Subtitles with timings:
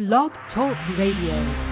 [0.00, 1.69] Blog Talk Radio.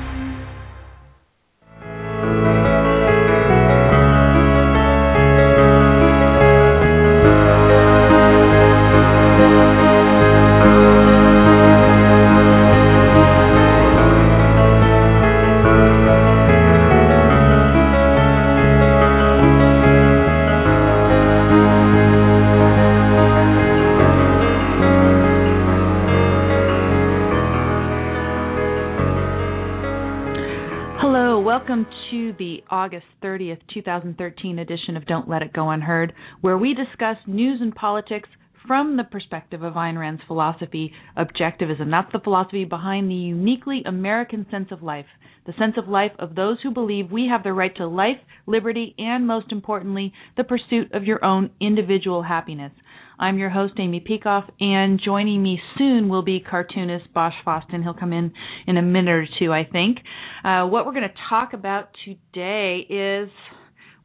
[33.39, 38.29] 30th, 2013 edition of Don't Let It Go Unheard, where we discuss news and politics
[38.67, 41.91] from the perspective of Ayn Rand's philosophy, objectivism.
[41.91, 45.07] That's the philosophy behind the uniquely American sense of life,
[45.47, 48.95] the sense of life of those who believe we have the right to life, liberty,
[48.99, 52.73] and most importantly, the pursuit of your own individual happiness.
[53.21, 57.83] I'm your host, Amy Peikoff, and joining me soon will be cartoonist Bosch Fawstin.
[57.83, 58.33] He'll come in
[58.69, 59.99] in a minute or two, I think.
[60.45, 63.29] Uh, what we're going to talk about today is,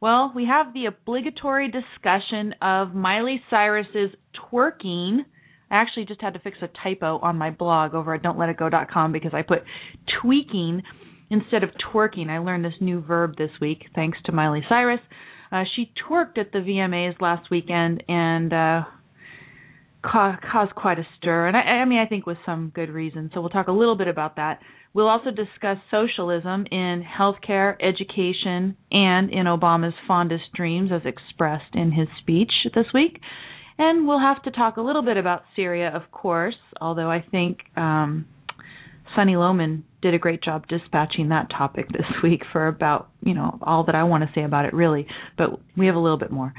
[0.00, 4.10] well, we have the obligatory discussion of Miley Cyrus's
[4.50, 5.18] twerking.
[5.70, 9.32] I actually just had to fix a typo on my blog over at don'tletitgo.com because
[9.32, 9.62] I put
[10.22, 10.82] tweaking
[11.30, 12.30] instead of twerking.
[12.30, 15.00] I learned this new verb this week thanks to Miley Cyrus.
[15.52, 18.82] Uh, she twerked at the VMAs last weekend and uh,
[20.04, 23.30] ca- caused quite a stir, and I, I mean, I think with some good reason.
[23.32, 24.60] So we'll talk a little bit about that.
[24.92, 31.90] We'll also discuss socialism in healthcare, education, and in Obama's fondest dreams, as expressed in
[31.90, 33.18] his speech this week.
[33.76, 37.58] And we'll have to talk a little bit about Syria, of course, although I think
[37.76, 38.26] um,
[39.16, 43.58] Sunny Lohmann did a great job dispatching that topic this week for about, you know,
[43.62, 45.08] all that I want to say about it, really.
[45.36, 46.54] But we have a little bit more.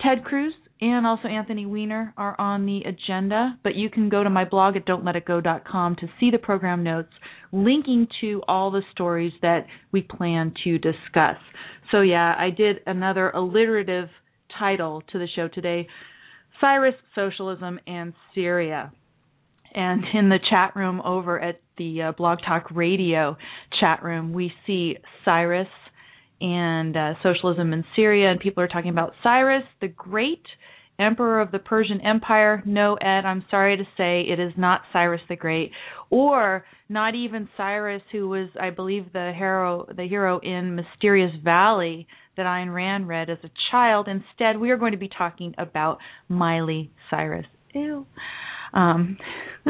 [0.00, 4.28] Ted Cruz and also Anthony Weiner are on the agenda, but you can go to
[4.28, 7.12] my blog at don'tletitgo.com to see the program notes
[7.52, 11.36] linking to all the stories that we plan to discuss.
[11.92, 14.08] So, yeah, I did another alliterative
[14.58, 15.86] title to the show today
[16.60, 18.92] Cyrus, Socialism, and Syria.
[19.74, 23.36] And in the chat room over at the uh, Blog Talk Radio
[23.80, 25.68] chat room, we see Cyrus
[26.40, 30.42] and uh, socialism in Syria, and people are talking about Cyrus the Great
[30.98, 32.62] emperor of the Persian Empire.
[32.64, 35.70] No, Ed, I'm sorry to say it is not Cyrus the Great,
[36.10, 42.06] or not even Cyrus, who was, I believe, the hero, the hero in Mysterious Valley
[42.36, 44.08] that Ayn Rand read as a child.
[44.08, 45.98] Instead, we are going to be talking about
[46.28, 47.46] Miley Cyrus.
[47.74, 48.06] Ew.
[48.72, 49.18] Um,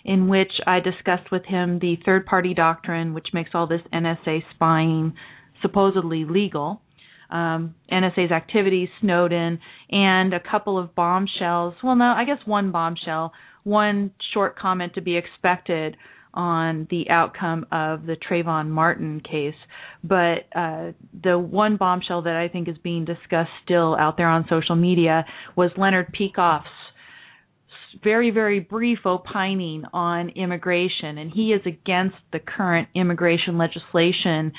[0.06, 4.44] in which I discussed with him the third party doctrine, which makes all this NSA
[4.54, 5.14] spying
[5.62, 6.82] supposedly legal.
[7.30, 9.60] Um, NSA's activities, Snowden,
[9.90, 11.74] and a couple of bombshells.
[11.84, 13.34] Well, no, I guess one bombshell,
[13.64, 15.98] one short comment to be expected
[16.34, 19.56] on the outcome of the Trayvon Martin case.
[20.04, 20.92] But uh,
[21.24, 25.26] the one bombshell that I think is being discussed still out there on social media
[25.56, 26.68] was Leonard Peikoff's
[28.04, 34.52] very, very brief opining on immigration, and he is against the current immigration legislation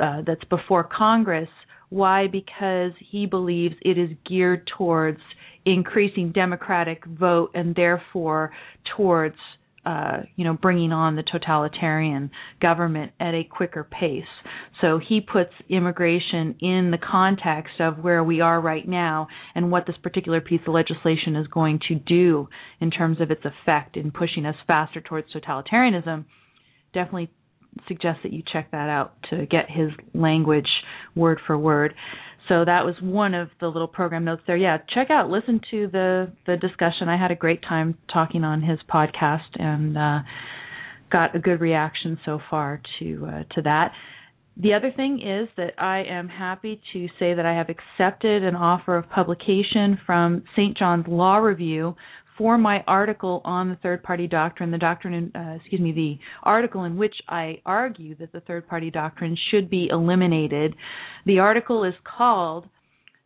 [0.00, 1.48] uh, that's before Congress.
[1.90, 2.26] Why?
[2.26, 5.20] Because he believes it is geared towards
[5.64, 8.52] increasing Democratic vote and therefore
[8.96, 9.36] towards
[9.84, 14.22] uh, you know, bringing on the totalitarian government at a quicker pace.
[14.80, 19.86] So he puts immigration in the context of where we are right now and what
[19.86, 22.48] this particular piece of legislation is going to do
[22.80, 26.26] in terms of its effect in pushing us faster towards totalitarianism.
[26.94, 27.30] Definitely
[27.88, 30.68] suggest that you check that out to get his language
[31.16, 31.94] word for word.
[32.48, 34.56] So that was one of the little program notes there.
[34.56, 37.08] Yeah, check out, listen to the the discussion.
[37.08, 40.18] I had a great time talking on his podcast and uh,
[41.10, 43.92] got a good reaction so far to uh, to that.
[44.56, 48.54] The other thing is that I am happy to say that I have accepted an
[48.54, 50.76] offer of publication from St.
[50.76, 51.96] John's Law Review
[52.38, 56.84] for my article on the third party doctrine, the doctrine, uh, excuse me, the article
[56.84, 60.74] in which I argue that the third party doctrine should be eliminated.
[61.26, 62.66] The article is called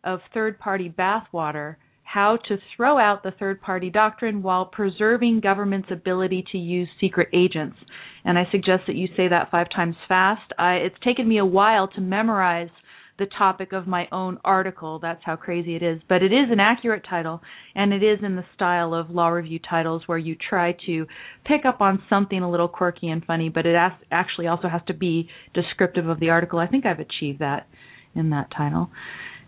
[0.05, 5.91] Of Third Party Bathwater How to Throw Out the Third Party Doctrine While Preserving Government's
[5.91, 7.77] Ability to Use Secret Agents.
[8.25, 10.53] And I suggest that you say that five times fast.
[10.59, 12.71] I, it's taken me a while to memorize
[13.19, 14.99] the topic of my own article.
[14.99, 16.01] That's how crazy it is.
[16.09, 17.41] But it is an accurate title,
[17.75, 21.07] and it is in the style of law review titles where you try to
[21.45, 23.77] pick up on something a little quirky and funny, but it
[24.11, 26.59] actually also has to be descriptive of the article.
[26.59, 27.67] I think I've achieved that
[28.15, 28.91] in that title.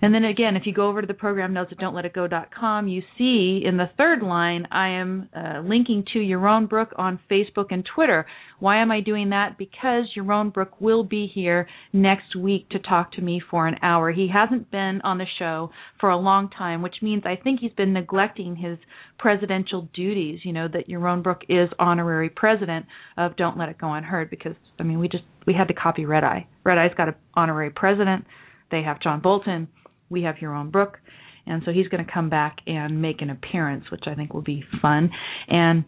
[0.00, 3.62] And then again, if you go over to the program notes at don'tletitgo.com, you see
[3.64, 8.24] in the third line, I am uh, linking to Yaron Brook on Facebook and Twitter.
[8.60, 9.58] Why am I doing that?
[9.58, 14.12] Because Yaron Brook will be here next week to talk to me for an hour.
[14.12, 17.72] He hasn't been on the show for a long time, which means I think he's
[17.72, 18.78] been neglecting his
[19.18, 20.40] presidential duties.
[20.44, 22.86] You know that Yaron Brook is honorary president
[23.16, 26.04] of Don't Let It Go Unheard because I mean we just we had to copy
[26.04, 26.46] Red Eye.
[26.62, 28.26] Red Eye's got an honorary president.
[28.70, 29.66] They have John Bolton
[30.10, 30.98] we have Yaron Brook,
[31.46, 34.42] and so he's going to come back and make an appearance, which I think will
[34.42, 35.10] be fun.
[35.48, 35.84] And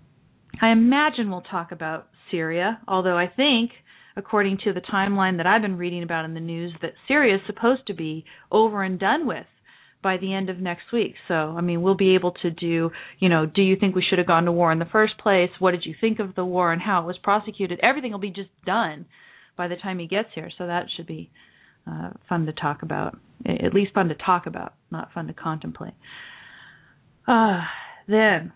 [0.61, 3.71] I imagine we'll talk about Syria, although I think,
[4.17, 7.43] according to the timeline that I've been reading about in the news, that Syria is
[7.47, 9.47] supposed to be over and done with
[10.03, 11.15] by the end of next week.
[11.29, 14.19] So, I mean, we'll be able to do, you know, do you think we should
[14.19, 15.51] have gone to war in the first place?
[15.59, 17.81] What did you think of the war and how it was prosecuted?
[17.83, 19.07] Everything will be just done
[19.57, 20.51] by the time he gets here.
[20.57, 21.31] So that should be
[21.87, 23.19] uh, fun to talk about.
[23.47, 25.95] At least fun to talk about, not fun to contemplate.
[27.27, 27.61] Uh,
[28.07, 28.53] then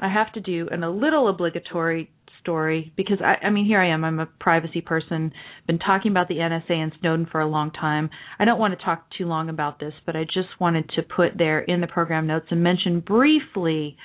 [0.00, 2.10] I have to do an, a little obligatory
[2.40, 4.04] story because I, I mean here I am.
[4.04, 5.32] I'm a privacy person.
[5.66, 8.10] Been talking about the NSA and Snowden for a long time.
[8.38, 11.38] I don't want to talk too long about this, but I just wanted to put
[11.38, 13.96] there in the program notes and mention briefly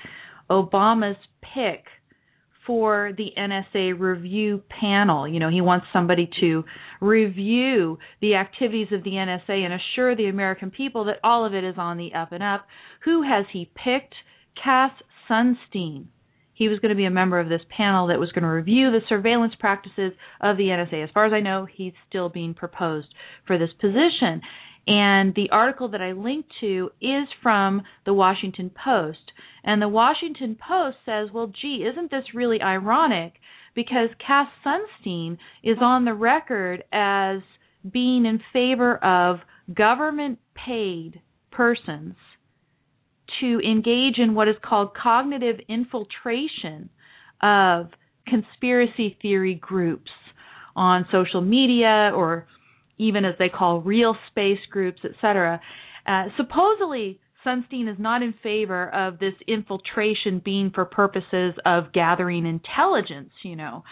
[0.50, 1.86] Obama's pick
[2.68, 5.28] for the NSA review panel.
[5.28, 6.66] You know, he wants somebody to
[7.02, 11.64] review the activities of the NSA and assure the American people that all of it
[11.64, 12.68] is on the up and up.
[13.06, 14.14] Who has he picked?
[14.62, 14.92] Cass
[15.30, 16.08] Sunstein.
[16.54, 18.90] He was going to be a member of this panel that was going to review
[18.92, 20.12] the surveillance practices
[20.42, 21.04] of the NSA.
[21.04, 23.08] As far as I know, he's still being proposed
[23.46, 24.42] for this position.
[24.88, 29.20] And the article that I linked to is from the Washington Post.
[29.68, 33.34] And the Washington Post says, well, gee, isn't this really ironic?
[33.76, 37.42] Because Cass Sunstein is on the record as
[37.92, 39.40] being in favor of
[39.76, 41.22] government paid
[41.52, 42.16] persons
[43.42, 46.90] to engage in what is called cognitive infiltration
[47.44, 47.88] of
[48.26, 50.12] conspiracy theory groups
[50.78, 52.48] on social media or
[52.98, 55.60] even as they call real space groups, etc.
[56.08, 62.46] Uh, supposedly, Sunstein is not in favor of this infiltration being for purposes of gathering
[62.46, 63.84] intelligence, you know,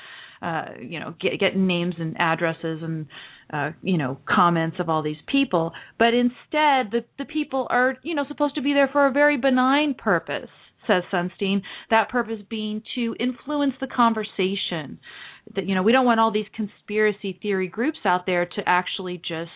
[0.42, 3.08] uh, you know, get, getting names and addresses and
[3.54, 8.16] uh, you know comments of all these people, but instead the the people are you
[8.16, 10.50] know supposed to be there for a very benign purpose,
[10.88, 11.62] says Sunstein.
[11.90, 15.00] That purpose being to influence the conversation.
[15.56, 19.18] That you know we don't want all these conspiracy theory groups out there to actually
[19.18, 19.52] just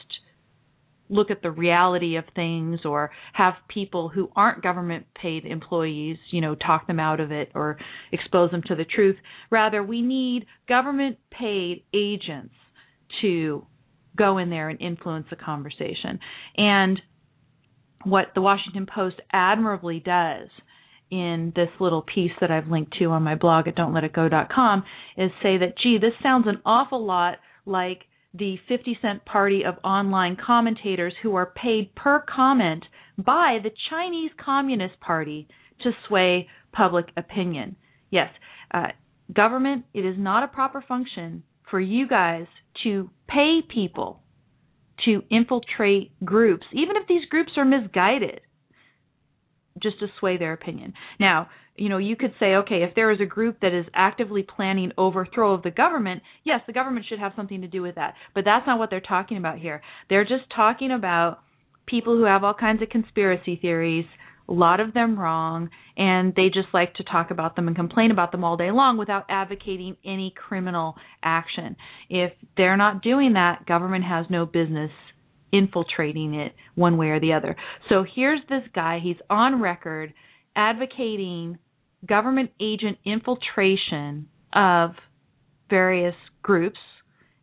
[1.09, 6.39] look at the reality of things or have people who aren't government paid employees, you
[6.39, 7.77] know, talk them out of it or
[8.11, 9.15] expose them to the truth.
[9.49, 12.53] Rather, we need government paid agents
[13.21, 13.65] to
[14.15, 16.19] go in there and influence the conversation.
[16.55, 17.01] And
[18.03, 20.49] what the Washington Post admirably does
[21.11, 24.83] in this little piece that I've linked to on my blog at don'tletitgo.com
[25.17, 29.75] is say that, gee, this sounds an awful lot like the 50 cent party of
[29.83, 32.85] online commentators who are paid per comment
[33.17, 35.47] by the Chinese Communist Party
[35.81, 37.75] to sway public opinion.
[38.11, 38.29] Yes,
[38.73, 38.87] uh,
[39.33, 42.45] government, it is not a proper function for you guys
[42.83, 44.21] to pay people
[45.05, 48.41] to infiltrate groups, even if these groups are misguided,
[49.81, 50.93] just to sway their opinion.
[51.19, 54.43] Now, you know, you could say, okay, if there is a group that is actively
[54.43, 58.15] planning overthrow of the government, yes, the government should have something to do with that.
[58.35, 59.81] But that's not what they're talking about here.
[60.09, 61.39] They're just talking about
[61.87, 64.05] people who have all kinds of conspiracy theories,
[64.47, 68.11] a lot of them wrong, and they just like to talk about them and complain
[68.11, 71.75] about them all day long without advocating any criminal action.
[72.09, 74.91] If they're not doing that, government has no business
[75.51, 77.55] infiltrating it one way or the other.
[77.89, 80.13] So here's this guy, he's on record
[80.55, 81.57] advocating
[82.07, 84.91] government agent infiltration of
[85.69, 86.79] various groups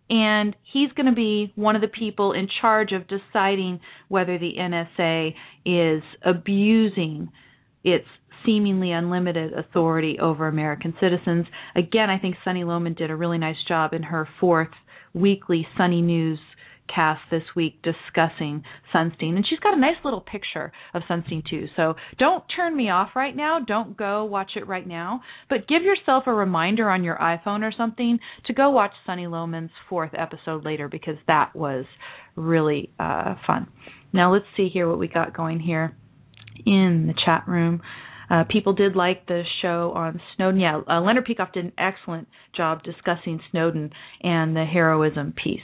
[0.09, 4.53] and he's going to be one of the people in charge of deciding whether the
[4.59, 5.35] NSA
[5.65, 7.31] is abusing
[7.83, 8.07] its
[8.45, 11.47] seemingly unlimited authority over American citizens.
[11.75, 14.71] Again, I think Sunny Lohmann did a really nice job in her fourth
[15.13, 16.39] weekly Sunny News
[16.93, 18.63] cast this week discussing
[18.95, 19.37] Sunstein.
[19.37, 21.67] And she's got a nice little picture of Sunstein too.
[21.77, 23.59] So don't turn me off right now.
[23.67, 25.23] Don't go watch it right now.
[25.49, 29.71] But give yourself a reminder on your iPhone or something to go watch Sunny Lohmann's
[29.89, 31.85] fourth episode later because that was
[32.35, 33.69] really uh, fun.
[34.13, 35.97] Now let's see here what we got going here
[36.65, 37.83] in the chat room.
[38.29, 40.61] Uh, people did like the show on Snowden.
[40.61, 43.91] Yeah, uh, Leonard Peikoff did an excellent job discussing Snowden
[44.23, 45.61] and the heroism piece.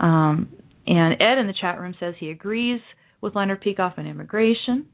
[0.00, 0.48] Um,
[0.86, 2.80] and Ed in the chat room says he agrees
[3.20, 4.86] with Leonard Peikoff on immigration.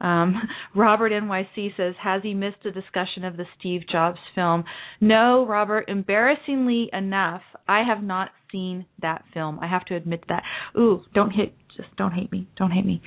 [0.00, 0.34] Um,
[0.74, 4.64] Robert NYC says, Has he missed a discussion of the Steve Jobs film?
[5.00, 5.88] No, Robert.
[5.88, 9.58] Embarrassingly enough, I have not seen that film.
[9.60, 10.42] I have to admit that.
[10.76, 12.48] Ooh, don't hit, just don't hate me.
[12.58, 13.00] Don't hate me.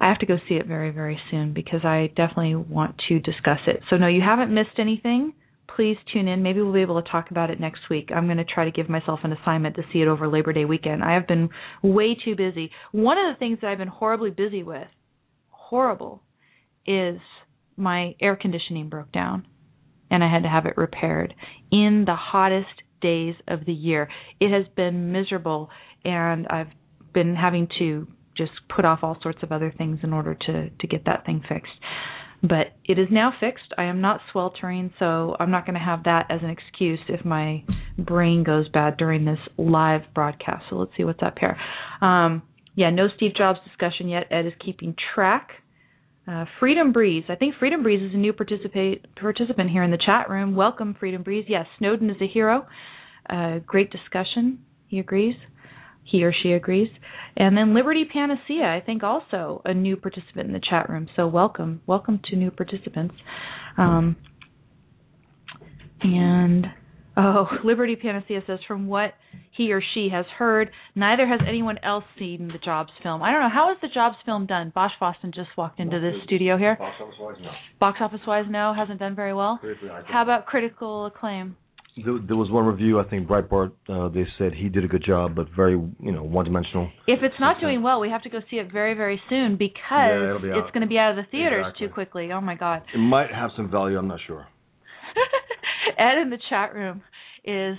[0.00, 3.60] I have to go see it very, very soon because I definitely want to discuss
[3.66, 3.80] it.
[3.90, 5.34] So, no, you haven't missed anything.
[5.76, 6.42] Please tune in.
[6.42, 8.10] Maybe we'll be able to talk about it next week.
[8.14, 10.64] I'm going to try to give myself an assignment to see it over Labor Day
[10.64, 11.02] weekend.
[11.02, 11.48] I have been
[11.82, 12.70] way too busy.
[12.92, 14.86] One of the things that I've been horribly busy with,
[15.48, 16.22] horrible,
[16.86, 17.18] is
[17.76, 19.46] my air conditioning broke down
[20.10, 21.34] and I had to have it repaired
[21.72, 24.08] in the hottest days of the year.
[24.40, 25.70] It has been miserable
[26.04, 26.70] and I've
[27.12, 30.86] been having to just put off all sorts of other things in order to to
[30.86, 31.72] get that thing fixed.
[32.46, 33.72] But it is now fixed.
[33.78, 37.24] I am not sweltering, so I'm not going to have that as an excuse if
[37.24, 37.64] my
[37.96, 40.64] brain goes bad during this live broadcast.
[40.68, 41.56] So let's see what's up here.
[42.02, 42.42] Um,
[42.74, 44.24] yeah, no Steve Jobs discussion yet.
[44.30, 45.50] Ed is keeping track.
[46.26, 47.24] Uh, Freedom Breeze.
[47.30, 50.54] I think Freedom Breeze is a new participant here in the chat room.
[50.54, 51.46] Welcome, Freedom Breeze.
[51.48, 52.66] Yes, Snowden is a hero.
[53.28, 54.58] Uh, great discussion.
[54.86, 55.34] He agrees
[56.04, 56.90] he or she agrees.
[57.36, 61.08] And then Liberty Panacea, I think also a new participant in the chat room.
[61.16, 63.14] So welcome, welcome to new participants.
[63.76, 64.16] Um,
[66.02, 66.66] and
[67.16, 69.14] oh, Liberty Panacea says from what
[69.56, 73.22] he or she has heard, neither has anyone else seen the Jobs film.
[73.22, 74.72] I don't know how is the Jobs film done.
[74.74, 76.76] Bosch Fawstin just walked into this studio here.
[76.76, 77.50] Box office wise, no.
[77.80, 79.58] Box office wise, no, hasn't done very well.
[79.60, 80.08] Critically, I think.
[80.08, 81.56] How about critical acclaim?
[81.96, 83.70] There, there was one review, I think Breitbart.
[83.88, 86.90] Uh, they said he did a good job, but very, you know, one-dimensional.
[87.06, 89.78] If it's not doing well, we have to go see it very, very soon because
[90.42, 91.86] Yeah, it's going to be out of the theaters Exactly.
[91.86, 92.32] too quickly.
[92.32, 92.82] Oh my God.
[92.92, 93.96] It might have some value.
[93.96, 94.44] I'm not sure.
[95.98, 97.02] Ed in the chat room
[97.44, 97.76] is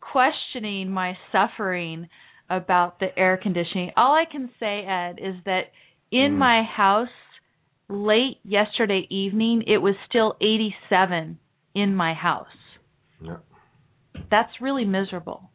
[0.00, 2.08] questioning my suffering
[2.50, 3.90] about the air conditioning.
[3.96, 5.72] All I can say, Ed, is that
[6.12, 6.38] in Mm.
[6.38, 7.08] my house
[7.88, 11.38] late yesterday evening, it was still 87
[11.74, 12.46] in my house.
[13.20, 13.36] Yeah.
[14.30, 15.50] That's really miserable.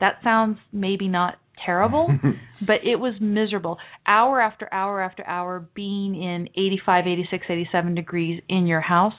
[0.00, 2.08] That sounds maybe not terrible,
[2.60, 3.78] but it was miserable.
[4.06, 9.14] Hour after hour after hour being in 85, 86, 87 degrees in your house.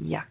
[0.00, 0.26] Yuck.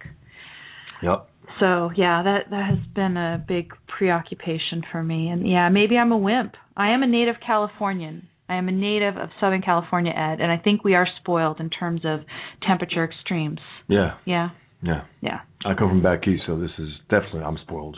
[1.04, 1.30] Yep.
[1.60, 5.30] So yeah, that that has been a big preoccupation for me.
[5.30, 6.56] And yeah, maybe I'm a wimp.
[6.76, 8.28] I am a native Californian.
[8.50, 11.70] I am a native of Southern California, Ed, and I think we are spoiled in
[11.70, 12.22] terms of
[12.66, 13.60] temperature extremes.
[13.90, 14.16] Yeah.
[14.26, 14.50] Yeah,
[14.82, 15.06] Yeah.
[15.22, 15.40] yeah.
[15.66, 17.98] I come from back east, so this is definitely I'm spoiled.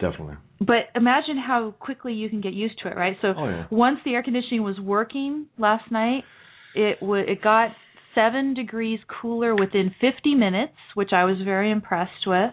[0.00, 0.36] Definitely.
[0.60, 3.16] But imagine how quickly you can get used to it, right?
[3.22, 3.66] So Oh yeah.
[3.70, 6.24] once the air conditioning was working last night,
[6.74, 7.70] it w- it got
[8.14, 12.52] seven degrees cooler within 50 minutes, which I was very impressed with.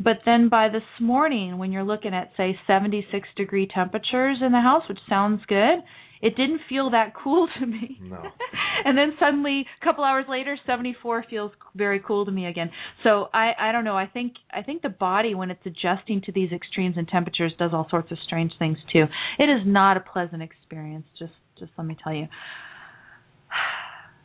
[0.00, 4.60] But then by this morning, when you're looking at say 76 degree temperatures in the
[4.60, 5.78] house, which sounds good,
[6.22, 7.98] it didn't feel that cool to me.
[8.00, 8.22] No.
[8.84, 12.70] and then suddenly, a couple hours later, 74 feels very cool to me again.
[13.02, 13.96] So I I don't know.
[13.96, 17.72] I think I think the body when it's adjusting to these extremes in temperatures does
[17.74, 19.04] all sorts of strange things too.
[19.38, 21.06] It is not a pleasant experience.
[21.18, 22.28] Just just let me tell you.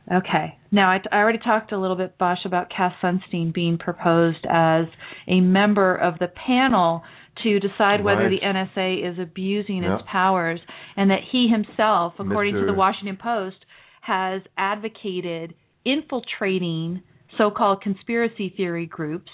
[0.10, 0.58] Okay.
[0.72, 4.86] Now, I, I already talked a little bit, Bosch, about Cass Sunstein being proposed as
[5.28, 7.04] a member of the panel
[7.44, 8.40] to decide whether Right.
[8.42, 10.60] the NSA is abusing its powers,
[10.96, 13.58] and that he himself, according to the Washington Post,
[14.02, 15.54] has advocated
[15.86, 17.02] infiltrating
[17.38, 19.32] so-called conspiracy theory groups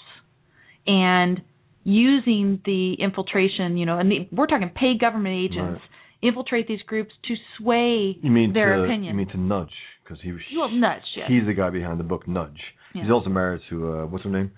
[0.86, 1.40] and
[1.84, 5.80] using the infiltration, you know, and the, we're talking paid government agents,
[6.22, 9.12] infiltrate these groups to sway You mean their to, opinion.
[9.14, 9.68] You mean to nudge
[10.02, 10.40] because he was.
[10.56, 11.26] well, nudge, yes.
[11.28, 12.60] He's the guy behind the book Nudge.
[12.94, 13.02] Yeah.
[13.02, 14.50] He's also married to uh, what's her name?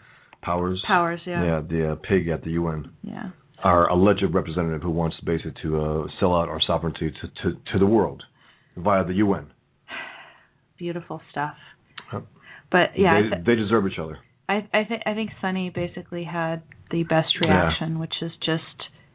[0.42, 0.82] Powers.
[0.86, 1.44] Powers, yeah.
[1.44, 2.92] Yeah, the uh, pig at the UN.
[3.02, 3.30] Yeah.
[3.64, 7.78] Our alleged representative who wants basically to uh, sell out our sovereignty to, to, to
[7.78, 8.22] the world
[8.76, 9.46] via the UN.
[10.78, 11.54] Beautiful stuff.
[12.12, 12.26] Yep.
[12.70, 14.18] But yeah, they, th- they deserve each other.
[14.48, 17.48] I I think I think Sunny basically had the best Yeah.
[17.48, 18.62] reaction, which is just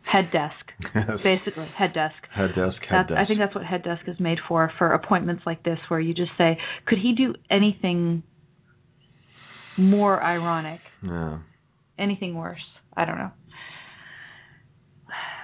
[0.03, 0.55] head desk,
[0.95, 1.19] Yes.
[1.23, 2.15] basically head desk.
[2.35, 3.19] Head desk, head That's, desk.
[3.19, 6.13] I think that's what head desk is made for for appointments like this, where you
[6.13, 8.23] just say, "Could he do anything
[9.81, 10.79] more ironic?
[11.03, 11.39] Yeah.
[11.99, 12.61] Anything worse?
[12.95, 13.31] I don't know."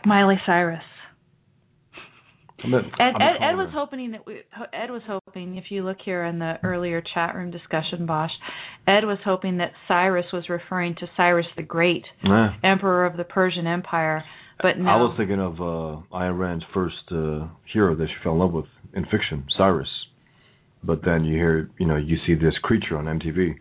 [0.05, 0.83] Miley Cyrus.
[2.63, 4.41] Ed, Ed, Ed was hoping that we,
[4.73, 8.31] Ed was hoping if you look here in the earlier chat room discussion, Bosch,
[8.87, 12.53] Ed was hoping that Cyrus was referring to Cyrus the Great, Yeah.
[12.63, 14.23] emperor of the Persian Empire,
[14.61, 14.89] but no.
[14.89, 18.53] I was thinking of uh, Ayn Rand's first uh, hero that she fell in love
[18.53, 19.89] with in fiction, Cyrus.
[20.83, 23.53] But then you hear, you know, you see this creature on MTV.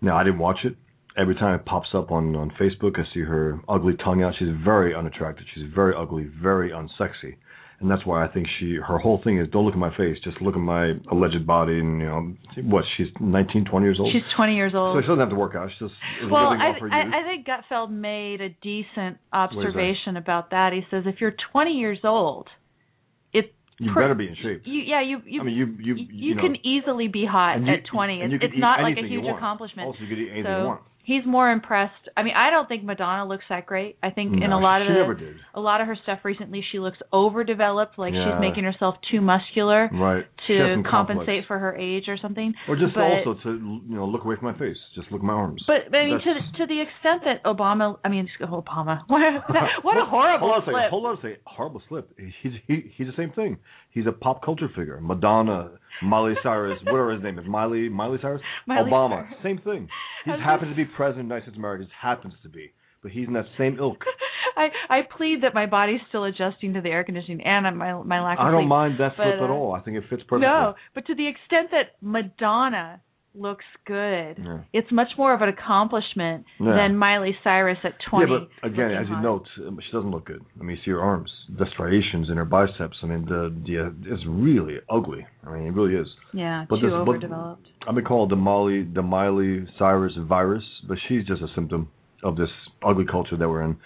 [0.00, 0.76] Now I didn't watch it.
[1.16, 4.34] Every time it pops up on on Facebook, I see her ugly tongue out.
[4.38, 5.44] She's very unattractive.
[5.54, 7.36] She's very ugly, very unsexy.
[7.80, 10.18] And that's why I think she her whole thing is don't look at my face,
[10.22, 11.78] just look at my alleged body.
[11.80, 14.12] And you know, what she's 19, 20 years old.
[14.12, 14.96] She's 20 years old.
[14.96, 15.70] so she doesn't have to work out.
[15.70, 17.20] She's just well, I, I.
[17.20, 20.72] I think Gutfeld made a decent observation about that.
[20.74, 22.48] He says if you're 20 years old,
[23.80, 24.62] you better be in shape.
[24.64, 27.56] you yeah you you I mean, you you you, you, know, can easily be hot
[27.56, 28.20] at 20.
[28.20, 29.86] and It's, it's not like a huge accomplishment.
[29.86, 30.80] Also, you can eat anything so you want.
[31.10, 32.04] He's more impressed.
[32.16, 33.96] I mean, I don't think Madonna looks that great.
[34.02, 36.98] I think in a lot of the, a lot of her stuff recently, she looks
[37.12, 38.24] overdeveloped, like Yeah.
[38.30, 40.24] she's making herself too muscular Right.
[40.46, 41.46] To compensate complex.
[41.48, 42.54] for her age or something.
[42.68, 43.50] Or just but, also to
[43.88, 44.76] you know look away from my face.
[44.94, 45.62] Just look at my arms.
[45.66, 49.20] But, but I mean, to the, to the extent that Obama, I mean, Obama, what
[49.20, 49.42] a,
[49.82, 50.90] what a horrible hold on a second, slip.
[50.90, 51.36] Hold on a second.
[51.44, 52.18] Horrible slip.
[52.42, 53.58] He's he, he's the same thing.
[53.90, 55.00] He's a pop culture figure.
[55.00, 59.42] Madonna, Miley Cyrus, whatever his name is, Miley Miley Cyrus, Miley Obama, Cyrus.
[59.42, 59.88] same thing.
[60.24, 61.84] He happens to be president of the United States of America.
[61.84, 64.04] Just happens to be, but he's in that same ilk.
[64.56, 68.22] I I plead that my body's still adjusting to the air conditioning and my my
[68.22, 68.68] lack of I don't sleep.
[68.68, 69.72] mind that but, slip at uh, all.
[69.74, 70.46] I think it fits perfectly.
[70.46, 73.00] No, but to the extent that Madonna
[73.34, 74.58] looks good, Yeah.
[74.72, 76.72] it's much more of an accomplishment Yeah.
[76.74, 78.32] than Miley Cyrus at 20.
[78.32, 79.22] Yeah, but again, as you hot.
[79.22, 80.42] note, um, she doesn't look good.
[80.60, 82.98] I mean, you see her arms, the striations in her biceps.
[83.02, 85.26] I mean, the the uh, it's really ugly.
[85.46, 86.08] I mean, it really is.
[86.32, 87.68] yeah, but too this- but- overdeveloped.
[87.86, 91.88] I've been called the Molly, the Miley Cyrus virus, but she's just a symptom
[92.22, 92.50] of this
[92.82, 93.76] ugly culture that we're in.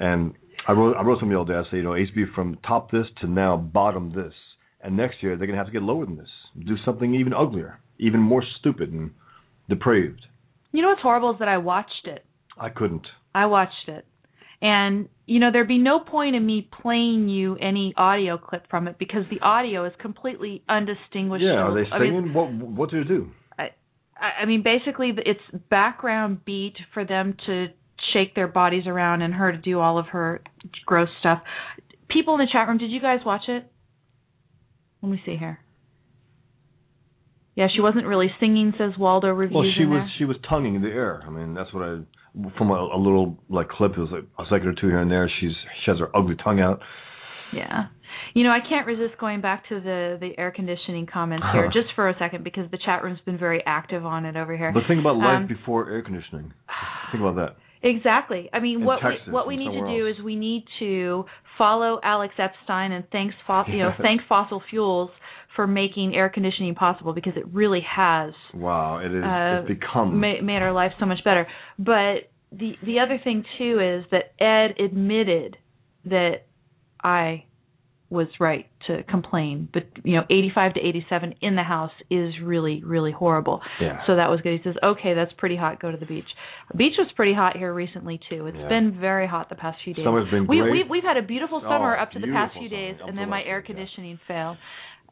[0.00, 0.34] And
[0.66, 1.58] I wrote, I wrote something the other day.
[1.58, 4.32] I say, you know, HB from top this to now bottom this,
[4.80, 7.78] and next year they're gonna have to get lower than this, do something even uglier,
[7.98, 9.10] even more stupid and
[9.68, 10.26] depraved.
[10.72, 12.24] You know what's horrible is that I watched it.
[12.58, 13.06] I couldn't.
[13.34, 14.04] I watched it.
[14.60, 18.88] And you know there'd be no point in me playing you any audio clip from
[18.88, 21.46] it because the audio is completely undistinguishable.
[21.46, 22.34] Yeah, are they I mean, singing?
[22.34, 23.30] what what do they do?
[23.58, 27.66] I, I mean, basically, it's background beat for them to
[28.12, 30.42] shake their bodies around and her to do all of her
[30.86, 31.40] gross stuff.
[32.08, 33.70] People in the chat room, did you guys watch it?
[35.02, 35.58] Let me see here.
[37.56, 39.54] Yeah, she wasn't really singing, says Waldo reviews.
[39.54, 40.10] Well, she was there.
[40.18, 41.22] she was tonguing in the air.
[41.26, 41.98] I mean, that's what I
[42.58, 43.92] from a, a little like clip.
[43.92, 45.30] It was like a second or two here and there.
[45.40, 45.52] She's
[45.84, 46.80] she has her ugly tongue out.
[47.52, 47.84] Yeah.
[48.34, 51.94] You know, I can't resist going back to the the air conditioning comments here just
[51.94, 54.72] for a second because the chat room's been very active on it over here.
[54.72, 56.52] But think about life Um, before air conditioning.
[57.12, 57.56] Think about that.
[57.88, 58.48] Exactly.
[58.52, 60.16] I mean, In what Texas we, what we need to do else.
[60.18, 61.26] is we need to
[61.58, 65.10] follow Alex Epstein and thanks fo- you know thank fossil fuels
[65.56, 69.22] for making air conditioning possible because it really has Wow, it is.
[69.24, 70.20] uh, it's become.
[70.20, 71.46] ma- made our life so much better.
[71.78, 75.56] But the the other thing too is that Ed admitted
[76.06, 76.44] that
[77.02, 77.44] I
[78.10, 82.82] was right to complain, but you know, 85 to 87 in the house is really
[82.84, 83.60] really horrible.
[83.80, 84.02] yeah.
[84.06, 84.52] So that was good.
[84.60, 85.80] He says, "Okay, that's pretty hot.
[85.80, 86.28] Go to the beach."
[86.70, 88.46] The beach was pretty hot here recently too.
[88.46, 88.68] It's Yeah.
[88.68, 90.04] been very hot the past few days.
[90.04, 90.70] Summer's been we, great.
[90.70, 93.28] we we've had a beautiful summer Oh, up to the past few days, and then
[93.28, 93.74] my air week, yeah.
[93.74, 94.58] conditioning failed.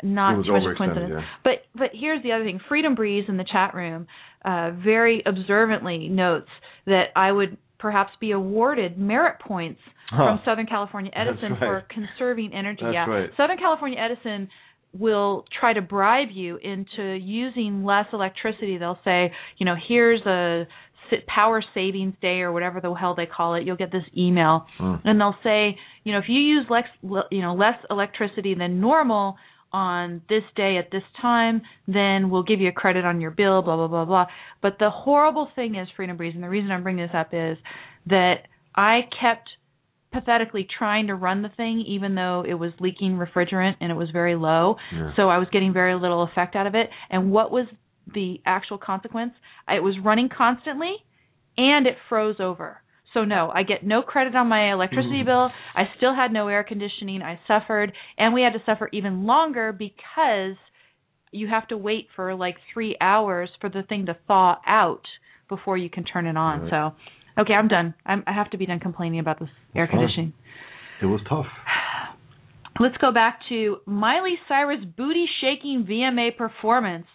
[0.02, 1.12] Not too much a coincidence.
[1.14, 1.24] yeah.
[1.44, 2.60] But but here's the other thing.
[2.68, 4.06] Freedom Breeze in the chat room
[4.44, 6.48] uh, very observantly notes
[6.86, 10.26] that I would perhaps be awarded merit points Huh.
[10.36, 11.58] from Southern California Edison right.
[11.60, 12.82] for conserving energy.
[12.82, 13.06] That's yeah.
[13.06, 13.30] right.
[13.34, 14.50] Southern California Edison
[14.92, 18.76] will try to bribe you into using less electricity.
[18.76, 20.66] They'll say, you know, here's a
[21.26, 23.64] power savings day or whatever the hell they call it.
[23.64, 25.00] You'll get this email Mm.
[25.04, 26.84] and they'll say, you know, if you use less,
[27.30, 29.36] you know, less electricity than normal
[29.72, 33.62] on this day at this time, then we'll give you a credit on your bill,
[33.62, 34.26] blah blah blah blah.
[34.60, 37.56] But the horrible thing is, Freedom Breeze, and the reason I'm bringing this up is
[38.06, 39.48] that I kept
[40.12, 44.10] pathetically trying to run the thing even though it was leaking refrigerant and it was
[44.12, 44.76] very low.
[44.92, 45.12] Yeah.
[45.16, 46.90] So I was getting very little effect out of it.
[47.10, 47.66] And what was
[48.12, 49.32] the actual consequence?
[49.68, 50.92] It was running constantly
[51.56, 52.82] and it froze over.
[53.14, 55.26] So no, I get no credit on my electricity mm.
[55.26, 55.50] bill.
[55.74, 57.22] I still had no air conditioning.
[57.22, 60.56] I suffered and we had to suffer even longer because
[61.30, 65.02] you have to wait for like 3 hours for the thing to thaw out
[65.48, 66.62] before you can turn it on.
[66.62, 66.70] Right.
[67.36, 67.94] So okay, I'm done.
[68.06, 70.00] I'm, I have to be done complaining about this air Fine.
[70.00, 70.32] conditioning.
[71.02, 71.46] It was tough.
[72.80, 77.06] Let's go back to Miley Cyrus booty shaking VMA performance,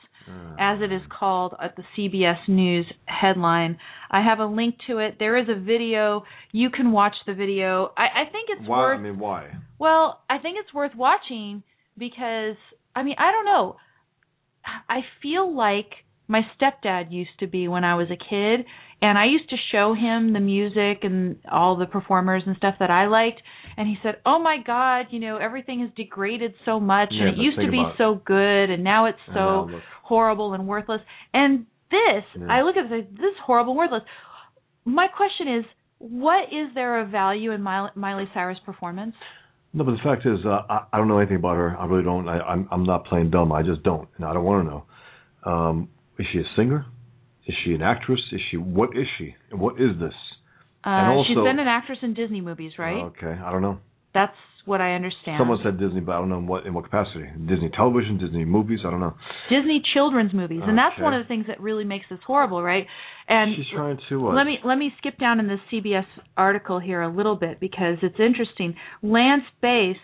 [0.59, 3.77] As it is called at the CBS News headline.
[4.09, 5.17] I have a link to it.
[5.19, 6.23] There is a video.
[6.51, 7.91] You can watch the video.
[7.97, 8.77] I, I think it's why?
[8.79, 9.51] worth I mean, why?
[9.79, 11.63] well, I think it's worth watching
[11.97, 12.55] because
[12.95, 13.75] I mean, I don't know.
[14.89, 15.91] I feel like
[16.27, 18.65] my stepdad used to be when I was a kid
[19.01, 22.89] and I used to show him the music and all the performers and stuff that
[22.89, 23.41] I liked
[23.77, 27.37] and he said, "Oh my god, you know, everything has degraded so much Yeah, and
[27.37, 29.81] it used to be so good and now it's so now look.
[30.03, 31.01] horrible and worthless."
[31.33, 32.47] And this, Yeah.
[32.49, 34.03] I look at it and say, "This is horrible and worthless."
[34.85, 35.65] My question is,
[35.99, 39.15] what is there of value in Miley, Miley Cyrus' performance?
[39.73, 41.77] No, but the fact is, uh, I, I don't know anything about her.
[41.77, 42.27] I really don't.
[42.27, 43.51] I, I'm I'm not playing dumb.
[43.51, 44.83] I just don't, and I don't want to know.
[45.43, 46.85] Um, is she a singer?
[47.47, 48.19] Is she an actress?
[48.31, 49.35] Is she what is she?
[49.51, 50.13] And what is this?
[50.85, 53.03] Uh, And she's also- been an actress in Disney movies, right?
[53.15, 53.79] Okay, I don't know.
[54.13, 55.37] That's what I understand.
[55.39, 57.25] Someone said Disney, but I don't know in what in what capacity.
[57.45, 58.79] Disney television, Disney movies.
[58.85, 59.13] I don't know.
[59.49, 62.85] Disney children's movies, and that's one of the things that really makes this horrible, right?
[63.29, 64.29] And She's trying to.
[64.29, 67.59] Uh, let me let me skip down in the CBS article here a little bit
[67.59, 68.75] because it's interesting.
[69.01, 69.97] Lance Bass,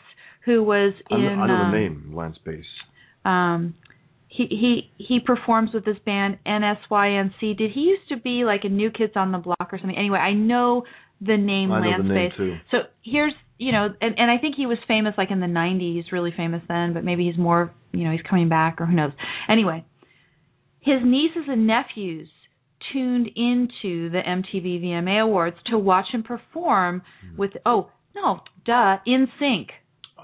[0.45, 2.65] who was I know, in I know um, the name Lance Bass.
[3.25, 3.73] um
[4.35, 7.57] he he he performs with this band NSYNC.
[7.57, 9.97] Did he used to be like a New Kids on the Block or something?
[9.97, 10.83] Anyway, I know
[11.21, 12.55] the name I know Lance the name too.
[12.71, 16.11] So here's you know, and and I think he was famous like in the '90s,
[16.11, 19.11] really famous then, but maybe he's more you know he's coming back or who knows.
[19.47, 19.85] Anyway,
[20.79, 22.29] his nieces and nephews
[22.91, 27.37] tuned into the MTV VMA Awards to watch him perform Hmm.
[27.37, 29.69] with oh no duh in sync.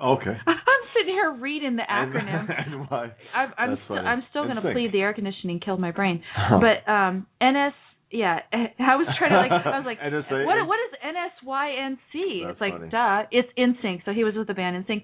[0.01, 0.37] Okay.
[0.47, 2.47] I'm sitting here reading the acronym.
[2.65, 3.11] and why?
[3.35, 3.97] I'm I'm still.
[3.97, 6.23] I'm still gonna plead the air conditioning killed my brain.
[6.49, 7.73] But um NS
[8.11, 10.45] yeah, I was trying to like I was like NSA.
[10.45, 12.43] what what is NSYNC?
[12.43, 12.89] That's it's like funny.
[12.89, 14.05] duh, it's NSYNC.
[14.05, 15.03] So he was with the band NSYNC.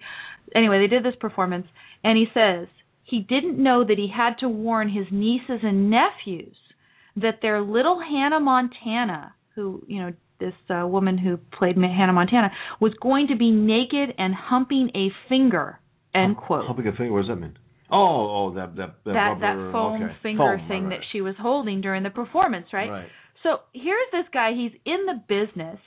[0.56, 1.68] Anyway, they did this performance
[2.04, 2.68] and he says
[3.04, 6.56] he didn't know that he had to warn his nieces and nephews
[7.16, 12.52] that their little Hannah Montana, who, you know, this uh, woman who played Hannah Montana
[12.80, 15.80] was going to be naked and humping a finger.
[16.14, 16.66] End quote.
[16.68, 17.12] Humping a finger.
[17.14, 17.58] What does that mean?
[17.92, 17.98] Oh,
[18.50, 20.14] oh, that that that, that rubber, that foam okay.
[20.24, 22.90] finger Foam, thing right, that she was holding during the performance, right?
[22.90, 23.08] Right.
[23.44, 24.52] So here's this guy.
[24.56, 25.80] He's in the business,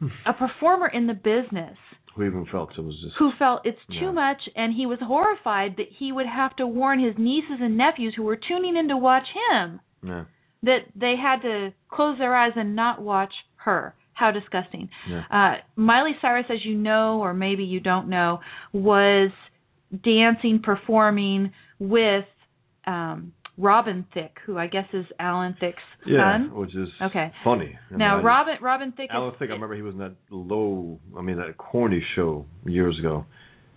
[0.00, 0.08] Hmm.
[0.26, 1.78] a performer in the business
[2.16, 3.16] Who even felt it was just.
[3.16, 4.10] who felt it's too Yeah.
[4.10, 8.14] much, and he was horrified that he would have to warn his nieces and nephews
[8.16, 10.24] who were tuning in to watch him Yeah.
[10.64, 13.32] that they had to close their eyes and not watch
[13.64, 13.94] her.
[14.14, 14.88] How disgusting.
[15.08, 15.22] Yeah.
[15.30, 18.38] Uh, Miley Cyrus, as you know, or maybe you don't know,
[18.72, 19.30] was
[20.04, 22.24] dancing, performing with
[22.86, 26.54] um, Robin Thicke, who I guess is Alan Thicke's Yeah, son.
[26.54, 27.32] which is Okay.
[27.42, 27.76] funny.
[27.88, 30.00] I mean, Now, I- Robin Robin Thicke Alan is Thicke, I remember he was in
[30.00, 33.26] that low, I mean, that corny show years ago.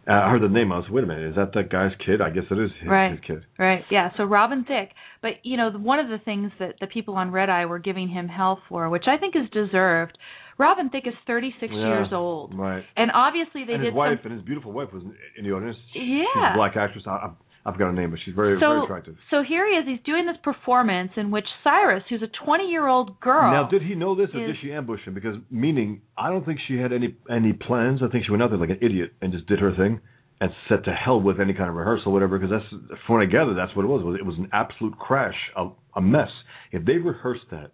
[0.07, 0.71] Uh, I heard the name.
[0.71, 2.21] I was, wait a minute, is that that guy's kid?
[2.21, 3.11] I guess it is his, Right.
[3.11, 3.45] his kid.
[3.59, 3.83] Right.
[3.91, 4.09] Yeah.
[4.15, 4.91] So Robin Thicke,
[5.21, 8.07] but you know, one of the things that the people on Red Eye were giving
[8.07, 10.17] him hell for, which I think is deserved.
[10.57, 12.83] Robin Thicke is 36 Yeah, years old, Right.
[12.95, 14.31] and obviously they and did his wife some.
[14.31, 15.03] and his beautiful wife was
[15.37, 15.77] in, the audience.
[15.93, 16.53] She's Yeah.
[16.53, 17.05] a black actress.
[17.05, 17.29] I,
[17.67, 19.15] I, I forgot her name, but she's very, very So, attractive.
[19.29, 19.85] so here he is.
[19.87, 24.15] He's doing this performance in which Cyrus, who's a 20-year-old girl, Now, did he know
[24.15, 25.13] this, or is- did she ambush him?
[25.13, 28.01] Because meaning, I don't think she had any any plans.
[28.03, 29.99] I think she went out there like an idiot and just did her thing
[30.39, 32.37] and set to hell with any kind of rehearsal, whatever.
[32.37, 34.03] Because that's, from what I gather, that's what it was.
[34.03, 36.29] Was it was an absolute crash, a, a mess.
[36.71, 37.71] If they rehearsed that,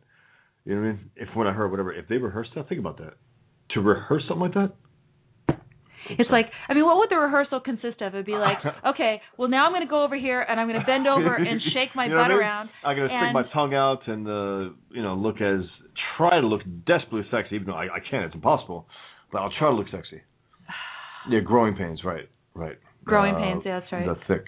[0.66, 1.10] you know what I mean?
[1.18, 3.16] If when I heard whatever, if they rehearsed that, think about that.
[3.72, 4.74] To rehearse something like that.
[6.10, 8.14] It's like, I mean, what would the rehearsal consist of?
[8.14, 10.80] It'd be like, okay, well now I'm going to go over here and I'm going
[10.80, 12.38] to bend over and shake my You know butt I mean?
[12.38, 12.70] around.
[12.86, 15.62] I'm gonna stick my tongue out and uh, you know look as
[16.18, 18.26] try to look desperately sexy, even though I, I can't.
[18.26, 18.88] It's impossible.
[19.32, 20.22] But I'll try to look sexy.
[21.30, 22.02] Yeah, growing pains.
[22.04, 22.78] Right, right.
[23.06, 24.06] Growing Uh, pains, yeah, that's right.
[24.06, 24.46] The thick.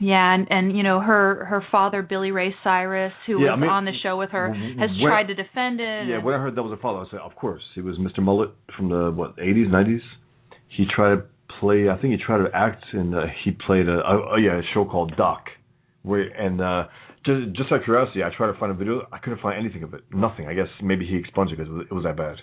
[0.00, 3.60] Yeah, and and you know her her father Billy Ray Cyrus, who Yeah, was I
[3.60, 6.08] mean, on the show with her, has when- tried to defend it.
[6.08, 8.18] Yeah, when I heard that was a father, I said, of course, he was Mr.
[8.18, 10.00] Mullet from the what 80s, 90s.
[10.68, 11.22] He tried to
[11.60, 11.88] play.
[11.88, 13.14] I think he tried to act in.
[13.14, 15.44] Uh, he played a, a, a yeah a show called Doc,
[16.02, 16.84] where and uh,
[17.24, 19.06] just just out of curiosity, I tried to find a video.
[19.12, 20.02] I couldn't find anything of it.
[20.12, 20.48] Nothing.
[20.48, 22.36] I guess maybe he expunged it because it was, it was that bad.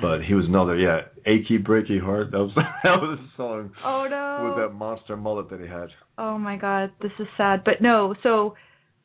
[0.00, 2.30] But he was another yeah achy breaky heart.
[2.30, 4.48] That was that was a song oh no!
[4.48, 5.88] with that monster mullet that he had.
[6.16, 7.62] Oh my God, this is sad.
[7.64, 8.54] But no, so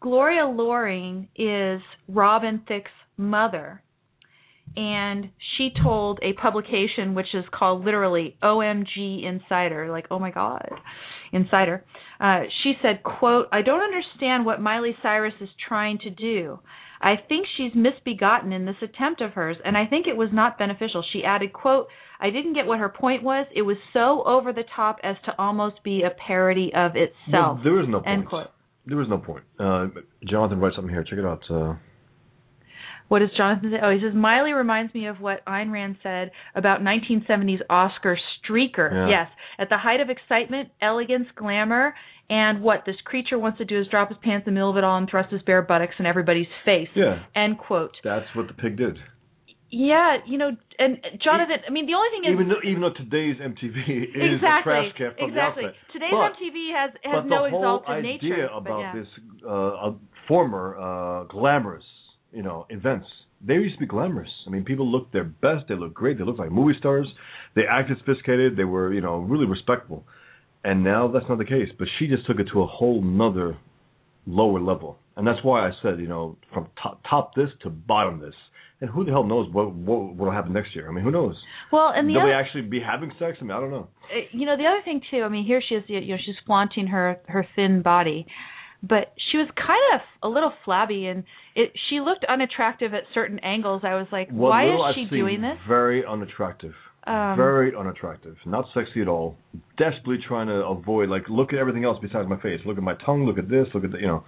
[0.02, 3.82] Gloria Loring is Robin Thicke's mother,
[4.76, 10.70] and she told a publication which is called literally OMG Insider, like oh my God,
[11.32, 11.86] Insider.
[12.20, 16.60] Uh, she said, "quote I don't understand what Miley Cyrus is trying to do.
[17.04, 20.58] I think she's misbegotten in this attempt of hers, and I think it was not
[20.58, 21.04] beneficial.
[21.12, 21.88] She added, quote,
[22.22, 23.46] I didn't get what her point was.
[23.54, 27.58] It was so over the top as to almost be a parody of itself.
[27.58, 28.08] Well, there is no point.
[28.08, 28.48] End quote.
[28.86, 29.44] There was no point.
[29.60, 29.88] Uh,
[30.30, 31.04] Jonathan writes something here.
[31.04, 31.42] Check it out.
[31.50, 31.76] Uh,
[33.08, 33.78] what does Jonathan say?
[33.84, 38.92] Oh, he says Miley reminds me of what Ayn Rand said about 1970s Oscar streaker.
[38.92, 39.10] Yeah.
[39.10, 39.28] Yes,
[39.60, 41.94] at the height of excitement, elegance, glamour,
[42.30, 44.78] and what this creature wants to do is drop his pants in the middle of
[44.78, 46.90] it all and thrust his bare buttocks in everybody's face.
[46.96, 47.24] Yeah.
[47.36, 47.92] End quote.
[48.04, 48.98] that's what the pig did.
[49.76, 51.58] Yeah, you know, and Jonathan.
[51.68, 54.86] I mean, the only thing is Even though, even though today's MTV is exactly, a
[54.86, 55.64] trash can from exactly.
[55.64, 55.94] the outset.
[55.94, 58.48] Today's But- MTV has has but no the whole exalted idea nature.
[58.54, 58.94] about yeah.
[58.94, 59.08] this
[59.42, 59.94] uh, uh,
[60.28, 61.84] former uh, glamorous,
[62.34, 63.08] you know, events.
[63.46, 64.30] They used to be glamorous.
[64.48, 65.66] I mean, people looked their best.
[65.68, 66.18] They looked great.
[66.18, 67.08] They looked like movie stars.
[67.56, 68.56] They acted sophisticated.
[68.56, 70.06] They were, you know, really respectable.
[70.64, 71.68] And now that's not the case.
[71.78, 73.58] But she just took it to a whole nother
[74.26, 74.98] lower level.
[75.18, 78.34] And that's why I said, you know, from top, top this to bottom this.
[78.82, 80.90] And who the hell knows what what will happen next year?
[80.90, 81.36] I mean, who knows?
[81.72, 83.38] Well, and the Will other, they actually be having sex?
[83.40, 83.88] I mean, I don't know.
[84.12, 86.36] uh, you know the other thing too i mean here she is you know she's
[86.46, 88.26] flaunting her her thin body
[88.84, 91.24] but she was kind of a little flabby and
[91.56, 95.06] it she looked unattractive at certain angles i was like What why is I've she
[95.16, 96.74] doing this Very unattractive.
[97.06, 98.38] Um, very unattractive.
[98.46, 99.36] Not sexy at all.
[99.78, 102.62] Desperately trying to avoid like look at everything else besides my face.
[102.66, 104.24] Look at my tongue, look at this, look at the you know.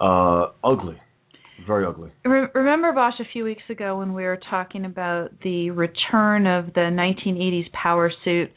[0.00, 0.98] Uh ugly.
[1.68, 2.10] Very ugly.
[2.24, 6.74] Re- remember bosch a few weeks ago when we were talking about the return of
[6.74, 8.50] the 1980s power suit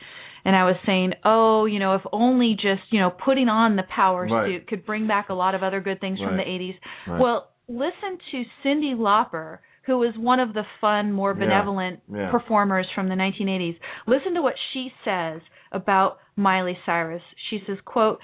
[0.46, 3.84] and I was saying, "Oh, you know, if only just, you know, putting on the
[3.84, 4.48] power Right.
[4.48, 6.76] suit could bring back a lot of other good things from the 80s."
[7.08, 7.20] Right.
[7.20, 11.46] Well, listen to Cyndi Lauper, who was one of the fun, more Yeah.
[11.46, 12.30] benevolent Yeah.
[12.32, 13.78] performers from the 1980s.
[14.06, 17.24] Listen to what she says about Miley Cyrus.
[17.50, 18.20] She says, "Quote: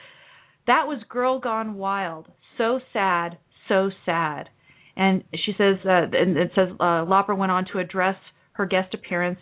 [0.67, 2.27] That was Girl Gone Wild.
[2.57, 4.49] So sad, so sad."
[4.97, 8.17] And she says, uh, and it says uh, Lauper went on to address
[8.53, 9.39] her guest appearance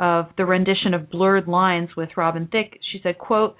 [0.00, 2.80] of the rendition of Blurred Lines with Robin Thicke.
[2.90, 3.56] She said, "Quote: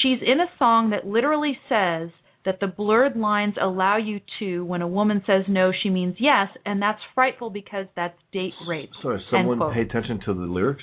[0.00, 2.10] She's in a song that literally says."
[2.46, 6.48] That the blurred lines allow you to, when a woman says no, she means yes,
[6.64, 8.88] and that's frightful because that's date rape.
[9.02, 10.82] Sorry, someone pay attention to the lyrics?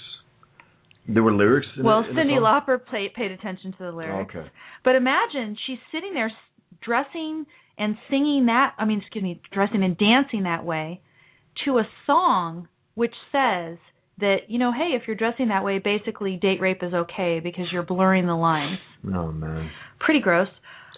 [1.08, 2.40] There were lyrics in Well, the, in Cyndi?
[2.40, 4.36] Lauper paid attention to the oh, lyrics.
[4.36, 4.48] Okay.
[4.84, 6.32] But imagine she's sitting there
[6.82, 7.46] dressing
[7.78, 11.02] and singing that, I mean, excuse me, dressing and dancing that way
[11.66, 13.78] to a song which says
[14.20, 17.66] that, you know, hey, if you're dressing that way, basically date rape is okay because
[17.72, 18.80] you're blurring the lines.
[19.06, 19.70] Oh man.
[20.00, 20.48] Pretty gross.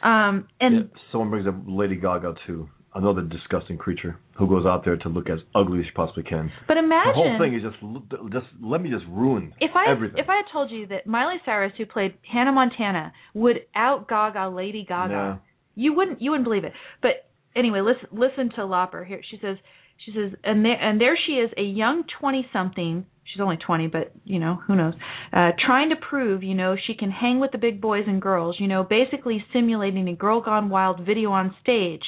[0.03, 2.69] Um and Yeah, someone brings up Lady Gaga too.
[2.95, 6.51] Another disgusting creature who goes out there to look as ugly as she possibly can.
[6.67, 10.17] but imagine The whole thing is just just let me just ruin if I everything.
[10.17, 14.49] if I had told you that Miley Cyrus, who played Hannah Montana, would out Gaga
[14.49, 15.37] Lady Gaga, Yeah.
[15.75, 16.73] you wouldn't you wouldn't believe it.
[17.01, 19.21] But anyway, listen listen to Lauper here.
[19.29, 19.57] She says
[20.05, 23.05] she says and there and there she is, a young twenty something.
[23.25, 24.93] She's only twenty, but you know who knows?
[25.31, 28.57] Uh, trying to prove, you know, she can hang with the big boys and girls.
[28.59, 32.03] You know, basically simulating a girl gone wild video on stage.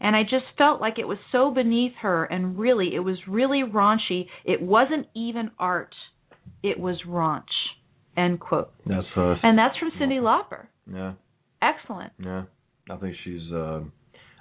[0.00, 3.62] And I just felt like it was so beneath her, and really, it was really
[3.62, 4.26] raunchy.
[4.44, 5.94] It wasn't even art;
[6.62, 7.44] it was raunch.
[8.16, 8.72] End quote.
[8.86, 10.66] That's uh And that's from Cyndi Lauper.
[10.92, 11.12] yeah.
[11.62, 12.12] Excellent.
[12.18, 12.42] Yeah,
[12.90, 13.50] I think she's.
[13.52, 13.80] Uh,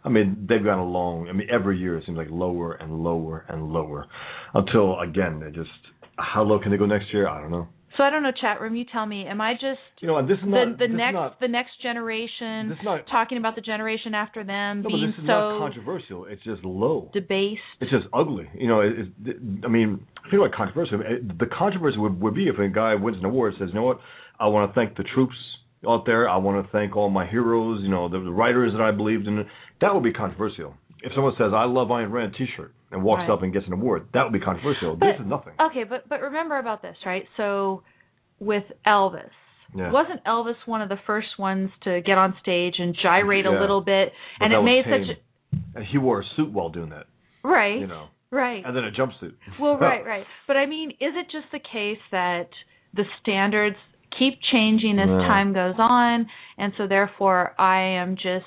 [0.05, 1.29] I mean, they've gone along.
[1.29, 4.07] I mean, every year it seems like lower and lower and lower,
[4.53, 5.69] until again they just.
[6.17, 7.27] How low can they go next year?
[7.27, 7.67] I don't know.
[7.97, 8.75] So I don't know, chat room.
[8.75, 9.25] You tell me.
[9.27, 10.77] Am I just You know, and this is the not.
[10.79, 13.05] the this next not, the next generation this is not.
[13.09, 16.25] talking about the generation after them No, but being this is not so controversial.
[16.25, 17.09] It's just low.
[17.13, 17.61] debased?
[17.81, 18.47] It's just ugly.
[18.57, 20.91] You know, it, it, I mean, think about controversy.
[20.95, 23.75] It- The controversy would, would be if a guy wins an award and says, you
[23.79, 23.99] know what,
[24.39, 25.35] I want to thank the troops
[25.87, 26.29] out there.
[26.29, 29.27] I want to thank all my heroes, you know, the, the writers that I believed
[29.27, 29.45] in.
[29.83, 30.75] That would be controversial.
[31.03, 33.29] If someone says, I love Ayn Rand t-shirt and walks Right.
[33.31, 34.95] up and gets an award, that would be controversial.
[34.95, 35.53] But- this is nothing.
[35.59, 37.27] Okay, but but remember about this, right?
[37.35, 37.83] So
[38.39, 39.29] with Elvis,
[39.75, 39.91] Yeah.
[39.91, 43.81] wasn't Elvis one of the first ones to get on stage and gyrate a little
[43.81, 45.05] bit, But and it made tame.
[45.07, 45.17] such
[45.75, 47.07] And he wore a suit while doing that,
[47.43, 48.63] right, you know, right.
[48.65, 49.33] and then a jumpsuit.
[49.59, 50.25] Well, right, right.
[50.47, 52.49] But I mean, is it just the case that
[52.93, 53.77] the standards
[54.17, 55.19] keep changing as No.
[55.19, 58.45] time goes on, and so therefore I am just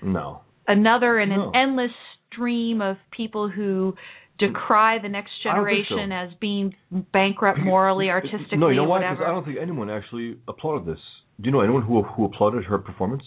[0.00, 0.40] No.
[0.68, 1.48] Another in No.
[1.48, 1.90] an endless
[2.32, 3.94] stream of people who
[4.38, 5.50] decry the next I so.
[5.50, 6.74] generation as being
[7.12, 9.00] bankrupt morally, artistically, No, you know why?
[9.00, 9.18] Because.
[9.26, 11.00] I don't think anyone actually applauded this.
[11.40, 13.22] Do you know anyone who who applauded her performance?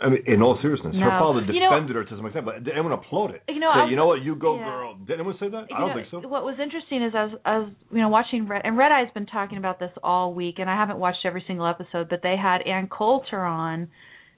[0.00, 1.10] I mean, in all seriousness, her No.
[1.10, 3.42] father You know- defended her to some extent, but did anyone applaud it?
[3.48, 4.64] You know, Say, you know what, you go, yeah.
[4.64, 4.94] girl.
[4.96, 5.68] Did anyone say that?
[5.72, 6.26] I don't know, think so.
[6.26, 9.12] What was interesting is I was, I was you know watching Red and Red Eye's
[9.14, 12.36] been talking about this all week, and I haven't watched every single episode, but they
[12.36, 13.88] had Ann Coulter on,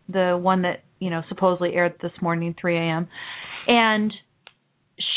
[0.09, 3.09] the one that you know supposedly aired this morning 3 a.m.
[3.69, 4.13] and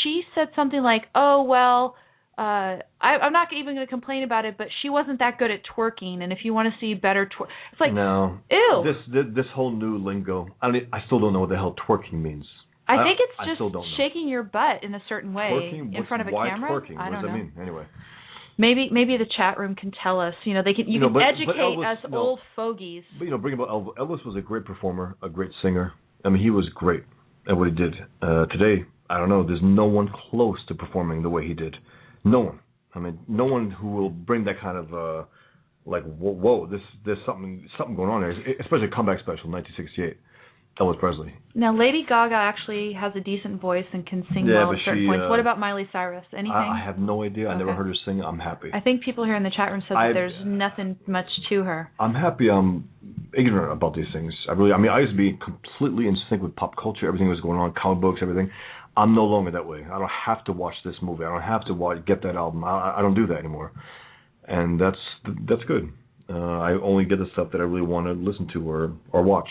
[0.02, 1.96] she said something like, "Oh well."
[2.36, 5.50] Uh, I, I'm not even going to complain about it, but she wasn't that good
[5.50, 6.22] at twerking.
[6.22, 8.84] And if you want to see better twerk, it's like, no, ew.
[8.86, 10.46] This, this this whole new lingo.
[10.62, 10.76] I don't.
[10.92, 12.44] I still don't know what the hell twerking means.
[12.86, 15.80] I think it's I just still shaking your butt in a certain way Twerking?
[15.80, 16.70] in What's- front of a why camera.
[16.70, 16.96] Twerking?
[16.96, 17.28] I what don't does know.
[17.28, 17.52] that mean?
[17.60, 17.86] Anyway.
[18.58, 20.34] Maybe maybe the chat room can tell us.
[20.44, 23.04] You know, they can you, You know, can but- but educate Elvis- us old fogies.
[23.18, 23.94] But you know, bring about Elvis.
[23.96, 25.92] Elvis was a great performer, a great singer.
[26.24, 27.04] I mean, he was great
[27.48, 27.94] at what he did.
[28.20, 29.44] Uh, today, I don't know.
[29.44, 31.76] There's no one close to performing the way he did.
[32.24, 32.58] No one.
[32.94, 35.24] I mean, no one who will bring that kind of uh,
[35.86, 38.32] like whoa, whoa this there's something something going on there.
[38.60, 40.16] Especially a comeback special, 1968.
[40.80, 41.34] Elvis Presley.
[41.54, 45.02] Now, Lady Gaga actually has a decent voice and can sing Yeah, well at certain
[45.02, 45.24] she, points.
[45.26, 46.24] uh, what about Miley Cyrus?
[46.32, 46.52] Anything?
[46.52, 47.48] I, I have no idea.
[47.48, 48.22] I never heard her sing.
[48.22, 48.70] I'm happy.
[48.72, 51.64] I think people here in the chat room said I- that there's nothing much to
[51.64, 51.90] her.
[51.98, 52.88] I'm happy I'm
[53.36, 54.32] ignorant about these things.
[54.48, 57.08] I really, I mean, I used to be completely in sync with pop culture.
[57.08, 58.48] Everything was going on, comic books, everything.
[58.96, 59.84] I'm no longer that way.
[59.84, 61.24] I don't have to watch this movie.
[61.24, 62.62] I don't have to watch, get that album.
[62.64, 63.72] I, I don't do that anymore,
[64.46, 64.96] and that's
[65.48, 65.92] that's good.
[66.30, 69.22] Uh, I only get the stuff that I really want to listen to or or
[69.22, 69.48] watch.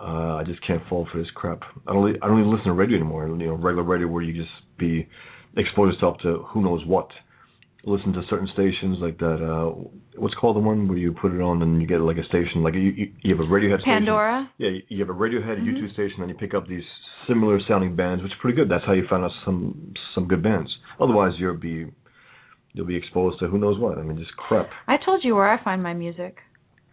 [0.00, 1.62] Uh, I just can't fall for this crap.
[1.86, 2.16] I don't.
[2.22, 3.26] I don't even listen to radio anymore.
[3.28, 5.08] You know, regular radio where you just be
[5.56, 7.08] expose yourself to who knows what.
[7.84, 9.38] Listen to certain stations like that.
[9.40, 9.70] Uh,
[10.16, 12.62] what's called the one where you put it on and you get like a station
[12.62, 13.92] like you you, you have a Radiohead station.
[14.00, 14.50] Pandora.
[14.58, 15.78] Yeah, you- have a Radiohead, a Mhm.
[15.80, 16.82] U2 station, and you pick up these
[17.28, 18.68] similar sounding bands, which is pretty good.
[18.68, 20.70] That's how you find out some some good bands.
[21.00, 21.86] Otherwise, you'll be
[22.74, 23.96] you'll be exposed to who knows what.
[23.98, 24.68] I mean, just crap.
[24.88, 26.38] I told you where I find my music.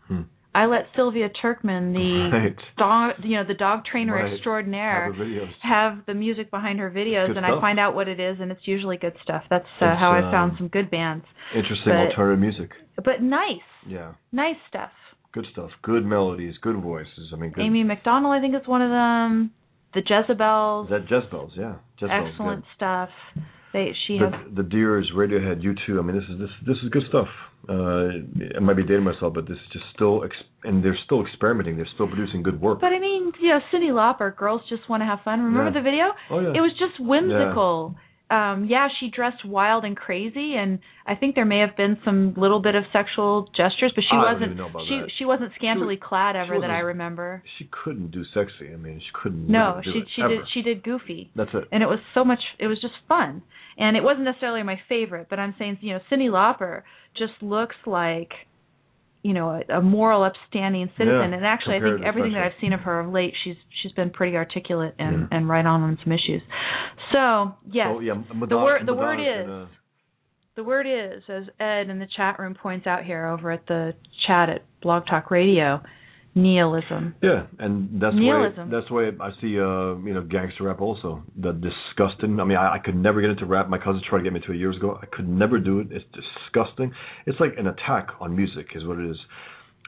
[0.07, 0.21] Hmm.
[0.55, 2.55] I let Silvia Trkman, the Right.
[2.77, 4.33] dog, you know, the dog trainer Right.
[4.33, 8.07] extraordinaire, Have the have the music behind her videos, Good and I find out what
[8.07, 9.43] it is, and it's usually good stuff.
[9.49, 11.25] That's uh, how I um, found some good bands.
[11.55, 12.71] Interesting but- alternative music.
[13.03, 14.91] But nice, Yeah, nice stuff.
[15.31, 15.71] good stuff.
[15.81, 17.31] Good melodies, good voices.
[17.33, 17.63] I mean, good.
[17.65, 19.51] Amy Macdonald, I think is one of them.
[19.95, 21.51] The Jezebels, Is that Jezebels?
[21.55, 22.29] Yeah, Jezebels.
[22.29, 23.09] excellent stuff.
[23.73, 25.97] They she The, has the Deers, Radiohead, U2.
[25.97, 27.27] I mean, this is this this is good stuff.
[27.69, 31.25] Uh, I might be dating myself, but this is just still, ex- and they're still
[31.25, 31.77] experimenting.
[31.77, 32.81] They're still producing good work.
[32.81, 35.41] But I mean, you know, Cyndi Lauper, girls just want to have fun.
[35.41, 35.81] Remember Yeah.
[35.81, 36.05] the video?
[36.29, 36.49] oh yeah.
[36.57, 37.95] It was just whimsical.
[38.31, 42.33] Um, yeah, she dressed wild and crazy, and I think there may have been some
[42.35, 44.43] little bit of sexual gestures, but she I wasn't.
[44.53, 45.09] even know about she that.
[45.19, 47.43] she wasn't scantily clad ever that I remember.
[47.59, 48.73] she couldn't do sexy.
[48.73, 49.47] I mean, she couldn't.
[49.47, 50.29] No, she it, she ever.
[50.37, 51.65] did she did goofy, That's it.
[51.71, 52.39] and it was so much.
[52.57, 53.43] It was just fun,
[53.77, 56.83] and it wasn't necessarily my favorite, but I'm saying you know Cyndi Lauper
[57.17, 58.29] just looks like
[59.21, 62.43] you know a, a moral, upstanding citizen, Yeah, and actually I think everything that.
[62.43, 65.37] I've seen of her of late, she's she's been pretty articulate and Yeah.
[65.37, 66.41] and right on on some issues.
[67.13, 69.67] So yes, So, yeah, Madonna, the word the word is gonna-
[70.55, 73.93] the word is, as Ed in the chat room points out here over at the
[74.27, 75.81] chat at Blog Talk Radio,
[76.35, 77.15] nihilism.
[77.21, 81.23] Yeah, and that's the way that's way I see uh you know gangster rap also.
[81.39, 82.39] The disgusting.
[82.39, 83.69] I mean, I, I could never get into rap.
[83.69, 84.99] My cousin tried to get me to it years ago.
[85.01, 85.87] I could never do it.
[85.91, 86.91] It's disgusting.
[87.25, 89.17] It's like an attack on music, is what it is.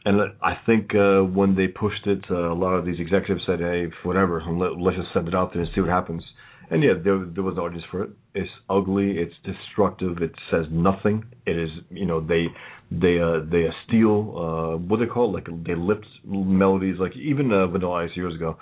[0.05, 3.59] And I think uh when they pushed it, uh, a lot of these executives said,
[3.59, 6.23] "Hey, whatever, let, let's just send it out there and see what happens."
[6.71, 8.09] And yeah, there there was an audience for it.
[8.33, 9.17] It's ugly.
[9.17, 10.17] It's destructive.
[10.21, 11.25] It says nothing.
[11.45, 12.45] It is you know they
[12.91, 15.47] they uh they uh, steal uh what they call it?
[15.47, 18.57] like they lift melodies like even uh, Vanilla Ice years ago.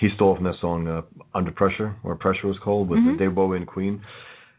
[0.00, 1.02] He stole from that song uh,
[1.34, 3.18] "Under Pressure" or "Pressure" was called with Mhm.
[3.18, 4.00] Dave Bowie and Queen.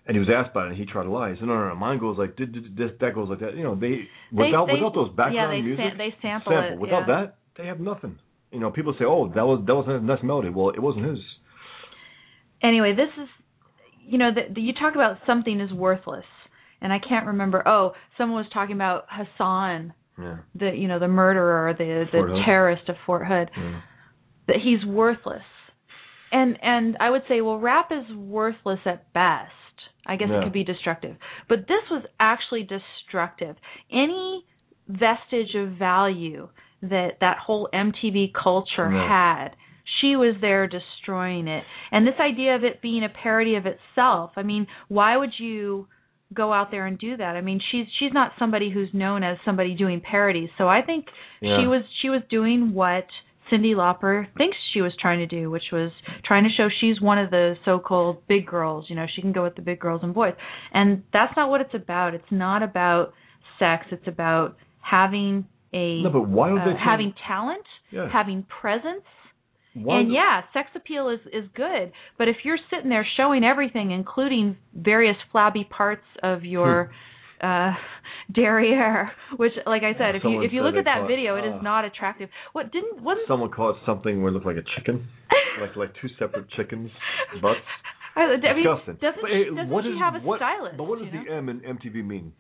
[0.06, 1.32] And he was asked about it, and he tried to lie.
[1.32, 1.76] He said, "No, no, no.
[1.76, 3.56] Mine goes like this, this, that goes like that.
[3.56, 6.74] You know, they without they, without those background yeah, they music, Sam, they sample, sample.
[6.74, 6.80] it.
[6.80, 7.16] Without yeah.
[7.16, 8.18] that, they have nothing.
[8.52, 11.06] You know, people say, "Oh, that was that was a nice melody." Well, it wasn't
[11.06, 11.20] his.
[12.64, 13.30] Anyway, this is,
[14.06, 16.26] you know, the, you talk about something is worthless,
[16.82, 17.68] and I can't remember.
[17.68, 20.38] Oh, someone was talking about Hassan, Yeah.
[20.56, 22.46] the you know the murderer, the Fort the Hood.
[22.46, 23.50] terrorist of Fort Hood.
[23.58, 23.82] yeah.
[24.48, 25.44] that he's worthless.
[26.32, 29.52] And and I would say, well, rap is worthless at best.
[30.06, 30.40] I guess Yeah.
[30.42, 31.16] it could be destructive.
[31.50, 33.56] But this was actually destructive.
[33.92, 34.44] Any
[34.88, 36.50] vestige of value
[36.82, 39.50] that that whole MTV culture had,
[40.00, 41.64] she was there destroying it.
[41.92, 45.88] And this idea of it being a parody of itself, I mean, why would you
[46.34, 47.36] go out there and do that?
[47.36, 50.50] I mean, she's she's not somebody who's known as somebody doing parodies.
[50.58, 51.06] So I think
[51.42, 51.60] Yeah.
[51.60, 53.06] she was she was doing what
[53.52, 55.92] Cyndi Lauper thinks she was trying to do, which was
[56.24, 58.86] trying to show she's one of the so-called big girls.
[58.90, 60.36] You know, she can go with the big girls and boys,
[60.74, 62.14] and that's not what it's about.
[62.14, 63.14] It's not about
[63.60, 63.88] sex.
[63.92, 66.78] It's about having a No, but why would uh, they?
[66.82, 68.08] having talent, Yeah.
[68.10, 69.04] having presence.
[69.74, 73.92] Why and yeah, sex appeal is is good, but if you're sitting there showing everything,
[73.92, 76.92] including various flabby parts of your
[77.42, 77.72] uh
[78.34, 81.36] derriere, which, like I said, if you if you look at that call it- video,
[81.38, 81.62] it is ah.
[81.62, 82.30] not attractive.
[82.54, 85.08] What didn't wasn't Someone called it something where it looked like a chicken,
[85.62, 86.92] like like two separate chickens'
[87.42, 87.60] butts.
[88.16, 88.96] I, I mean, Disgusting.
[89.00, 90.78] doesn't But, she, doesn't what she is- have a what- stylist?
[90.78, 91.24] But what does you know?
[91.26, 92.34] the M in MTV mean?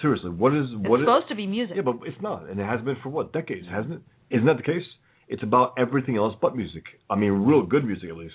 [0.00, 1.04] Seriously, what is It's what is?
[1.04, 1.76] supposed to be music.
[1.76, 4.00] Yeah, but it's not, and it has been for what decades, hasn't it?
[4.30, 4.88] Isn't that the case?
[5.32, 6.84] It's about everything else but music.
[7.08, 8.34] I mean, real good music at least.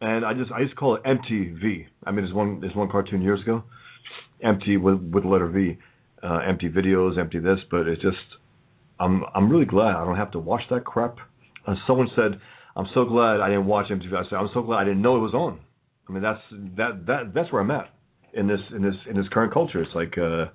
[0.00, 1.86] And I just I used to call it MTV.
[2.04, 3.62] I mean, there's one there's one cartoon years ago,
[4.42, 5.78] empty with with the letter V,
[6.22, 7.58] uh, empty videos, empty this.
[7.70, 8.16] But it's just
[8.98, 11.16] I'm I'm really glad I don't have to watch that crap.
[11.66, 12.40] Uh, someone said
[12.74, 14.12] I'm so glad I didn't watch MTV.
[14.12, 15.60] I said I'm so glad I didn't know it was on.
[16.08, 16.40] I mean that's
[16.76, 17.88] that that that's where I'm at
[18.34, 19.80] in this in this in this current culture.
[19.80, 20.46] It's like uh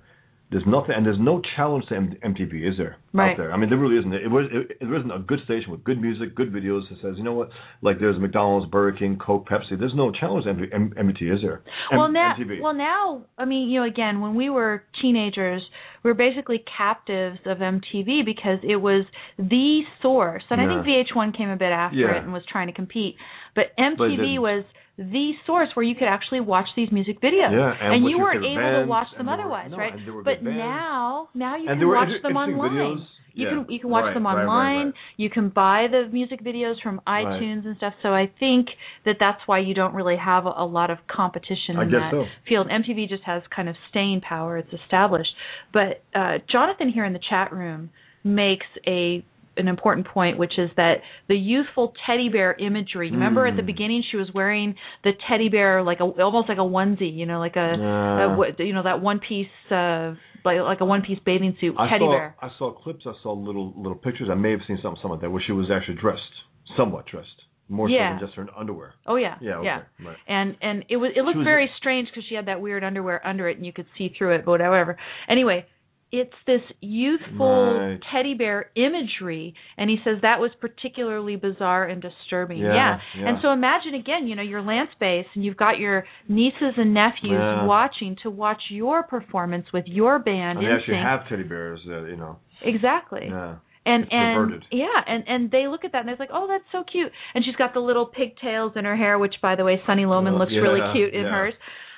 [0.50, 2.96] there's nothing and there's no challenge to M- MTV, is there?
[3.12, 3.32] Right.
[3.32, 3.52] Out there.
[3.52, 4.12] I mean there really isn't.
[4.14, 7.14] It was it, it isn't a good station with good music, good videos that says,
[7.16, 7.50] you know what,
[7.82, 9.78] like there's McDonald's, Burger King, Coke, Pepsi.
[9.78, 11.62] There's no challenge to MTV, is there?
[11.90, 12.60] M- well now MTV.
[12.62, 15.62] well now i mean you know again when we were teenagers
[16.04, 19.04] we were basically captives of mtv because it was
[19.38, 22.16] the source and i think vh1 came a bit after Yeah.
[22.16, 23.16] it and was trying to compete
[23.54, 24.42] but But mtv didn't.
[24.42, 24.64] was
[24.98, 28.44] the source where you could actually watch these music videos Yeah, and what's you weren't
[28.44, 31.88] able to watch them were- otherwise no, right and but now now you and can
[31.88, 33.06] watch them online videos.
[33.34, 33.50] you yeah.
[33.50, 34.86] can you can watch Right, them right, right, online.
[34.86, 34.94] right.
[35.18, 37.92] You can buy the music videos from iTunes and stuff.
[38.02, 38.68] So I think
[39.04, 42.12] that that's why you don't really have a, a lot of competition I in that
[42.12, 42.24] so.
[42.48, 42.68] field.
[42.68, 44.56] MTV just has kind of staying power.
[44.56, 45.28] It's established.
[45.74, 47.90] But uh, Jonathan here in the chat room
[48.24, 49.22] makes a
[49.56, 50.96] an important point, which is that
[51.28, 53.10] the youthful teddy bear imagery.
[53.10, 53.66] Remember at the Mm.
[53.66, 57.38] beginning, she was wearing the teddy bear like a almost like a onesie, you know,
[57.38, 58.36] like a, Yeah.
[58.36, 61.88] a you know that one piece uh like like a one piece bathing suit I
[61.88, 62.36] teddy saw, bear.
[62.40, 63.04] I saw clips.
[63.06, 64.28] I saw little little pictures.
[64.30, 66.34] I may have seen something, something like that, where she was actually dressed,
[66.76, 68.10] somewhat dressed, more Yeah.
[68.10, 68.94] so than just her underwear.
[69.06, 69.80] Oh yeah, Yeah, okay, yeah.
[70.06, 70.16] right.
[70.28, 73.26] And and it was it looked was- very strange because she had that weird underwear
[73.26, 74.96] under it and you could see through it, but whatever.
[75.28, 75.64] Anyway,
[76.12, 78.00] it's this youthful Right.
[78.12, 82.58] teddy bear imagery, and he says that was particularly bizarre and disturbing.
[82.58, 83.28] Yeah, yeah.
[83.28, 86.94] And so imagine again, you know, your Lance Bass, and you've got your nieces and
[86.94, 87.64] nephews Yeah.
[87.64, 90.58] watching to watch your performance with your band.
[90.58, 91.80] And they actually have teddy bears.
[91.88, 92.38] Uh, you know.
[92.62, 93.56] exactly Yeah.
[93.84, 94.64] and It's and perverted.
[94.72, 97.44] yeah and and they look at that and they're like oh that's so cute and
[97.44, 100.52] she's got the little pigtails in her hair which by the way Sunny Lohmann looks
[100.52, 101.30] really cute in yeah.
[101.30, 101.54] hers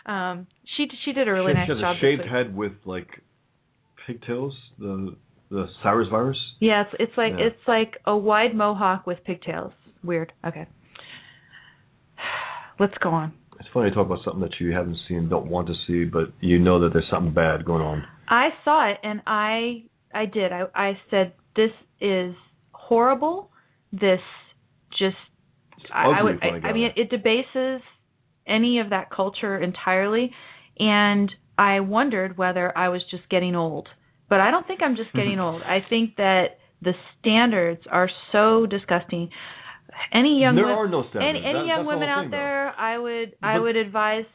[0.07, 0.47] um
[0.77, 3.09] she she did a really she, nice she has job a shaved head with like
[4.09, 4.55] pigtails.
[4.81, 5.15] The
[5.51, 6.37] the Cyrus virus.
[6.61, 7.47] Yes, it's like Yeah.
[7.47, 9.73] it's like a wide mohawk with pigtails
[10.05, 10.67] weird okay
[12.79, 15.67] let's go on It's funny to talk about something that you haven't seen, don't want
[15.69, 18.05] to see, but you know that there's something bad going on.
[18.29, 19.85] I saw it and I
[20.15, 20.53] I did.
[20.53, 22.35] I I said this is
[22.73, 23.51] horrible.
[23.93, 24.21] This
[24.99, 25.17] just
[25.93, 27.01] I, I would I I, I mean it.
[27.03, 27.81] it debases
[28.47, 30.31] any of that culture entirely
[30.79, 33.89] and I wondered whether I was just getting old.
[34.29, 35.41] But I don't think I'm just getting mm-hmm.
[35.41, 35.63] old.
[35.63, 39.31] I think that the standards are so disgusting.
[40.13, 41.25] Any young there wo- are no standards.
[41.29, 42.37] any, any That- young women out thing, though.
[42.37, 44.27] there, I would I But- would advise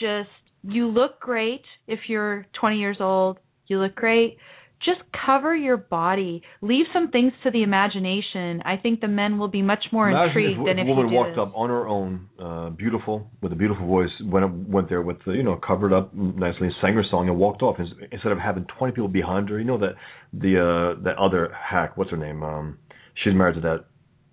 [0.00, 0.30] just
[0.62, 3.38] you look great if you're 20 years old.
[3.66, 4.38] You look great.
[4.84, 6.42] Just cover your body.
[6.60, 8.62] Leave some things to the imagination.
[8.64, 10.94] I think the men will be much more Imagine intrigued if, than if if a
[10.94, 11.38] woman walked this.
[11.38, 15.32] up on her own, uh, beautiful, with a beautiful voice, went went there with the,
[15.32, 17.76] you know covered up nicely, sang her song, and walked off.
[17.78, 19.94] Instead of having twenty people behind her, you know that
[20.32, 22.42] the uh, that other hack, what's her name?
[22.42, 22.78] Um,
[23.22, 23.84] she's married to that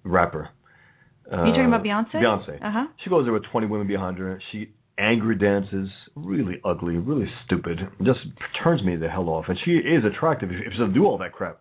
[0.04, 0.50] rapper.
[1.32, 2.16] Uh, you talking about Beyonce?
[2.16, 2.56] Beyonce.
[2.56, 2.88] Uh huh.
[3.04, 4.42] She goes there with 20 women behind her.
[4.52, 7.80] She angry dances, really ugly, really stupid.
[8.04, 8.20] Just
[8.64, 9.46] turns me the hell off.
[9.48, 11.60] And she is attractive if she doesn't do all that crap.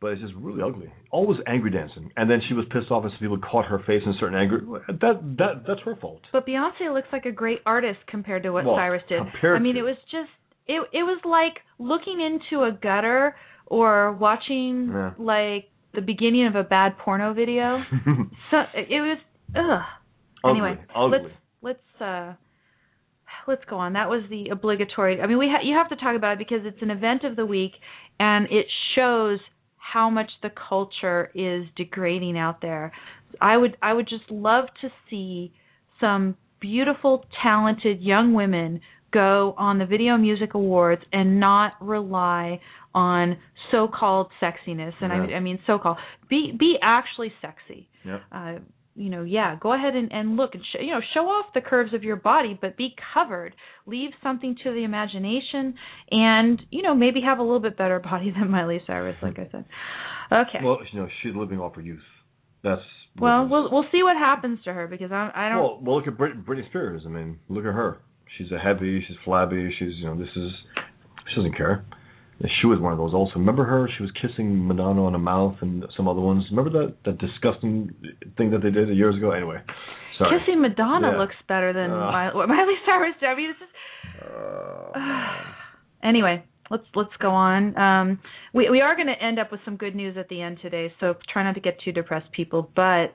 [0.00, 0.92] But it's just really ugly.
[1.10, 2.10] Always angry dancing.
[2.16, 4.60] And then she was pissed off as people caught her face in certain anger.
[4.88, 6.20] That that that's her fault.
[6.32, 9.20] But Beyonce looks like a great artist compared to what Well, Cyrus did.
[9.42, 10.28] I mean, to- it was just
[10.66, 13.34] it it was like looking into a gutter
[13.66, 15.12] or watching Yeah.
[15.16, 17.78] like the beginning of a bad porno video.
[18.50, 19.18] So it was
[19.56, 19.80] ugh.
[20.44, 21.18] ugly, anyway, ugly.
[21.22, 22.34] let's let's uh
[23.46, 23.92] let's go on.
[23.94, 25.20] That was the obligatory.
[25.20, 27.36] I mean, we ha- you have to talk about it because it's an event of
[27.36, 27.72] the week
[28.18, 29.38] and it shows
[29.76, 32.92] how much the culture is degrading out there.
[33.40, 35.52] I would I would just love to see
[36.00, 38.80] some beautiful talented young women
[39.12, 42.60] go on the Video Music Awards and not rely
[42.94, 43.36] on
[43.70, 45.34] so-called sexiness and Yeah.
[45.34, 48.22] I, I mean so-called be be actually sexy Yep.
[48.32, 48.54] uh,
[48.96, 51.60] you know, yeah, go ahead and, and look and sh- you know show off the
[51.60, 53.54] curves of your body, but be covered.
[53.86, 55.74] Leave something to the imagination,
[56.10, 59.48] and you know maybe have a little bit better body than Miley Cyrus, like I
[59.50, 59.64] said.
[60.30, 60.58] Okay.
[60.64, 62.00] Well, you know, she's living off her youth.
[62.62, 62.80] That's
[63.20, 65.58] Well, we'll we'll see what happens to her because I I don't.
[65.58, 67.02] Well, well, look at Brit- Britney Spears.
[67.04, 67.98] I mean, look at her.
[68.38, 69.04] She's a heavy.
[69.06, 69.70] She's flabby.
[69.78, 70.50] She's you know this is.
[71.30, 71.84] She doesn't care.
[72.60, 73.34] She was one of those also.
[73.36, 73.88] Remember her?
[73.96, 76.44] She was kissing Madonna on the mouth and some other ones.
[76.50, 77.94] Remember that that disgusting
[78.36, 79.30] thing that they did years ago?
[79.30, 79.58] Anyway,
[80.18, 80.38] Sorry.
[80.40, 81.18] Kissing Madonna Yeah.
[81.18, 82.10] looks better than Uh.
[82.46, 83.14] Miley, Cyrus.
[83.22, 83.72] I mean, it's just.
[84.22, 84.98] Uh,
[86.02, 87.76] anyway, let's let's go on.
[87.78, 88.18] Um,
[88.52, 90.92] we we are going to end up with some good news at the end today,
[91.00, 92.70] so try not to get too depressed, people.
[92.74, 93.14] But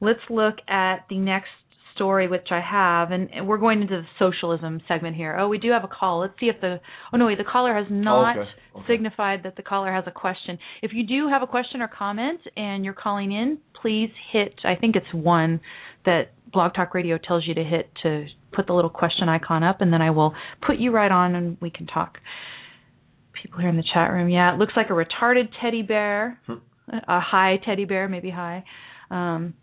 [0.00, 1.48] let's look at the next
[1.94, 5.36] story which I have, and, we're going into the socialism segment here.
[5.38, 6.20] Oh, we do have a call.
[6.20, 6.80] Let's see if the
[7.12, 8.48] oh no, wait, the caller has not okay.
[8.76, 8.84] Okay.
[8.88, 10.58] signified that the caller has a question.
[10.82, 14.54] If you do have a question or comment and you're calling in, please hit.
[14.64, 15.60] I think it's one
[16.04, 19.80] that Blog Talk Radio tells you to hit to put the little question icon up,
[19.80, 20.34] and then I will
[20.66, 22.18] put you right on and we can talk.
[23.42, 26.54] People here in the chat room, yeah, it looks like a retarded teddy bear, Hmm.
[27.08, 28.64] a high teddy bear, maybe high.
[29.10, 29.54] Um,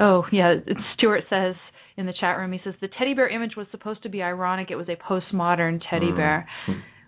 [0.00, 0.54] oh yeah,
[0.94, 1.54] Stuart says
[1.96, 4.70] in the chat room, he says the teddy bear image was supposed to be ironic.
[4.70, 6.16] It was a postmodern teddy Hmm.
[6.16, 6.48] bear,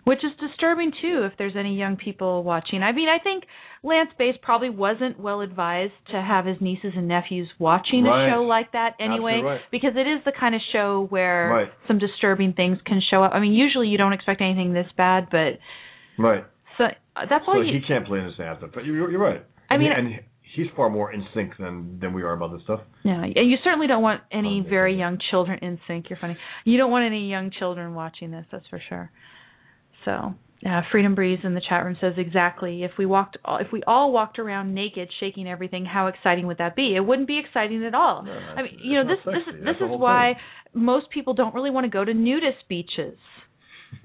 [0.04, 1.22] which is disturbing too.
[1.24, 3.44] If there's any young people watching, I mean, I think
[3.84, 8.26] Lance Bass probably wasn't well advised to have his nieces and nephews watching Right.
[8.28, 9.60] a show like that anyway, right.
[9.70, 11.72] because it is the kind of show where Right.
[11.88, 13.32] some disturbing things can show up.
[13.34, 15.58] I mean, usually you don't expect anything this bad, but
[16.18, 16.44] right.
[16.78, 16.84] so
[17.16, 17.72] uh, that's all So you.
[17.80, 19.42] he can't play in his anthem, but you're, you're right.
[19.70, 20.20] I mean- he- and
[20.54, 22.80] he's far more in sync than than we are about this stuff.
[23.04, 26.10] Yeah, and you certainly don't want any very young children in sync.
[26.10, 26.36] You're funny.
[26.64, 28.44] You don't want any young children watching this.
[28.52, 29.10] That's for sure.
[30.04, 30.34] So,
[30.68, 32.82] uh, Freedom Breeze in the chat room says exactly.
[32.82, 36.74] If we walked, if we all walked around naked, shaking everything, how exciting would that
[36.76, 36.94] be?
[36.96, 38.22] It wouldn't be exciting at all.
[38.22, 40.34] No, I mean, you know, this not this That's this is why
[40.74, 43.18] most people don't really want to go to nudist beaches.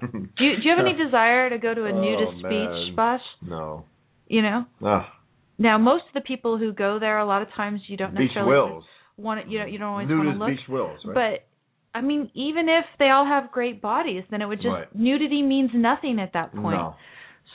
[0.00, 2.50] Do you do you have any desire to go to a Oh, nudist man.
[2.50, 3.22] beach, Bosch?
[3.42, 3.84] no.
[4.28, 4.66] You know.
[4.84, 5.17] Ah,
[5.58, 8.28] Now, most of the people who go there, a lot of times you don't beach
[8.28, 8.84] necessarily wills.
[9.16, 10.48] want to, you know, you don't always want to look.
[10.48, 11.14] beach wills, right?
[11.14, 14.94] But I mean, even if they all have great bodies, then it would just Right.
[14.94, 16.76] nudity means nothing at that point.
[16.78, 16.94] no.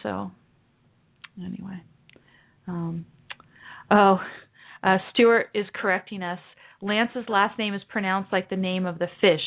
[0.01, 0.32] So
[1.41, 1.82] anyway,
[2.68, 3.06] um,
[3.89, 4.20] oh,
[4.84, 6.39] uh, Stuart is correcting us.
[6.82, 9.39] Lance's last name is pronounced like the name of the fish,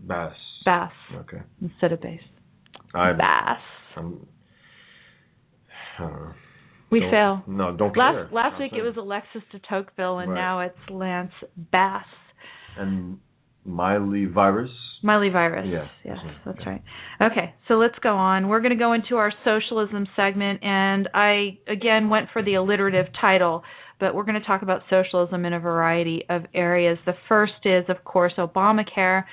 [0.00, 0.34] Bass.
[0.66, 1.40] bass, Okay.
[1.62, 2.20] instead of bass.
[2.92, 3.60] I'm, Bass.
[3.96, 4.26] I'm,
[5.98, 6.32] uh,
[6.94, 7.42] We don't- fail.
[7.46, 8.02] No, don't care.
[8.24, 10.40] Last last week it was Alexis de Tocqueville, and Right.
[10.40, 12.06] now it's Lance Bass.
[12.76, 13.18] and
[13.64, 14.70] Miley virus.
[15.02, 15.66] Miley virus.
[15.66, 16.68] Yeah, Yes, that's Yeah.
[16.70, 16.82] right.
[17.20, 18.48] Okay, so let's go on.
[18.48, 23.12] We're going to go into our socialism segment, and I again went for the alliterative
[23.20, 23.64] title,
[24.00, 26.98] but we're going to talk about socialism in a variety of areas.
[27.06, 29.24] The first is, of course, Obamacare.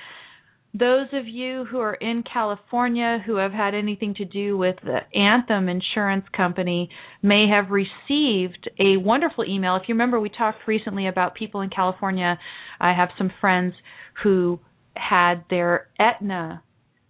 [0.74, 5.00] Those of you who are in California who have had anything to do with the
[5.18, 6.88] Anthem Insurance Company
[7.22, 9.76] may have received a wonderful email.
[9.76, 12.38] If you remember, we talked recently about people in California.
[12.80, 13.74] I have some friends
[14.22, 14.60] who
[14.96, 16.62] had their Aetna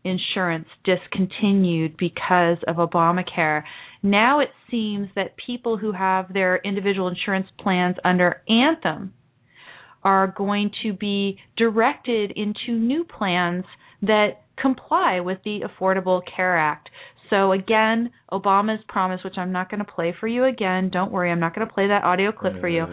[0.04, 3.62] insurance discontinued because of Obamacare.
[4.02, 9.14] Now it seems that people who have their individual insurance plans under Anthem
[10.04, 13.64] are going to be directed into new plans
[14.02, 16.88] that comply with the Affordable Care Act.
[17.30, 20.90] So again, Obama's promise, which I'm not going to play for you again.
[20.92, 22.84] Don't worry, I'm not going to play that audio clip for you.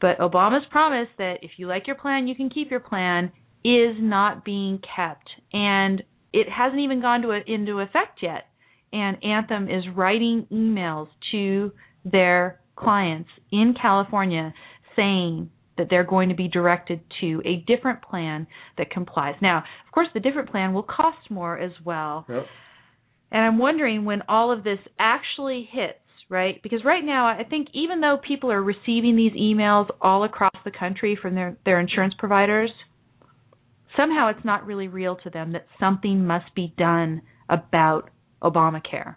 [0.00, 3.32] But Obama's promise that if you like your plan, you can keep your plan
[3.64, 5.28] is not being kept.
[5.52, 8.44] And it hasn't even gone to a, into effect yet.
[8.92, 11.72] And Anthem is writing emails to
[12.04, 14.54] their clients in California
[14.94, 18.46] saying that they're going to be directed to a different plan
[18.78, 19.34] that complies.
[19.40, 22.24] Now, of course, the different plan will cost more as well.
[22.28, 22.46] Yep.
[23.30, 25.98] And I'm wondering when all of this actually hits,
[26.28, 26.62] right?
[26.62, 30.70] Because right now, I think even though people are receiving these emails all across the
[30.70, 32.70] country from their, their insurance providers,
[33.96, 38.10] somehow it's not really real to them that something must be done about
[38.42, 39.16] Obamacare,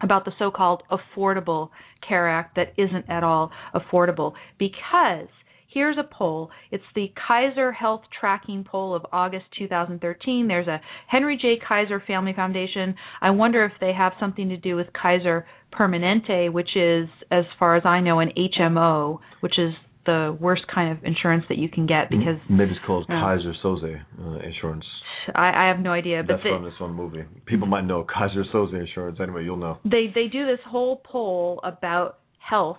[0.00, 1.70] about the so called Affordable
[2.06, 4.32] Care Act that isn't at all affordable.
[4.58, 5.28] Because
[5.76, 6.48] here's a poll.
[6.70, 10.48] It's the Kaiser Health Tracking Poll of August 2013.
[10.48, 11.60] There's a Henry J.
[11.68, 12.94] Kaiser Family Foundation.
[13.20, 15.46] I wonder if they have something to do with Kaiser
[15.78, 19.74] Permanente, which is, as far as I know, an HMO, which is
[20.06, 23.20] the worst kind of insurance that you can get because maybe it's called Yeah.
[23.20, 24.84] Kaiser Soze uh, Insurance.
[25.34, 26.22] I, I have no idea.
[26.26, 27.24] But That's from this one movie.
[27.44, 29.18] People might know Kaiser Soze Insurance.
[29.20, 29.76] Anyway, you'll know.
[29.84, 32.78] they they do this whole poll about health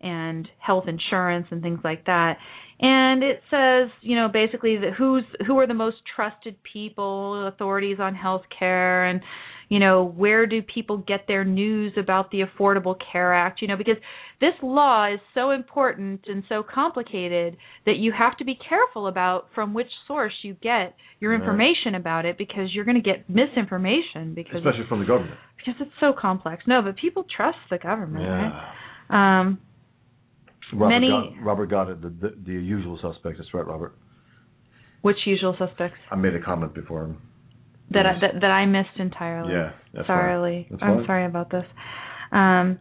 [0.00, 2.36] and health insurance and things like that
[2.80, 7.98] and it says you know basically that who's who are the most trusted people authorities
[8.00, 9.20] on health care and
[9.68, 13.76] you know where do people get their news about the affordable care act you know
[13.76, 13.96] because
[14.40, 19.48] this law is so important and so complicated that you have to be careful about
[19.54, 21.40] from which source you get your Right.
[21.40, 25.36] information about it because you're going to get misinformation because Especially from the government.
[25.56, 26.62] because it's so complex.
[26.68, 28.52] No, but people trust the government, Yeah.
[29.10, 29.38] right?
[29.40, 29.58] Um,
[30.72, 32.02] Robert Many- got, Robert got it.
[32.02, 33.38] The, the the usual suspects.
[33.38, 33.94] That's right, Robert.
[35.02, 37.18] Which usual suspects I made a comment before him.
[37.90, 39.52] that I, that, that I missed entirely?
[39.52, 40.66] Yeah, that's sorry.
[40.70, 41.06] That's I'm fine.
[41.06, 41.64] sorry about this.
[42.32, 42.78] Um,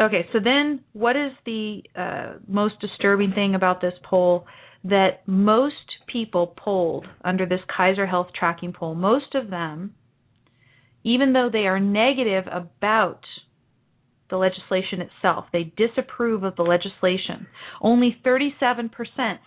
[0.00, 4.46] okay, so then what is the uh, most disturbing thing about this poll?
[4.84, 5.76] That most
[6.12, 9.94] people polled under this Kaiser Health tracking poll, most of them,
[11.04, 13.20] even though they are negative about
[14.32, 17.46] the legislation itself, they disapprove of the legislation.
[17.82, 18.88] Only 37%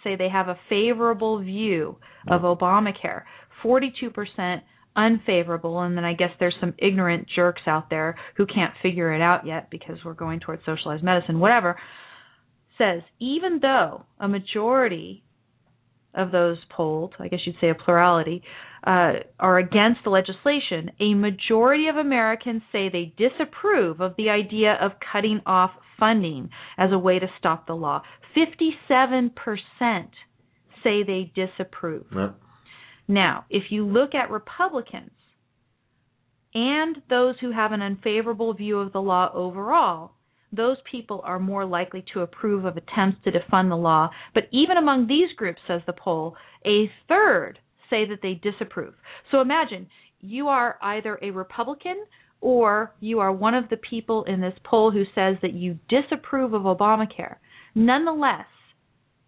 [0.03, 1.97] say they have a favorable view
[2.29, 3.23] of Obamacare.
[3.63, 4.61] 42%
[4.95, 9.21] unfavorable, and then I guess there's some ignorant jerks out there who can't figure it
[9.21, 11.77] out yet because we're going towards socialized medicine, whatever,
[12.77, 15.23] says even though a majority
[16.15, 18.41] of those polled, I guess you'd say a plurality,
[18.85, 24.77] uh, are against the legislation, a majority of Americans say they disapprove of the idea
[24.79, 28.01] of cutting off funding as a way to stop the law.
[28.35, 29.31] 57%
[30.83, 32.05] say they disapprove.
[32.15, 32.31] Yeah.
[33.07, 35.11] Now, if you look at Republicans
[36.53, 40.11] and those who have an unfavorable view of the law overall,
[40.55, 44.09] those people are more likely to approve of attempts to defund the law.
[44.33, 46.35] But even among these groups, says the poll,
[46.65, 48.93] a third say that they disapprove.
[49.31, 49.87] So imagine
[50.21, 52.05] you are either a Republican
[52.41, 56.53] or you are one of the people in this poll who says that you disapprove
[56.53, 57.35] of Obamacare.
[57.73, 58.45] Nonetheless,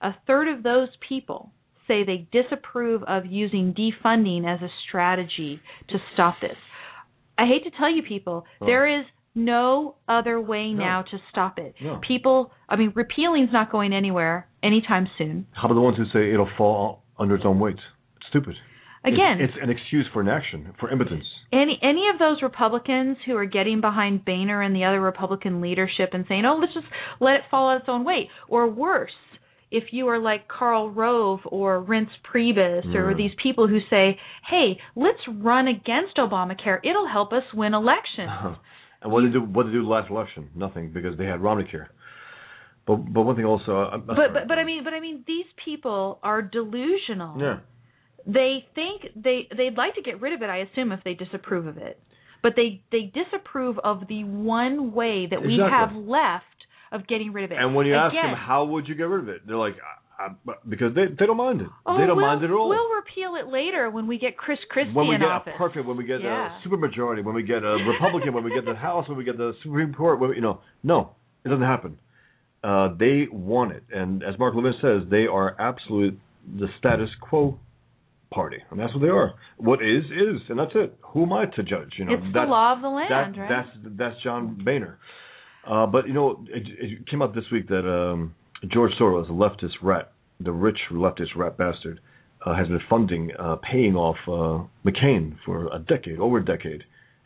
[0.02, 1.52] a third of those people
[1.88, 5.60] say they disapprove of using defunding as a strategy
[5.90, 6.58] to stop this.
[7.38, 8.66] I hate to tell you people, Oh.
[8.66, 9.06] there is
[9.38, 10.84] no other way No.
[10.84, 11.76] now to stop it.
[11.82, 12.00] No.
[12.06, 15.46] People, I mean, repealing's not going anywhere anytime soon.
[15.54, 17.78] How about the ones who say it'll fall under its own weight?
[18.18, 18.56] It's stupid.
[19.06, 21.24] Again, it's, it's an excuse for inaction, for impotence.
[21.54, 26.10] any any of those Republicans who are getting behind Boehner and the other Republican leadership
[26.12, 26.88] and saying, "Oh, let's just
[27.22, 29.14] let it fall on its own weight," or worse,
[29.72, 33.18] if you are like Karl Rove or Reince Priebus or Mm.
[33.18, 34.20] these people who say,
[34.50, 38.58] "Hey, let's run against Obamacare; it'll help us win elections."
[39.02, 39.42] And what did they do?
[39.42, 40.50] What did they do last election?
[40.56, 41.90] Nothing, because they had Romney care.
[42.86, 43.82] But but one thing also.
[43.84, 47.40] uh, But but but I mean but I mean these people are delusional.
[47.40, 47.60] yeah.
[48.26, 50.50] They think they they'd like to get rid of it.
[50.50, 52.00] I assume if they disapprove of it,
[52.44, 55.72] but they they disapprove of the one way that we Exactly.
[55.72, 56.44] have left
[56.92, 57.58] of getting rid of it.
[57.60, 59.76] And when you ask them how would you get rid of it, they're like,
[60.20, 60.30] I,
[60.68, 61.68] because they they don't mind it.
[61.86, 62.70] oh, they don't we'll, mind it at all.
[62.70, 65.54] We'll repeal it later when we get Chris Christie when we in get office.
[65.56, 66.58] a perfect, when we get Yeah.
[66.58, 69.38] a supermajority, when we get a Republican, when we get the House, when we get
[69.38, 71.12] the Supreme Court, when we, you know, no,
[71.46, 72.00] it doesn't happen.
[72.64, 76.20] Uh, they want it, and as Mark Levin says, they are absolute
[76.60, 77.60] the status quo
[78.34, 79.36] party, and that's what they are.
[79.58, 80.98] What is is, and that's it.
[81.14, 81.94] Who am I to judge?
[81.98, 83.50] You know, it's the law of the land, that, right?
[83.50, 84.98] That's that's John Boehner.
[85.66, 88.34] Uh, but you know, it, it came out this week that um,
[88.66, 92.00] George Soros, a leftist rat, the rich leftist rat bastard,
[92.46, 96.84] uh, has been funding, uh, paying off uh, McCain for a decade, over a decade.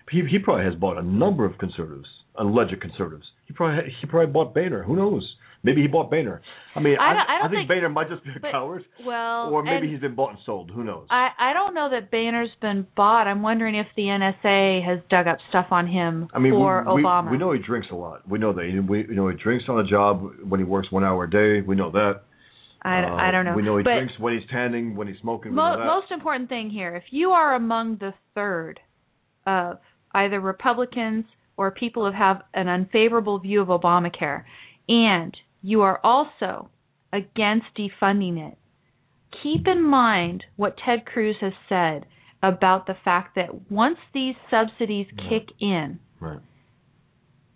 [0.09, 3.25] He he probably has bought a number of conservatives, alleged conservatives.
[3.47, 4.83] He probably he probably bought Boehner.
[4.83, 5.35] Who knows?
[5.63, 6.41] Maybe he bought Boehner.
[6.75, 8.83] I mean, I don't- I don't think, think- Boehner might just be a but- coward,
[9.05, 10.71] well, or maybe he's been bought and sold.
[10.71, 11.05] Who knows?
[11.11, 13.27] I I don't know that Boehner's been bought.
[13.27, 16.93] I'm wondering if the NSA has dug up stuff on him I mean, for we,
[16.95, 17.29] we, Obama.
[17.31, 18.27] we know he drinks a lot.
[18.27, 18.65] We know that.
[18.65, 21.29] He, we you know he drinks on the job when he works one hour a
[21.29, 21.61] day.
[21.61, 22.21] We know that.
[22.83, 23.53] I, Uh, I don't know.
[23.53, 25.51] We know he but drinks when he's tanning, when he's smoking.
[25.51, 28.79] We mo- most important thing here, if you are among the third
[29.45, 29.77] of
[30.15, 31.25] either Republicans
[31.57, 34.45] or people who have an unfavorable view of Obamacare,
[34.89, 36.69] and you are also
[37.13, 38.57] against defunding it,
[39.43, 42.05] keep in mind what Ted Cruz has said
[42.43, 45.29] about the fact that once these subsidies Yeah.
[45.29, 46.39] kick in, right.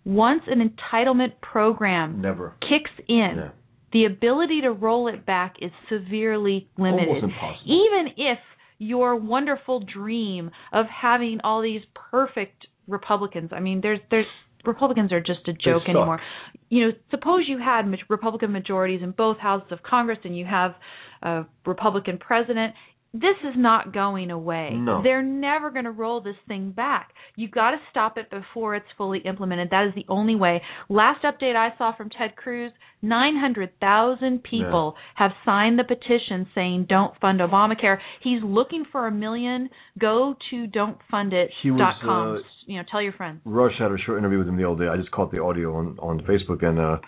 [0.04, 2.54] once an entitlement program Never.
[2.60, 3.48] kicks in, Yeah.
[3.92, 7.24] the ability to roll it back is severely limited.
[7.64, 8.38] Even if
[8.78, 14.26] your wonderful dream of having all these perfect Republicans, I mean, there's there's
[14.66, 16.20] Republicans are just a joke anymore.
[16.68, 20.74] You know, suppose you had Republican majorities in both houses of Congress and you have
[21.22, 22.74] a Republican president.
[23.20, 24.70] This is not going away.
[24.74, 25.02] No.
[25.02, 27.12] They're never going to roll this thing back.
[27.34, 29.70] You've got to stop it before it's fully implemented.
[29.70, 30.62] That is the only way.
[30.88, 37.18] Last update I saw from Ted Cruz, 900,000 people have signed the petition saying don't
[37.20, 37.98] fund Obamacare.
[38.22, 39.70] He's looking for a million.
[39.98, 42.36] Go to don'tfundit.com.
[42.36, 43.40] Uh, you know, tell your friends.
[43.44, 44.90] Rush had a short interview with him the other day.
[44.90, 46.98] I just caught the audio on on Facebook, and uh,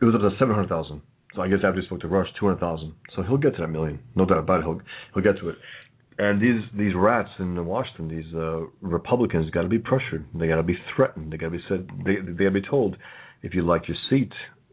[0.00, 1.02] it was up to seven hundred thousand.
[1.34, 2.94] So I guess after he spoke to Rush, two hundred thousand.
[3.16, 4.64] So he'll get to that million, no doubt about it.
[4.64, 4.80] He'll
[5.14, 5.56] he'll get to it.
[6.18, 10.26] And these these rats in Washington, these uh, Republicans, got to be pressured.
[10.34, 11.32] They got to be threatened.
[11.32, 11.88] They got to be said.
[12.04, 12.96] They they got to be told,
[13.42, 14.32] if you like your seat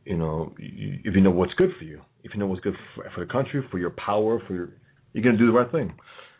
[0.09, 3.09] you know, if you know what's good for you, if you know what's good for,
[3.13, 4.69] for the country, for your power, for your,
[5.13, 5.93] you're going to do the right thing.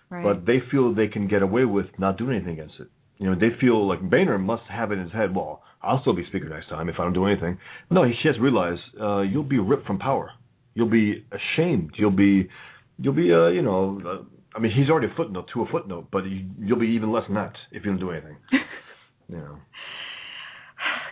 [0.09, 0.24] Right.
[0.24, 2.88] But they feel they can get away with not doing anything against it.
[3.20, 5.36] You know, they feel like Boehner must have it in his head.
[5.36, 7.57] Well, I'll still be speaker next time if I don't do anything.
[7.89, 10.32] No, he has to realize uh, you'll be ripped from power.
[10.73, 11.91] You'll be ashamed.
[11.97, 12.49] You'll be,
[12.97, 13.99] you'll be, uh, you know.
[14.05, 14.23] Uh,
[14.55, 17.23] I mean, he's already a footnote to a footnote, but you, you'll be even less
[17.27, 18.38] than that if you don't do anything.
[19.30, 19.57] you know.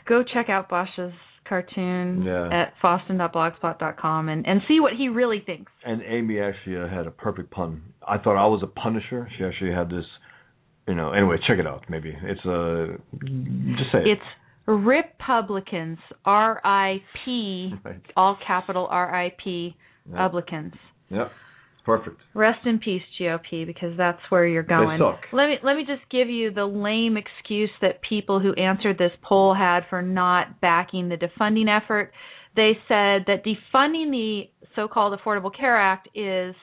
[0.07, 1.13] Go check out Bosch's
[1.47, 2.49] cartoon Yeah.
[2.51, 5.71] at fawstin.blogspot.com and, and see what he really thinks.
[5.85, 7.81] And Amy actually uh, had a perfect pun.
[8.05, 9.29] I thought I was a punisher.
[9.37, 10.05] She actually had this,
[10.87, 11.11] you know.
[11.13, 11.83] Anyway, check it out.
[11.89, 12.97] Maybe it's uh,
[13.77, 14.07] just say it.
[14.07, 14.21] It's
[14.67, 18.01] Republicans, R I P, Right.
[18.15, 19.75] all capital R I P.
[20.05, 20.73] Republicans.
[21.09, 21.31] Yep.
[21.85, 22.17] perfect.
[22.33, 24.99] Rest in peace, GOP, because that's where you're going.
[24.99, 25.19] They suck.
[25.31, 29.11] Let me let me just give you the lame excuse that people who answered this
[29.21, 32.11] poll had for not backing the defunding effort.
[32.57, 34.43] They said that defunding the
[34.75, 36.55] so-called Affordable Care Act is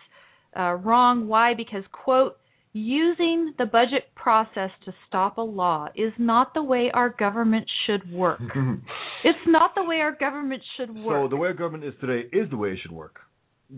[0.59, 1.27] uh, wrong.
[1.27, 1.55] Why?
[1.55, 2.37] Because quote
[2.75, 8.11] using the budget process to stop a law is not the way our government should
[8.13, 8.41] work.
[9.27, 11.25] It's not the way our government should work.
[11.25, 13.21] so the way our government is today is the way it should work.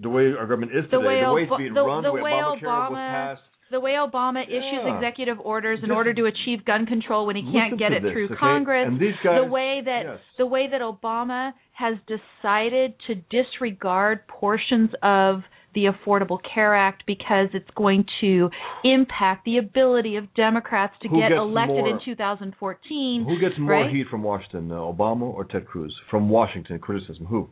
[0.02, 2.02] The way our government is The today, way the way Ob- it's being the- run,
[2.02, 3.42] the the way way Obamacare was Obama- passed.
[3.70, 4.96] the way Obama issues Yeah.
[4.96, 8.10] executive orders in Just order to achieve gun control when he can't get it this,
[8.10, 8.34] through okay?
[8.36, 8.88] Congress.
[8.88, 10.18] And these guys- the way that yes.
[10.36, 15.44] the way that Obama has decided to disregard portions of
[15.76, 18.50] the Affordable Care Act because it's going to
[18.82, 23.24] impact the ability of Democrats to Who get elected more- in 2014.
[23.24, 23.90] Who gets more right?
[23.94, 25.94] heat from Washington, uh, Obama or Ted Cruz?
[26.10, 27.26] From Washington, criticism.
[27.26, 27.48] Who?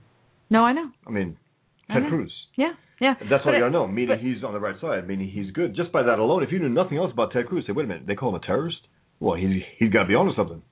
[0.51, 0.91] No, I know.
[1.07, 1.37] I mean,
[1.89, 2.09] I Ted know.
[2.09, 2.33] Cruz.
[2.57, 3.15] Yeah, yeah.
[3.21, 3.87] That's all But you gotta know.
[3.87, 5.07] Meaning but- he's on the right side.
[5.07, 5.77] Meaning he's good.
[5.77, 7.89] Just by that alone, if you knew nothing else about Ted Cruz, say, wait a
[7.89, 8.79] minute, they call him a terrorist.
[9.21, 10.63] Well, he's he's got to be onto something.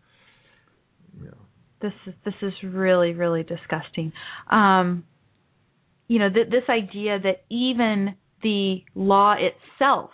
[1.80, 4.12] this is this is really really disgusting.
[4.50, 5.04] Um,
[6.12, 10.10] you know, th- this idea that even the law itself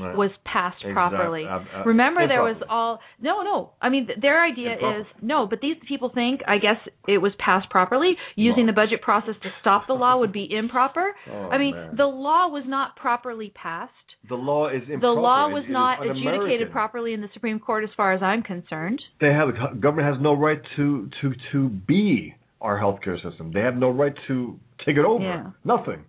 [0.00, 0.16] Right.
[0.16, 1.44] was passed Exact- properly.
[1.46, 3.56] ab- ab- Remember, there was all no, no.
[3.82, 7.34] I mean, th- their idea is no, but these people think, I guess, it was
[7.38, 8.16] passed properly.
[8.34, 8.72] Using No.
[8.72, 11.06] the budget process to stop the law would be improper.
[11.30, 11.94] Oh, I mean, man.
[12.02, 13.92] the law was not properly passed.
[14.28, 15.00] the law is improper.
[15.14, 18.42] The law was it not adjudicated properly in the Supreme Court, as far as I'm
[18.54, 19.00] concerned.
[19.20, 21.58] They have the government has no right to to to
[21.92, 23.50] be our healthcare system.
[23.52, 25.24] They have no right to take it over.
[25.24, 25.50] Yeah.
[25.64, 26.04] Nothing.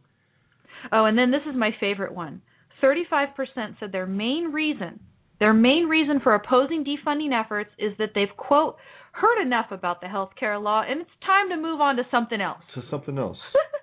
[0.91, 2.41] Oh, and then this is my favorite one.
[2.84, 3.28] 35%
[3.80, 4.99] said their main reason,
[5.39, 8.76] their main reason for opposing defunding efforts is that they've, quote,
[9.13, 12.41] heard enough about the health care law and it's time to move on to something
[12.41, 12.61] else.
[12.76, 13.38] To something else.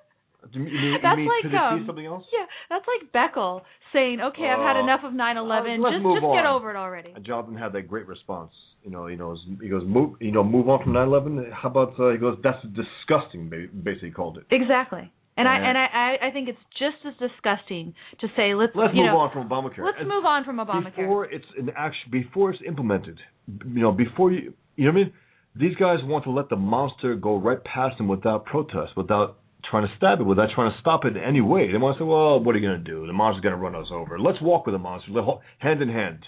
[0.52, 2.24] You mean, That's you mean like, um, something else?
[2.32, 3.62] Yeah, that's like Beckel
[3.92, 5.78] saying, okay, I've had enough of 9/11.
[5.82, 6.56] let's just just get on.
[6.56, 7.14] over it already.
[7.22, 8.52] Jonathan had that great response.
[8.84, 10.16] You know, he knows he goes move.
[10.20, 11.52] You know, move on from 9/11.
[11.52, 12.38] How about uh, he goes?
[12.42, 13.50] That's disgusting.
[13.50, 14.44] ba- Basically, called it.
[14.50, 15.12] Exactly.
[15.36, 19.02] And I and I I think it's just as disgusting to say let's Let's you
[19.02, 19.84] move know, on from Obamacare.
[19.84, 20.96] Let's And move on from Obamacare.
[20.96, 23.18] Before it's an action, before it's implemented,
[23.48, 25.12] you know, before you, you know what I mean?
[25.56, 29.38] These guys want to let the monster go right past them without protest, without
[29.68, 31.70] trying to stab it, without trying to stop it in any way.
[31.70, 33.06] They want to say, well, what are you going to do?
[33.06, 34.18] The monster's going to run us over.
[34.18, 35.10] Let's walk with the monster,
[35.58, 36.24] hand in hand.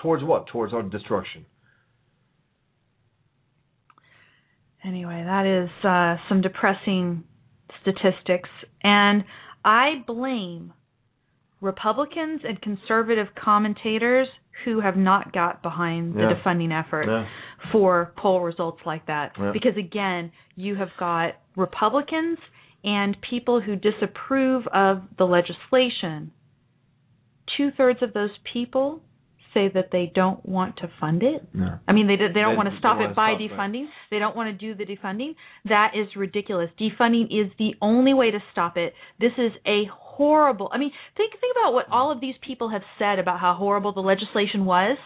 [0.00, 0.46] Towards what?
[0.46, 1.46] Towards our destruction.
[4.84, 7.22] Anyway, that is uh, some depressing
[7.82, 8.48] statistics,
[8.82, 9.24] and
[9.64, 10.72] I blame
[11.60, 14.26] Republicans and conservative commentators
[14.64, 16.34] who have not got behind the Yeah.
[16.34, 17.26] defunding effort Yeah.
[17.70, 19.32] for poll results like that.
[19.38, 19.52] Yeah.
[19.52, 22.38] Because again, you have got Republicans
[22.84, 26.32] and people who disapprove of the legislation.
[27.56, 29.02] Two thirds of those people
[29.54, 31.46] say that they don't want to fund it.
[31.54, 31.78] Yeah.
[31.86, 33.50] I mean, they they don't They want to stop it by stop it.
[33.50, 33.84] defunding.
[34.10, 35.34] They don't want to do the defunding.
[35.66, 36.70] That is ridiculous.
[36.80, 38.94] Defunding is the only way to stop it.
[39.20, 40.68] This is a horrible.
[40.72, 43.92] I mean, think think about what all of these people have said about how horrible
[43.92, 44.98] the legislation was.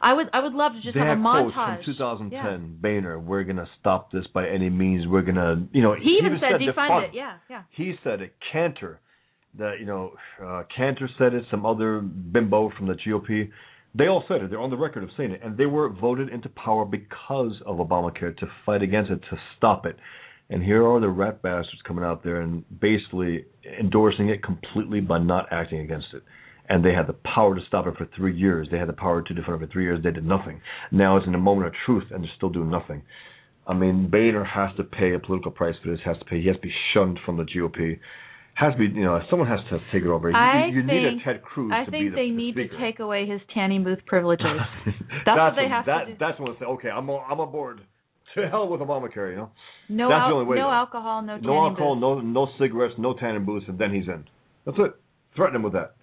[0.00, 1.84] I would I would love to just they have a quotes montage.
[1.84, 2.30] from 2010.
[2.32, 2.58] Yeah.
[2.80, 5.06] Boehner, we're going to stop this by any means.
[5.06, 7.14] We're going to, you know, He even said defund defund it.
[7.14, 7.62] Yeah, yeah.
[7.76, 8.34] He said it.
[8.52, 9.00] Cantor,
[9.58, 10.12] that you know,
[10.44, 11.44] uh, Cantor said it.
[11.50, 13.50] Some other bimbo from the GOP,
[13.94, 14.50] they all said it.
[14.50, 17.76] They're on the record of saying it, and they were voted into power because of
[17.76, 19.96] Obamacare to fight against it, to stop it.
[20.52, 23.46] And here are the rat bastards coming out there and basically
[23.80, 26.22] endorsing it completely by not acting against it.
[26.68, 28.68] And they had the power to stop it for three years.
[28.70, 30.02] They had the power to defend it for three years.
[30.02, 30.60] They did nothing.
[30.90, 33.02] Now it's in a moment of truth, and they're still doing nothing.
[33.66, 36.00] I mean, Boehner has to pay a political price for this.
[36.04, 36.40] Has to pay.
[36.40, 37.98] He has to be shunned from the GOP.
[38.54, 38.84] Has to be.
[38.86, 40.30] You know, someone has to take it over.
[40.30, 42.36] You, I you need a think- Ted Cruz I to be think the, they the
[42.36, 42.76] need speaker.
[42.76, 44.46] to take away his tanning booth privileges.
[45.24, 46.16] that's what they when- have to that, do.
[46.20, 47.80] That's when they say, okay, I'm on, I'm on board.
[48.34, 49.50] To hell with Obamacare, you know.
[49.90, 50.70] No, That's al- the only way, no though.
[50.72, 52.24] alcohol, no No alcohol, booths.
[52.24, 54.24] no no cigarettes, no tanning booths, and then he's in.
[54.64, 54.92] That's it.
[55.36, 55.96] Threaten him with that.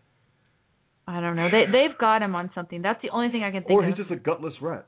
[1.07, 1.49] I don't know.
[1.51, 2.81] They they've got him on something.
[2.83, 3.87] That's the only thing I can think Or of.
[3.89, 4.85] he's just a gutless rat.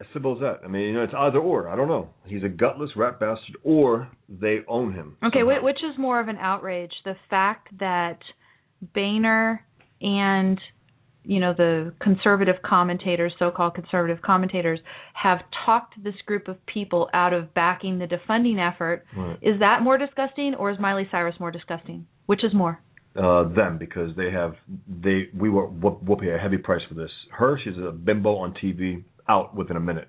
[0.00, 0.60] As simple as that.
[0.64, 1.68] I mean, you know, it's either or.
[1.68, 2.08] I don't know.
[2.26, 5.16] He's a gutless rat bastard, or they own him.
[5.24, 5.62] Okay, somehow.
[5.62, 6.90] which is more of an outrage?
[7.04, 8.18] The fact that
[8.94, 9.64] Boehner
[10.00, 10.60] and
[11.24, 14.80] you know the conservative commentators, so-called conservative commentators,
[15.14, 19.04] have talked this group of people out of backing the defunding effort.
[19.16, 19.38] Right.
[19.42, 22.06] Is that more disgusting, or is Miley Cyrus more disgusting?
[22.26, 22.80] Which is more?
[23.16, 24.54] uh, them because they have
[24.88, 27.10] they we will we'll, we'll pay a heavy price for this.
[27.30, 30.08] Her, she's a bimbo on TV, out within a minute.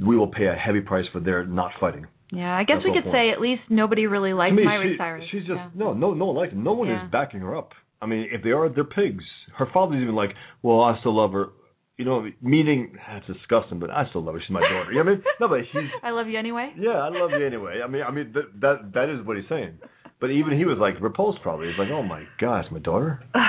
[0.00, 2.06] We will pay a heavy price for their not fighting.
[2.32, 4.64] Yeah, I guess That's we could whole say at least nobody really likes I mean,
[4.64, 5.24] Miley she, Cyrus.
[5.32, 5.70] she's just yeah.
[5.74, 6.52] no, no, no one likes.
[6.56, 7.04] No one Yeah.
[7.04, 7.72] is backing her up.
[8.00, 9.24] I mean, if they are, they're pigs.
[9.56, 10.30] Her father's even like,
[10.62, 11.48] well, I still love her.
[11.96, 14.40] You know, meaning that's disgusting, but I still love her.
[14.40, 14.90] She's my daughter.
[14.90, 15.24] You know what I mean?
[15.40, 16.72] No, but he's I love you anyway.
[16.78, 17.80] yeah, I love you anyway.
[17.84, 19.78] I mean, I mean that that that is what he's saying.
[20.18, 21.42] But even he was like repulsed.
[21.42, 23.22] Probably he's like, oh my gosh, my daughter.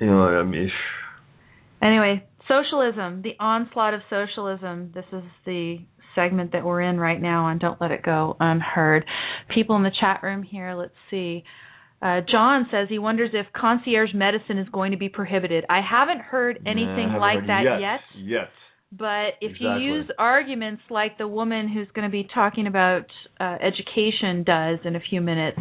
[0.00, 0.68] You know, I mean,
[1.80, 4.90] Anyway, socialism, the onslaught of socialism.
[4.94, 5.78] This is the
[6.14, 9.04] segment that we're in right now on Don't Let It Go Unheard.
[9.54, 11.44] People in the chat room here, let's see.
[12.02, 15.64] Uh, John says he wonders if concierge medicine is going to be prohibited.
[15.70, 17.80] I haven't heard anything haven't like heard that yet.
[17.80, 18.00] yet.
[18.16, 18.48] Yet.
[18.90, 19.84] But if Exactly.
[19.84, 23.06] you use arguments like the woman who's going to be talking about
[23.40, 25.58] uh, education does in a few minutes,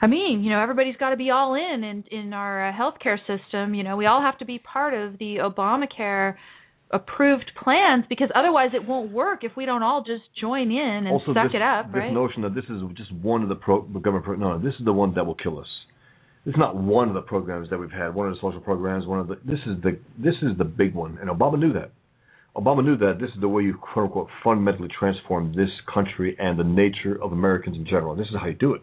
[0.00, 3.18] I mean, you know, everybody's got to be all in in, in our uh, healthcare
[3.26, 3.74] system.
[3.74, 6.34] You know, we all have to be part of the Obamacare
[6.90, 11.08] approved plans because otherwise it won't work if we don't all just join in and
[11.08, 12.12] also, suck this, it up, this right?
[12.12, 14.92] notion that this is just one of the pro, government pro, no, this is the
[14.92, 15.66] one that will kill us.
[16.44, 19.06] This is not one of the programs that we've had, one of the social programs,
[19.06, 19.36] one of the.
[19.44, 21.90] This is the this is the big one, and Obama knew that.
[22.54, 26.58] Obama knew that this is the way you quote unquote fundamentally transform this country and
[26.58, 28.14] the nature of Americans in general.
[28.14, 28.82] This is how you do it.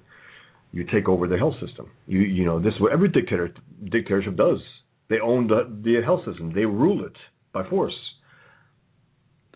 [0.73, 1.91] You take over the health system.
[2.07, 4.59] You you know this is what every dictator dictatorship does.
[5.09, 6.53] They own the the health system.
[6.55, 7.15] They rule it
[7.53, 7.93] by force.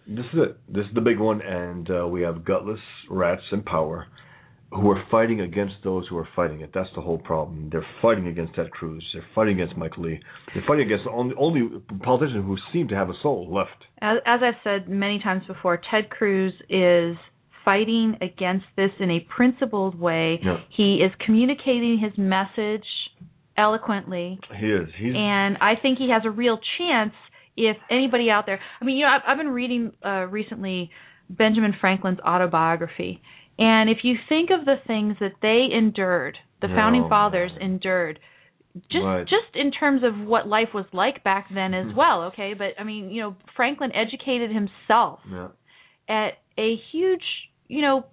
[0.08, 0.58] This is it.
[0.68, 2.80] This is the big one, and uh, we have gutless
[3.10, 4.08] rats in power
[4.72, 6.72] who are fighting against those who are fighting it.
[6.74, 7.70] That's the whole problem.
[7.72, 9.04] They're fighting against Ted Cruz.
[9.14, 10.20] They're fighting against Mike Lee.
[10.54, 13.86] They're fighting against the only, only politicians who seem to have a soul left.
[14.02, 17.16] As, as I've said many times before, Ted Cruz is
[17.64, 20.40] fighting against this in a principled way.
[20.44, 20.58] Yeah.
[20.76, 22.86] He is communicating his message
[23.58, 24.90] eloquently, He is.
[24.98, 27.14] He's and I think he has a real chance
[27.58, 28.60] if anybody out there.
[28.82, 30.92] I mean, you know, I've, I've been reading uh, recently
[31.30, 33.22] Benjamin Franklin's autobiography,
[33.58, 37.72] and if you think of the things that they endured, the Oh, founding fathers man.
[37.72, 38.20] endured.
[38.92, 39.26] Just Right.
[39.26, 41.96] just in terms of what life was like back then as Mhm.
[41.96, 42.54] well, okay?
[42.54, 45.48] But I mean, you know, Franklin educated himself yeah.
[46.10, 47.24] at a huge,
[47.70, 48.06] you know,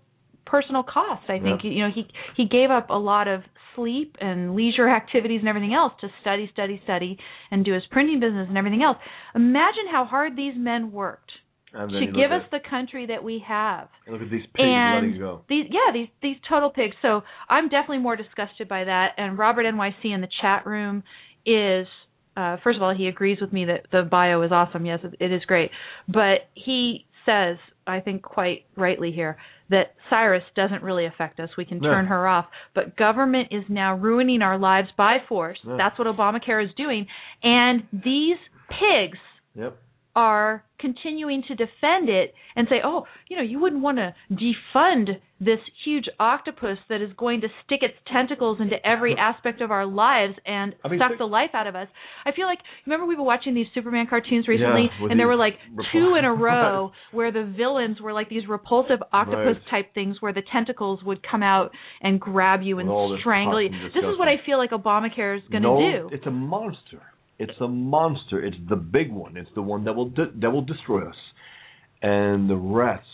[0.47, 1.23] personal cost.
[1.29, 1.71] I think Yeah.
[1.71, 3.43] you know he he gave up a lot of
[3.75, 7.19] sleep and leisure activities and everything else to study, study, study,
[7.51, 8.99] and do his printing business and everything else.
[9.35, 11.31] Imagine how hard these men worked
[11.73, 13.89] to give us the country that we have.
[14.07, 15.41] look at these pigs and letting go.
[15.49, 16.95] these yeah these these total pigs.
[17.03, 19.13] So I'm definitely more disgusted by that.
[19.17, 21.03] And Robert NYC in the chat room
[21.47, 21.87] is
[22.37, 24.85] uh, first of all he agrees with me that the bio is awesome.
[24.85, 25.71] Yes, it is great.
[26.09, 27.57] But he says
[27.87, 29.37] I think quite rightly here
[29.71, 31.49] that Cyrus doesn't really affect us.
[31.57, 31.91] We can No.
[31.91, 32.47] turn her off.
[32.75, 35.59] But government is now ruining our lives by force.
[35.65, 35.77] Yeah.
[35.77, 37.07] That's what Obamacare is doing.
[37.43, 39.19] And these pigs
[39.55, 39.77] Yep.
[40.15, 45.09] Are continuing to defend it and say, oh, you know, you wouldn't want to defund
[45.41, 49.87] this huge octopus that is going to stick its tentacles into every aspect of our
[49.87, 51.89] lives and I mean, suck the life out of us.
[52.27, 55.37] I feel like, remember we were watching these Superman cartoons recently, with and there were
[55.37, 59.71] like repul- two in a row where the villains were like these repulsive octopus Right.
[59.71, 61.71] type things where the tentacles would come out
[62.03, 63.71] and grab you and this strangle you.
[63.73, 66.11] hot This is what I feel like Obamacare is going to no, do.
[66.15, 67.01] it's a monster.
[67.43, 68.45] It's a monster.
[68.45, 69.37] It's the big one.
[69.37, 71.17] It's the one that will de- that will destroy us.
[72.01, 73.07] And the rats.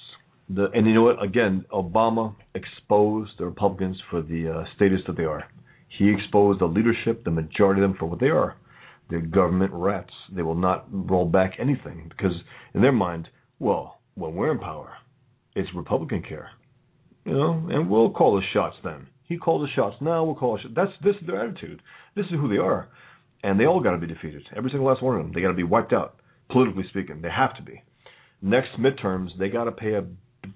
[0.50, 1.22] The and you know what?
[1.22, 5.44] Again, Obama exposed the Republicans for the uh, status that they are.
[5.96, 8.56] He exposed the leadership, the majority of them, for what they are.
[9.08, 10.12] They're government rats.
[10.34, 12.36] They will not roll back anything because,
[12.74, 14.92] in their mind, well, when we're in power,
[15.56, 16.50] it's Republican care,
[17.24, 19.06] you know, and we'll call the shots then.
[19.24, 19.96] He called the shots.
[20.00, 20.74] Now we'll call the shots.
[20.76, 21.80] That's this is their attitude.
[22.14, 22.88] This is who they are,
[23.42, 24.42] and they all got to be defeated.
[24.56, 25.32] Every single last one of them.
[25.34, 26.16] They got to be wiped out,
[26.50, 27.22] politically speaking.
[27.22, 27.82] They have to be.
[28.40, 30.04] Next midterms, they got to pay a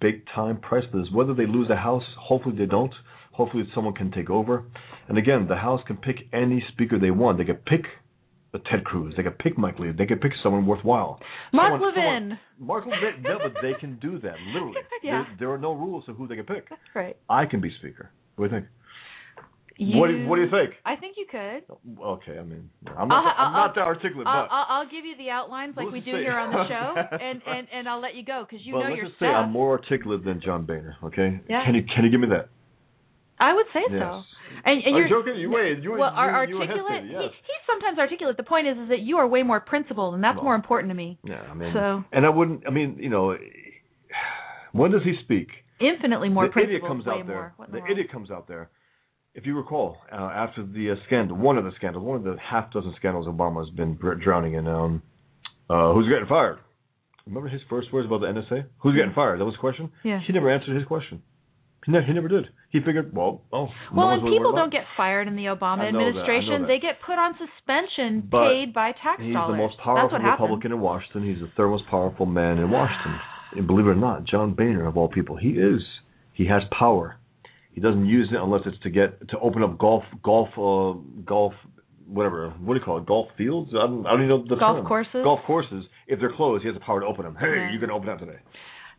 [0.01, 1.09] big time price for this.
[1.13, 2.95] Whether they lose the House, hopefully they don't.
[3.33, 4.65] Hopefully someone can take over.
[5.09, 7.39] And again, the House can pick any speaker they want.
[7.39, 7.87] They can pick
[8.55, 9.15] a Ted Cruz.
[9.17, 9.93] They could pick Mike Lee.
[9.97, 11.19] They could pick someone worthwhile.
[11.53, 12.03] Mark someone, Levin.
[12.05, 13.23] Someone, Mark Levin.
[13.23, 14.77] no, but they can do that literally.
[15.03, 15.25] yeah.
[15.25, 16.69] There, there are no rules of who they can pick.
[16.69, 17.17] That's right.
[17.31, 18.11] I can be speaker.
[18.37, 18.71] What do you think?
[19.79, 20.75] You, What do, what do you think?
[20.85, 21.65] I think you could.
[22.03, 24.91] Okay, I mean, I'm not, I'll- I'm not I'll- that articulate, I'll, but I'll, I'll
[24.91, 27.89] give you the outlines like we do say- here on the show, and and and
[27.89, 29.27] I'll let you go because you but know let's your just say.
[29.27, 30.97] I'm more articulate than John Boehner.
[31.05, 31.41] Okay?
[31.49, 31.65] Yeah.
[31.65, 32.49] Can you can you give me that?
[33.41, 33.99] I would say Yes.
[34.01, 34.23] so.
[34.65, 35.41] And, and Are you're you joking?
[35.41, 35.83] You wait.
[35.83, 36.93] You well, you, are you articulate.
[37.09, 38.37] hesitated, he, he's sometimes articulate.
[38.37, 40.91] The point is, is that you are way more principled, and that's Well, more important
[40.91, 41.19] to me.
[41.25, 42.65] Yeah, I mean, So- and I wouldn't.
[42.67, 43.37] I mean, you know,
[44.73, 45.49] when does he speak?
[45.81, 46.77] Infinitely more the principled.
[46.77, 47.37] idiot comes out there.
[47.37, 47.53] more.
[47.57, 48.71] What in The the idiot comes out there.
[49.35, 52.37] If you recall, uh, after the uh, scandal, one of the scandals, one of the
[52.39, 55.03] half dozen scandals Obama has been dr- drowning in, um,
[55.71, 56.59] uh, who's getting fired?
[57.27, 58.67] Remember his first words about the NSA?
[58.83, 59.41] Who's getting fired?
[59.41, 59.91] That was the question.
[60.05, 60.21] Yeah.
[60.27, 61.23] He never answered his question.
[61.87, 62.47] He, ne- he never did.
[62.71, 65.91] He figured, well, oh, Well, one's and people don't get fired in the Obama I
[65.91, 66.67] know that, I know administration.
[66.67, 69.23] They get put on suspension But paid by tax.
[69.23, 69.55] He's dollars.
[69.55, 70.19] the most That's powerful.
[70.19, 71.25] Republican in Washington.
[71.25, 73.19] He's the third most powerful man in Washington.
[73.55, 75.83] And believe it or not, John Boehner, of all people, he is.
[76.33, 77.19] He has power.
[77.73, 81.55] He doesn't use it unless it's to get to open up golf, golf, uh, golf,
[82.07, 82.51] whatever.
[82.61, 83.07] What do you call it?
[83.07, 83.71] Golf fields?
[83.75, 84.87] I don't, I don't even know the Golf term.
[84.87, 85.21] courses?
[85.25, 85.85] Golf courses.
[86.07, 87.37] If they're closed, he has the power to open them.
[87.41, 87.73] Hey, Yeah.
[87.73, 88.39] you can open that today.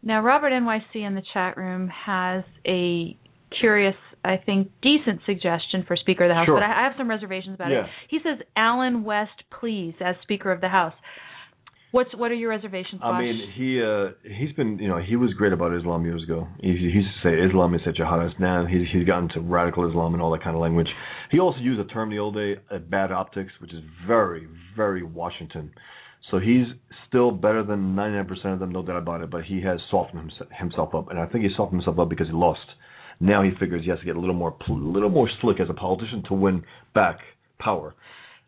[0.01, 3.15] Now, Robert NYC in the chat room has a
[3.61, 3.95] curious,
[4.25, 6.55] I think, decent suggestion for Speaker of the House, Sure.
[6.55, 7.83] but I I have some reservations about Yeah.
[7.85, 7.89] it.
[8.09, 10.95] He says Allen West, please, as Speaker of the House.
[11.93, 13.01] What's what are your reservations?
[13.03, 16.47] I mean, he uh he's been you know he was great about Islam years ago.
[16.59, 18.39] He, he used to say Islam is a jihadist.
[18.39, 20.87] Now he's he's gotten to radical Islam and all that kind of language.
[21.29, 25.03] He also used a term the old day, uh, bad optics, which is very very
[25.03, 25.71] Washington.
[26.31, 26.65] So he's
[27.07, 29.29] still better than 99% of them, no doubt about it.
[29.29, 32.25] But he has softened himself, himself up, and I think he softened himself up because
[32.25, 32.65] he lost.
[33.19, 35.69] Now he figures he has to get a little more a little more slick as
[35.69, 36.63] a politician to win
[36.95, 37.19] back
[37.59, 37.93] power.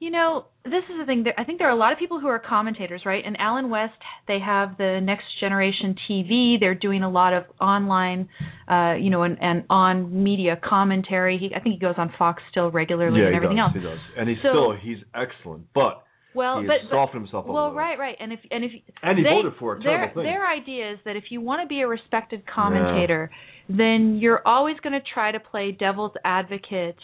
[0.05, 1.23] You know, this is the thing.
[1.23, 3.23] There, I think there are a lot of people who are commentators, right?
[3.25, 3.93] And Allen West,
[4.27, 6.59] they have the Next Generation TV.
[6.59, 8.29] They're doing a lot of online,
[8.69, 11.39] uh, you know, and, and on media commentary.
[11.39, 13.71] He, I think he goes on Fox still regularly yeah, and everything does.
[13.73, 13.73] else.
[13.73, 16.03] He does, and he's So- still he's excellent, but
[16.35, 18.15] Well, he but, softened himself well, right, right.
[18.19, 20.21] And if and if And he they, voted for a their thing.
[20.23, 23.31] their idea is that if you want to be a respected commentator,
[23.69, 26.97] then you're always going to try to play devil's advocate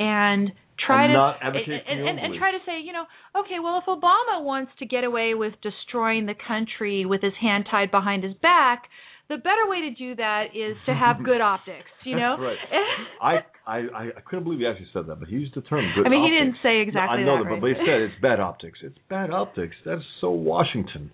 [0.00, 0.50] and
[0.84, 3.04] try And to not advocate and, and, and try to say, you know,
[3.36, 7.66] okay, well, if Obama wants to get away with destroying the country with his hand
[7.70, 8.84] tied behind his back,
[9.28, 12.36] the better way to do that is to have good optics, you know.
[12.38, 12.56] Right.
[13.22, 13.32] I,
[13.66, 13.78] I
[14.16, 16.24] I couldn't believe he actually said that, but he used the term good I mean,
[16.24, 17.60] he didn't say exactly I know that, that, right?
[17.60, 18.78] but he said it's bad optics.
[18.82, 19.76] It's bad optics.
[19.84, 21.10] That's so Washington.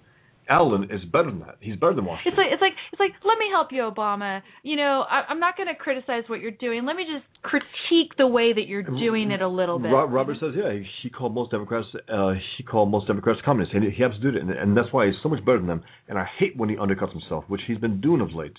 [0.49, 1.57] Allen is better than that.
[1.61, 2.33] He's better than Washington.
[2.33, 4.43] It's like it's like it's like let me help you, Obama.
[4.63, 6.85] You know, I, I'm not going to criticize what you're doing.
[6.85, 9.89] Let me just critique the way that you're doing it a little bit.
[9.89, 10.73] Robert says, yeah,
[11.03, 11.87] he, called most Democrats.
[12.13, 14.77] Uh, he called most Democrats communists, and he, he has to do it, and, and
[14.77, 15.83] that's why he's so much better than them.
[16.09, 18.57] And I hate when he undercuts himself, which he's been doing of late.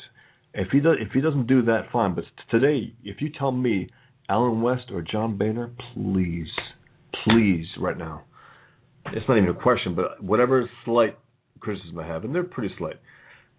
[0.53, 2.15] If he does, if he doesn't do that, fine.
[2.15, 3.89] But today, if you tell me
[4.29, 6.47] Allen West or John Boehner, please,
[7.25, 8.23] please, right now,
[9.07, 9.95] it's not even a question.
[9.95, 11.17] But whatever slight
[11.59, 12.95] criticism I have, and they're pretty slight,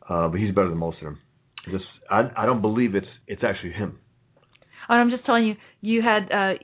[0.08, 1.18] uh, but he's better than most of them.
[1.70, 3.98] Just, I, I don't believe it's it's actually him.
[4.88, 6.54] And I'm just telling you, you had uh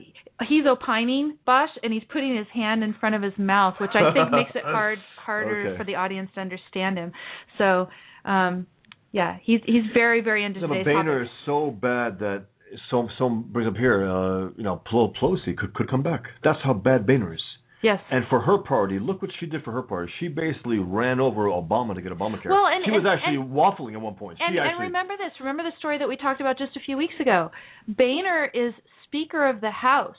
[0.47, 4.13] he's opining, Bosch, and he's putting his hand in front of his mouth, which I
[4.13, 5.77] think makes it hard harder Okay.
[5.77, 7.11] for the audience to understand him.
[7.57, 7.89] So,
[8.25, 8.67] um
[9.11, 12.45] yeah, he's he's very very into No, but Boehner is so bad that
[12.89, 14.07] some some brings up here.
[14.07, 16.23] Uh, you know, Pelosi could could come back.
[16.43, 17.41] That's how bad Boehner is.
[17.83, 17.99] Yes.
[18.09, 20.09] And for her party, look what she did for her party.
[20.21, 22.49] She basically ran over Obama to get Obamacare.
[22.49, 24.39] Well, and- she was and- actually waffling at one point.
[24.39, 25.37] And, she and actually remember this.
[25.41, 27.51] Remember the story that we talked about just a few weeks ago.
[27.89, 28.73] Boehner is
[29.03, 30.15] Speaker of the House,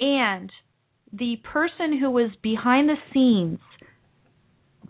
[0.00, 0.50] and
[1.12, 3.60] the person who was behind the scenes,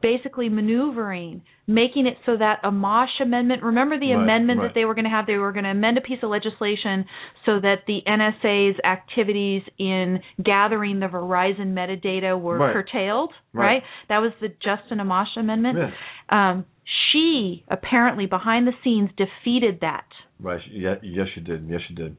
[0.03, 3.63] basically maneuvering, making it so that a Amash amendment.
[3.63, 4.67] Remember the Right, amendment right.
[4.69, 5.27] that they were going to have.
[5.27, 7.05] They were going to amend a piece of legislation
[7.47, 12.73] so that the NSA's activities in gathering the Verizon metadata were Right.
[12.73, 13.33] curtailed.
[13.53, 13.83] Right.
[14.09, 15.91] That was the Justin Amash amendment Yeah.
[16.29, 16.65] um,
[17.13, 20.05] she apparently behind the scenes defeated that.
[20.41, 20.61] right.
[20.69, 21.69] Yeah, yes, she did.
[21.69, 22.17] Yes, she did.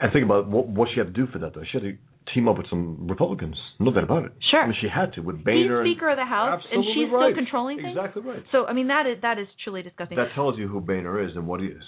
[0.00, 1.64] And think about what what she had to do for that though.
[1.64, 1.96] She had to
[2.34, 3.56] team up with some Republicans.
[3.78, 4.32] No doubt about it.
[4.50, 4.62] Sure.
[4.62, 5.80] I mean, she had to with Boehner.
[5.82, 7.32] and- Speaker of the House, and she's right.
[7.32, 7.96] still controlling things.
[7.96, 8.42] Exactly right.
[8.52, 10.16] So I mean that is that is truly disgusting.
[10.16, 11.84] That tells you who Boehner is and what he is.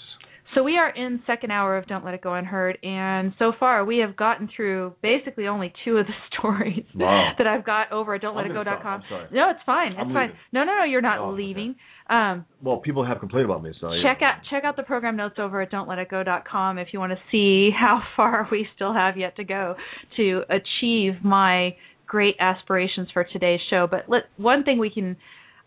[0.54, 3.84] So we are in second hour of Don't Let It Go Unheard, and so far
[3.84, 7.32] we have gotten through basically only two of the stories Wow.
[7.36, 9.02] that I've got over at Don'tLetItGo.com.
[9.32, 9.92] No, it's fine.
[9.92, 10.28] It's I'm fine.
[10.28, 10.36] leaving.
[10.52, 11.42] No, no, no, you're not Oh, okay.
[11.42, 11.74] leaving.
[12.08, 15.34] Um, Well, people have complained about me, so check out check out the program notes
[15.38, 19.44] over at don'tletitgo.com if you want to see how far we still have yet to
[19.44, 19.76] go
[20.16, 21.76] to achieve my
[22.06, 25.14] great aspirations for today's show, but let, one thing we can,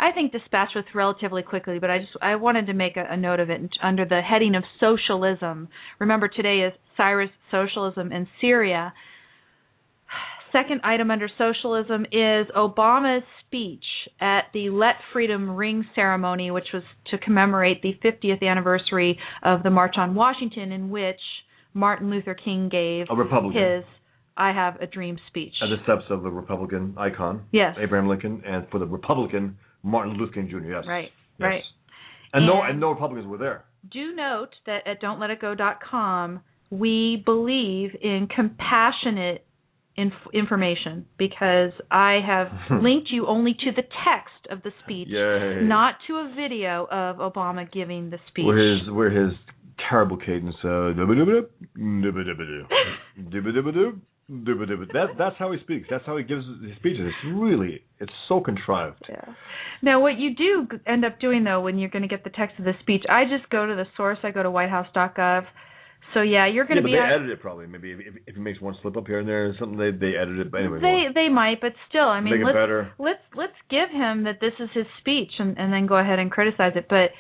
[0.02, 1.78] I think, dispatch with relatively quickly.
[1.80, 4.56] But I just I wanted to make a, a note of it under the heading
[4.56, 5.70] of socialism.
[6.00, 8.94] Remember, today is Cyrus Socialism in Syria.
[10.52, 13.84] Second item under socialism is Obama's speech
[14.20, 19.70] at the Let Freedom Ring ceremony, which was to commemorate the 50th anniversary of the
[19.70, 21.22] March on Washington, in which
[21.74, 23.62] Martin Luther King gave A Republican.
[23.78, 23.84] his
[24.36, 25.54] I Have a Dream speech.
[25.62, 27.78] At the steps of the Republican icon, Yes.
[27.80, 30.60] Abraham Lincoln, and for the Republican Martin Luther King Jr.
[30.70, 31.46] Yes, Right, Yes.
[31.48, 31.64] right.
[32.34, 33.66] And, no, And- and no Republicans were there.
[33.92, 39.44] Do note that at don'tletitgo.com, we believe in compassionate
[39.98, 42.48] inf- information because I have
[42.82, 45.62] linked you only to the text of the speech, Yay.
[45.64, 48.46] not to a video of Obama giving the speech.
[48.46, 49.34] Where his where his
[49.90, 50.94] terrible cadence uh
[54.32, 54.94] dibba-dibba-dib, dibba-dibba-doo, dibba-dibba-doo, dibba-dibba.
[54.94, 55.88] that that's how he speaks.
[55.90, 57.02] That's how he gives his speeches.
[57.08, 59.04] It's really it's so contrived.
[59.10, 59.26] Yeah.
[59.82, 62.58] Now, what you do end up doing though, when you're going to get the text
[62.60, 64.20] of the speech, I just go to the source.
[64.24, 65.46] I go to WhiteHouse.gov.
[66.14, 66.92] So yeah, you're going Yeah, to but be.
[66.94, 67.68] they on- edit it probably.
[67.68, 69.92] Maybe if, if if he makes one slip up here and there or something, they
[69.92, 70.52] they edit it.
[70.52, 72.92] But anyway, they they might, but still, I mean, make let's better.
[73.00, 76.30] let's let's give him that this is his speech and, and then go ahead and
[76.30, 76.88] criticize it.
[76.90, 77.12] But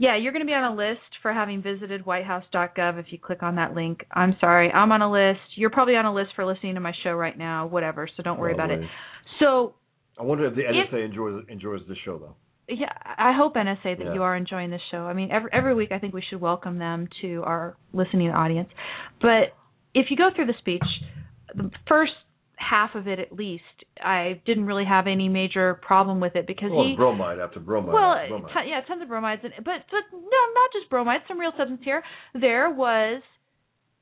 [0.00, 3.42] yeah, you're going to be on a list for having visited whitehouse.gov if you click
[3.42, 4.00] on that link.
[4.10, 5.40] I'm sorry, I'm on a list.
[5.56, 8.08] You're probably on a list for listening to my show right now, whatever.
[8.16, 8.80] So don't worry about it.
[9.40, 9.74] So
[10.18, 12.34] I wonder if the If- NSA enjoys enjoys this show though.
[12.66, 14.14] yeah, I hope NSA that Yeah.
[14.14, 15.02] you are enjoying this show.
[15.06, 18.70] I mean, every every week I think we should welcome them to our listening audience.
[19.20, 19.52] But
[19.92, 20.82] if you go through the speech,
[21.54, 22.12] the first
[22.60, 23.64] half of it at least,
[24.04, 27.94] I didn't really have any major problem with it because Well, he bromide after bromide.
[27.94, 28.52] well, after bromide.
[28.52, 30.18] ton, yeah, tons of bromides, and, but but no,
[30.54, 31.24] not just bromides.
[31.26, 32.02] Some real substance here.
[32.38, 33.22] There was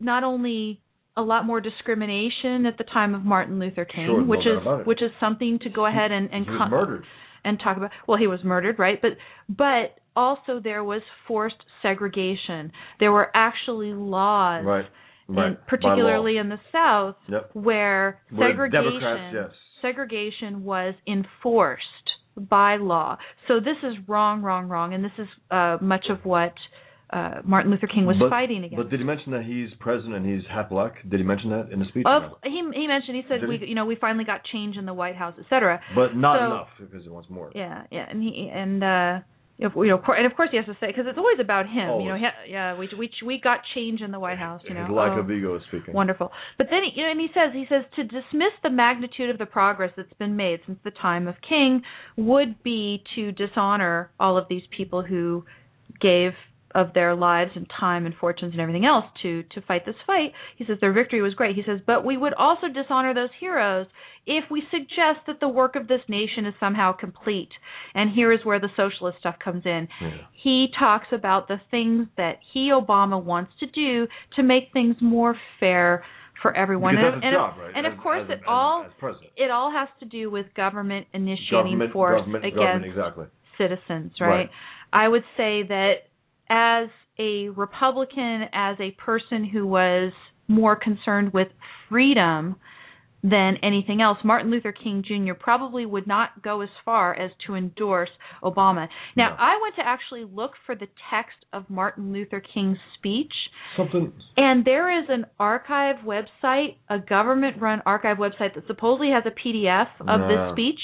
[0.01, 0.81] not only
[1.17, 5.03] a lot more discrimination at the time of Martin Luther King, Sure, which is which
[5.03, 7.05] is something to go ahead and and he was con- murdered.
[7.45, 7.91] and talk about.
[8.07, 9.01] Well, he was murdered, right?
[9.01, 9.13] But
[9.49, 12.73] but also there was forced segregation.
[13.01, 14.87] There were actually laws, Right.
[15.29, 15.47] Right.
[15.49, 17.51] and particularly in the South, Yep.
[17.53, 19.51] where Where segregation yes.
[19.83, 21.85] segregation was enforced
[22.37, 23.19] by law.
[23.47, 26.55] So this is wrong, wrong, wrong, and this is uh, much of what
[27.11, 28.77] uh, Martin Luther King was but, fighting against.
[28.77, 30.95] But did he mention that he's president and he's half black?
[31.09, 32.05] Did he mention that in the speech?
[32.07, 33.67] of, he he mentioned he said Did we he?
[33.67, 35.81] you know we finally got change in the White House, et cetera.
[35.95, 37.51] But not so- enough because he wants more.
[37.55, 39.19] Yeah, yeah, and he and uh
[39.59, 42.01] if, you know, and of course he has to say because it's always about him.
[42.01, 44.63] You know, he, yeah, we we we got change in the White House.
[44.65, 45.21] You know, His lack Oh.
[45.21, 45.95] of ego is speaking.
[45.95, 46.31] Wonderful.
[46.57, 49.39] But then, he, you know, and he says, he says to dismiss the magnitude of
[49.39, 51.83] the progress that's been made since the time of King
[52.17, 55.45] would be to dishonor all of these people who
[56.01, 56.33] gave
[56.75, 60.33] of their lives and time and fortunes and everything else to to fight this fight.
[60.57, 61.57] He says their victory was great.
[61.57, 63.87] He says, but we would also dishonor those heroes
[64.27, 67.49] if we suggest that the work of this nation is somehow complete.
[67.95, 69.89] And here is where the socialist stuff comes in.
[70.01, 70.11] Yeah.
[70.43, 74.07] He talks about the things that he Obama wants to do
[74.37, 76.05] to make things more fair
[76.43, 76.97] for everyone.
[76.97, 77.73] Because and and, job, right?
[77.75, 78.87] and As- of course, as- it as- all
[79.37, 83.27] it all has to do with government initiating Government, force government, against government, exactly.
[83.57, 84.29] citizens, right?
[84.29, 84.51] Right.
[84.93, 85.93] I would say that
[86.51, 86.89] as
[87.19, 90.13] a Republican, as a person who was
[90.47, 91.49] more concerned with
[91.89, 92.57] freedom
[93.23, 95.35] than anything else, Martin Luther King Jr.
[95.35, 98.11] probably would not go as far as to endorse
[98.45, 98.87] Obama.
[99.17, 99.37] Now, No.
[99.39, 103.33] I went to actually look for the text of Martin Luther King's speech.
[103.77, 104.13] Something.
[104.37, 109.31] And there is an archive website, a government run archive website that supposedly has a
[109.31, 110.81] PDF of this speech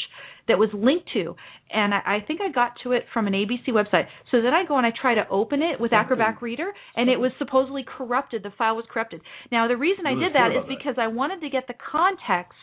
[0.48, 1.34] that was linked to.
[1.70, 4.06] And I, I think I got to it from an ABC website.
[4.30, 7.16] So then I go and I try to open it with Acrobat Reader, and it
[7.18, 8.42] was supposedly corrupted.
[8.42, 9.20] The file was corrupted.
[9.50, 12.54] Now, the reason I did that is because I wanted to get the context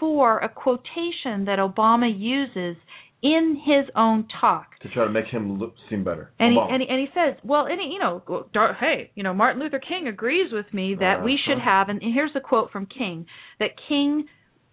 [0.00, 2.76] for a quotation that Obama uses
[3.20, 4.78] in his own talk.
[4.82, 6.30] To try to make him look seem better.
[6.38, 9.24] And he, and he and he says, well, and he, you know, Dar- hey, you
[9.24, 11.64] know, Martin Luther King agrees with me that we should Uh-huh.
[11.68, 13.26] have, and here's a quote from King
[13.58, 14.26] that King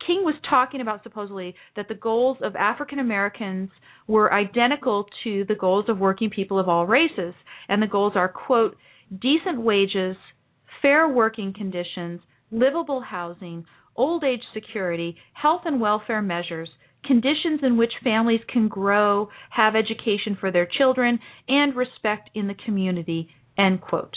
[0.05, 3.69] King was talking about supposedly that the goals of African Americans
[4.07, 7.34] were identical to the goals of working people of all races,
[7.69, 8.76] and the goals are quote
[9.22, 10.15] decent wages,
[10.81, 13.65] fair working conditions, livable housing,
[13.95, 16.69] old age security, health and welfare measures,
[17.05, 22.55] conditions in which families can grow, have education for their children, and respect in the
[22.65, 24.15] community, end quote.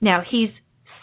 [0.00, 0.50] Now, he's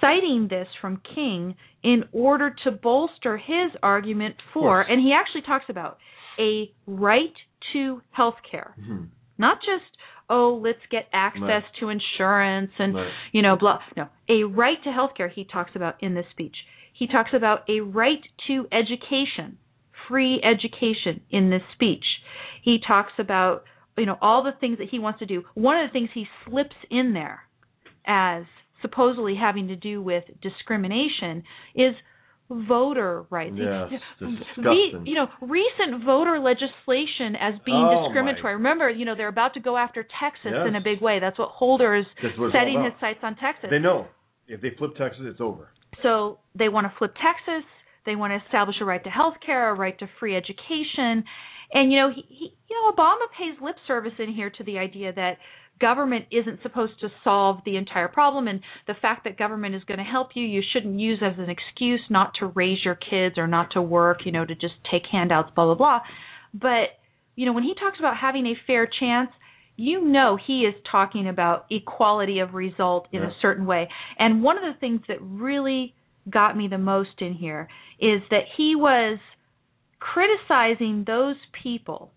[0.01, 5.65] citing this from King in order to bolster his argument for, and he actually talks
[5.69, 5.97] about
[6.39, 7.33] a right
[7.73, 8.75] to health care.
[8.79, 9.09] Mhm.
[9.37, 9.85] Not just,
[10.29, 11.73] oh, let's get access Right.
[11.79, 13.11] to insurance and Right.
[13.31, 13.81] you know, blah.
[13.95, 16.57] No, a right to health care he talks about in this speech.
[16.93, 19.55] he talks about a right to education,
[20.07, 22.03] free education in this speech.
[22.63, 23.65] He talks about
[23.95, 25.43] you know all the things that he wants to do.
[25.53, 27.43] One of the things he slips in there
[28.05, 28.45] as
[28.81, 31.43] supposedly having to do with discrimination
[31.75, 31.93] is
[32.49, 33.55] voter rights.
[33.57, 35.05] Yes, disgusting.
[35.05, 38.53] you know, recent voter legislation as being Oh, discriminatory.
[38.55, 40.65] Remember, you know, they're about to go after Texas Yes.
[40.67, 41.19] in a big way.
[41.19, 42.05] That's what Holder is
[42.53, 43.69] setting his sights on Texas.
[43.69, 44.07] They know
[44.47, 45.69] if they flip Texas, it's over.
[46.03, 47.67] So they want to flip Texas.
[48.05, 51.25] They want to establish a right to health care, a right to free education.
[51.73, 54.77] And you know, he, he you know, Obama pays lip service in here to the
[54.77, 55.37] idea that
[55.79, 59.97] government isn't supposed to solve the entire problem and the fact that government is going
[59.99, 63.47] to help you you shouldn't use as an excuse not to raise your kids or
[63.47, 65.99] not to work, you know, to just take handouts blah blah blah.
[66.53, 66.97] But
[67.35, 69.29] you know, when he talks about having a fair chance,
[69.75, 73.29] you know he is talking about equality of result in Yeah.
[73.29, 73.89] a certain way.
[74.17, 75.93] And one of the things that really
[76.29, 77.67] got me the most in here
[77.99, 79.19] is that he was
[79.99, 82.11] criticizing those people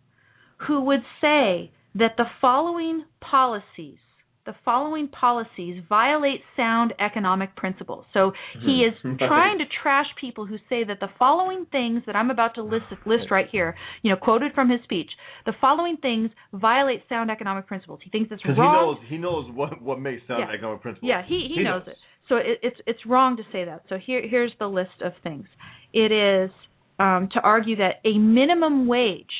[0.66, 3.98] who would say that the following policies
[4.46, 8.06] the following policies violate sound economic principles.
[8.14, 9.18] So he is Mhm.
[9.18, 12.86] trying to trash people who say that the following things that I'm about to list
[13.06, 15.10] list right here, you know, quoted from his speech,
[15.44, 18.00] the following things violate sound economic principles.
[18.02, 20.54] He thinks it's Because he knows he knows what what makes sound Yeah.
[20.54, 21.08] economic principle.
[21.08, 21.96] Yeah, he he, knows, it.
[22.28, 23.84] So it, it's it's wrong to say that.
[23.90, 25.46] So here here's the list of things.
[25.92, 26.50] It is
[26.98, 29.36] um, to argue that a minimum wage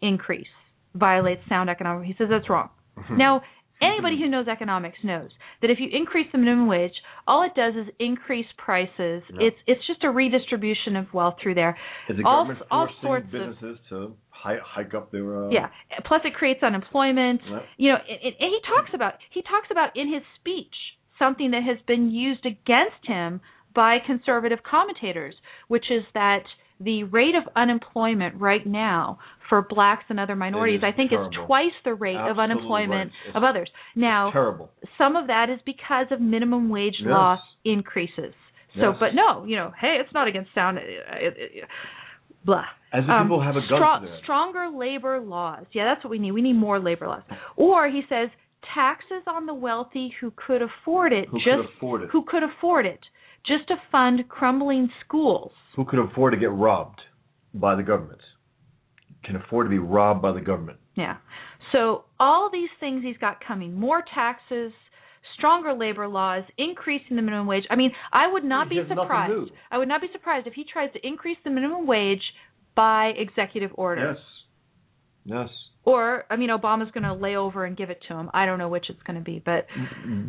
[0.00, 0.48] increase
[0.94, 2.06] violates sound economic.
[2.06, 2.70] He says that's wrong.
[2.98, 3.16] Mhm.
[3.16, 3.42] Now
[3.82, 5.30] anybody who knows economics knows
[5.62, 6.92] that if you increase the minimum wage,
[7.26, 9.22] all it does is increase prices.
[9.30, 11.76] It's it's just a redistribution of wealth through there.
[12.08, 15.46] Is the all- government all sorts of- businesses to hike up their?
[15.46, 15.68] Uh, Yeah.
[16.04, 17.42] Plus, it creates unemployment.
[17.46, 17.60] Yeah.
[17.76, 20.74] You know, and, and he talks about he talks about in his speech
[21.18, 23.40] something that has been used against him
[23.74, 25.34] by conservative commentators,
[25.68, 26.42] which is that
[26.80, 31.72] the rate of unemployment right now for blacks and other minorities, I think, is twice
[31.84, 33.36] the rate of unemployment right.
[33.36, 33.70] Of others.
[33.94, 34.70] Now, Terrible.
[34.96, 37.08] some of that is because of minimum wage Yes.
[37.10, 38.34] law increases.
[38.76, 38.96] So, Yes.
[39.00, 40.78] but no, you know, hey, it's not against sound.
[40.78, 41.68] uh, it- it-
[42.44, 42.64] blah.
[42.92, 45.66] As if Um, people have a gun strong- stronger labor laws.
[45.72, 46.32] Yeah, that's what we need.
[46.32, 47.22] We need more labor laws.
[47.56, 48.30] Or he says
[48.62, 52.10] taxes on the wealthy who could afford it, Who could just afford it?
[52.10, 53.00] who could afford it,
[53.46, 55.52] just to fund crumbling schools.
[55.76, 57.00] Who could afford to get robbed
[57.54, 58.20] by the government?
[59.24, 60.78] Can afford to be robbed by the government.
[60.94, 61.16] Yeah.
[61.72, 64.72] So all these things he's got coming: more taxes,
[65.36, 67.64] stronger labor laws, increasing the minimum wage.
[67.70, 69.50] I mean, I would not He be surprised.
[69.70, 72.22] I would not be surprised if he tries to increase the minimum wage
[72.74, 74.14] by executive order.
[74.14, 74.18] Yes.
[75.24, 75.48] Yes.
[75.82, 78.28] Or, I mean, Obama's going to lay over and give it to him.
[78.34, 79.66] I don't know which it's going to be, but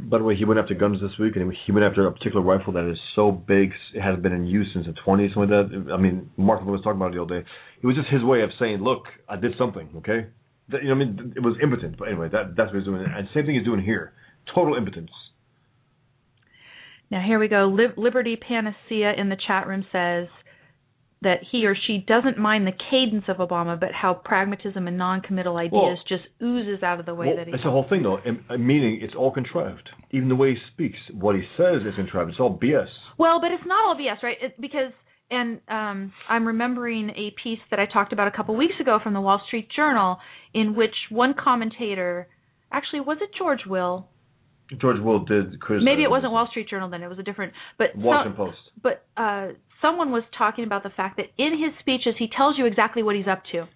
[0.10, 2.42] By the way, he went after guns this week, and he went after a particular
[2.42, 5.70] rifle that is so big, it has been in use since the 20s, something like
[5.70, 5.94] that.
[5.94, 7.48] I mean, Mark was talking about it the other day.
[7.84, 10.28] It was just his way of saying, "Look, I did something." Okay,
[10.72, 11.98] you know, I mean, it was impotent.
[11.98, 14.14] But anyway, that that's what he's doing, and same thing he's doing here.
[14.56, 15.12] Total impotence.
[17.10, 17.76] now here we go.
[17.98, 20.28] Liberty Panacea in the chat room says
[21.24, 25.56] that he or she doesn't mind the cadence of Obama, but how pragmatism and non-committal
[25.58, 27.54] ideas Well- just oozes out of the way Well, that he.
[27.54, 28.18] It's the whole thing, though.
[28.18, 29.88] uh, Meaning, it's all contrived.
[30.12, 32.32] Even the way he speaks, what he says is contrived.
[32.32, 32.90] It's all BS.
[33.20, 34.38] Well, but it's not all BS, right?
[34.42, 34.92] It, because
[35.30, 39.14] and um, I'm remembering a piece that I talked about a couple weeks ago from
[39.14, 40.18] the Wall Street Journal,
[40.54, 42.28] in which one commentator,
[42.72, 44.08] actually, was it George Will?
[44.82, 45.86] George Will did criticize.
[45.86, 47.54] Maybe it wasn't Wall Street Journal then; it was a different.
[47.78, 48.58] But Washington some- Post.
[48.82, 49.48] but uh,
[49.82, 53.16] someone was talking about the fact that in his speeches he tells you exactly what
[53.16, 53.68] he's up to.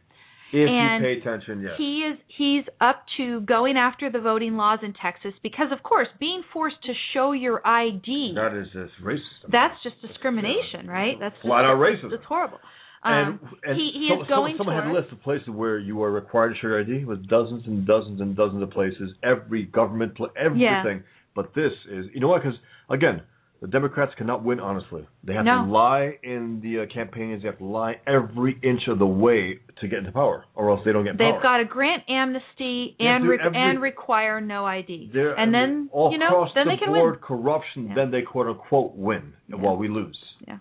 [0.53, 1.73] If and you pay attention, yes.
[1.77, 6.07] He is he's up to going after the voting laws in Texas because, of course,
[6.19, 9.52] being forced to show your ID that is just racist.
[9.52, 11.15] that's just discrimination, right?
[11.19, 12.11] That's just, Flat out racism.
[12.11, 12.60] That's horrible.
[13.03, 15.49] and Um, and he he some- is going some, someone had a list of places
[15.49, 18.69] where you are required to show your ID with dozens and dozens and dozens of
[18.69, 21.03] places, every government, everything.
[21.36, 22.44] But this is, you know what?
[22.44, 22.57] Because
[22.90, 23.23] again,
[23.66, 25.08] the Democrats cannot win honestly.
[25.24, 25.66] They have No.
[25.66, 27.42] to lie in the uh, campaigns.
[27.42, 30.82] They have to lie every inch of the way to get into power, or else
[30.86, 31.32] they don't get power.
[31.34, 35.90] They've got to grant amnesty They and re- every- and require no ID, and then
[35.92, 37.22] all you know across then the they can board win.
[37.22, 37.88] corruption.
[37.88, 37.96] Yeah.
[37.96, 39.56] Then they quote unquote win Yeah.
[39.56, 40.20] while we lose.
[40.48, 40.58] Yeah.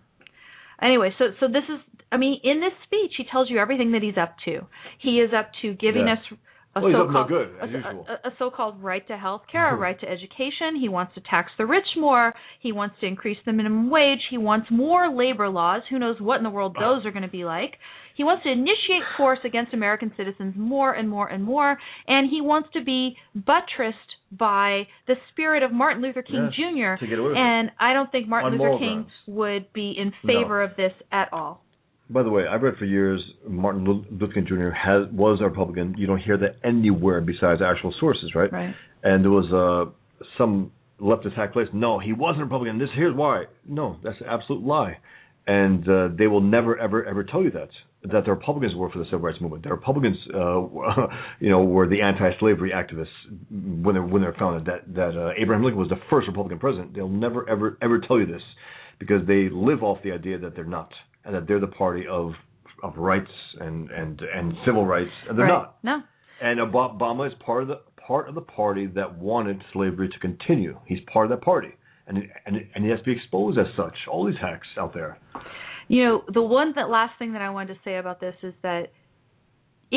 [0.81, 4.03] Anyway, so so this is I mean in this speech he tells you everything that
[4.03, 4.67] he's up to.
[4.99, 6.19] He is up to giving Yes.
[6.33, 6.39] us
[6.77, 8.07] a Well, he's up no good, as a, usual.
[8.09, 9.81] a, a so-called right to health care, a Mhm.
[9.87, 10.77] right to education.
[10.81, 12.35] He wants to tax the rich more.
[12.61, 14.21] He wants to increase the minimum wage.
[14.31, 15.83] He wants more labor laws.
[15.91, 17.79] Who knows what in the world those are going to be like.
[18.17, 21.77] He wants to initiate force against American citizens more and more and more,
[22.07, 23.99] and he wants to be buttressed
[24.31, 27.05] by the spirit of Martin Luther King Yes, Jr.
[27.05, 27.41] to get away with it.
[27.41, 29.11] and I don't think Martin On Luther King grounds.
[29.27, 31.64] would be in favor of this at all.
[32.11, 34.71] By the way, I've read for years Martin Luther King Jr.
[34.71, 35.95] has was a Republican.
[35.97, 38.53] You don't hear that anywhere besides actual sources, right?
[38.53, 38.75] Right.
[39.03, 39.91] And there was uh,
[40.37, 40.71] some
[41.01, 41.69] leftist hack place.
[41.73, 42.79] No, he wasn't a Republican.
[42.79, 43.45] This here's why.
[43.67, 44.99] No, that's an absolute lie.
[45.47, 47.69] And uh, they will never, ever, ever tell you that
[48.13, 49.63] that the Republicans were for the civil rights movement.
[49.63, 50.61] The Republicans, uh,
[51.41, 53.07] you know, were the anti-slavery activists
[53.51, 54.67] when they when they were founded.
[54.67, 56.95] That that uh, Abraham Lincoln was the first Republican president.
[56.95, 58.43] They'll never, ever, ever tell you this
[58.99, 60.91] because they live off the idea that they're not
[61.25, 62.33] and that they're the party of
[62.83, 63.31] of rights
[63.61, 65.11] and and and civil rights.
[65.29, 65.53] And they're right.
[65.53, 65.77] not.
[65.83, 66.03] No.
[66.43, 70.79] And Obama is part of the part of the party that wanted slavery to continue.
[70.87, 71.71] He's part of that party,
[72.07, 73.95] and and and he has to be exposed as such.
[74.11, 75.19] All these hacks out there.
[75.89, 78.55] You know, the one that last thing that I wanted to say about this is
[78.63, 78.93] that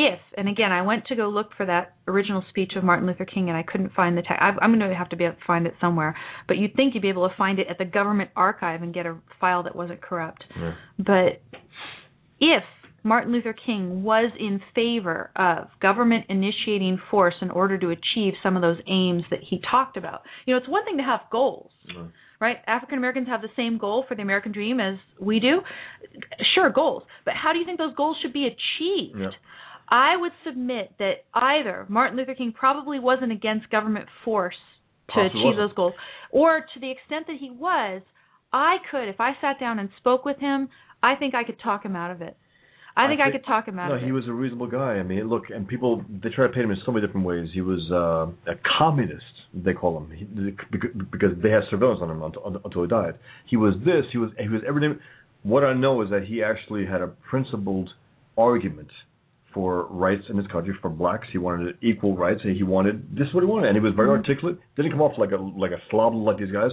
[0.00, 3.24] if, and again, I went to go look for that original speech of Martin Luther
[3.24, 4.40] King and I couldn't find the text.
[4.40, 6.16] I'm going to have to be able to find it somewhere,
[6.46, 9.06] but you'd think you'd be able to find it at the government archive and get
[9.06, 10.44] a file that wasn't corrupt.
[10.56, 10.74] Yeah.
[10.98, 11.42] But
[12.38, 12.62] if
[13.02, 18.54] Martin Luther King was in favor of government initiating force in order to achieve some
[18.54, 21.72] of those aims that he talked about, you know, it's one thing to have goals
[21.88, 22.10] Mhm.
[22.40, 22.58] right?
[22.68, 25.60] African Americans have the same goal for the American dream as we do.
[26.54, 27.02] Sure, goals.
[27.24, 29.18] But how do you think those goals should be achieved?
[29.18, 29.30] Yeah.
[29.90, 34.54] I would submit that either Martin Luther King probably wasn't against government force
[35.08, 35.94] to Possibly achieve those goals,
[36.30, 38.02] or to the extent that he was,
[38.52, 40.68] I could, if I sat down and spoke with him,
[41.02, 42.36] I think I could talk him out of it.
[42.96, 44.06] I think I, think- could talk him out No, of it.
[44.06, 44.94] he was a reasonable guy.
[44.94, 47.48] I mean, look, and people they try to paint him in so many different ways.
[47.54, 49.22] He was uh, a communist.
[49.54, 50.24] They call him he,
[50.70, 53.14] because because they had surveillance on him until, until he died.
[53.46, 54.04] He was this.
[54.10, 54.98] He was he was everything.
[55.44, 57.88] What I know is that he actually had a principled
[58.36, 58.88] argument
[59.54, 61.26] for rights in his country for blacks.
[61.32, 63.94] He wanted equal rights, and he wanted this is what he wanted, and he was
[63.94, 64.18] very Mhm.
[64.18, 64.58] articulate.
[64.76, 66.70] Didn't come off like a like a slob like these guys.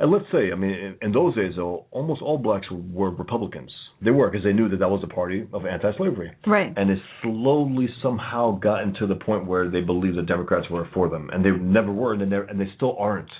[0.00, 3.70] And let's say, I mean, in, in those days, though, almost all blacks were Republicans.
[4.02, 6.72] They were because they knew that that was a party of anti-slavery, right.
[6.76, 11.08] and it slowly somehow gotten to the point where they believed the Democrats were for
[11.08, 13.30] them, and they never were, and they never, and they still aren't.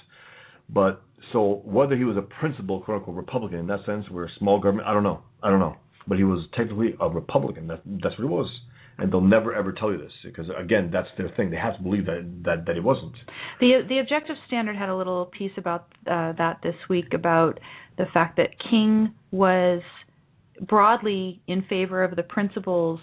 [0.70, 1.02] But
[1.32, 4.86] so whether he was a principal, quote unquote, Republican in that sense, where small government,
[4.86, 5.74] I don't know, I don't know.
[6.06, 7.66] But he was technically a Republican.
[7.68, 8.51] That, that's what he was,
[8.98, 11.51] and they'll never ever tell you this because again, that's their thing.
[11.51, 13.14] They have to believe that that that he wasn't.
[13.60, 17.59] The the Objective Standard had a little piece about uh, that this week about
[17.97, 19.82] the fact that King was
[20.60, 23.01] broadly in favor of the principles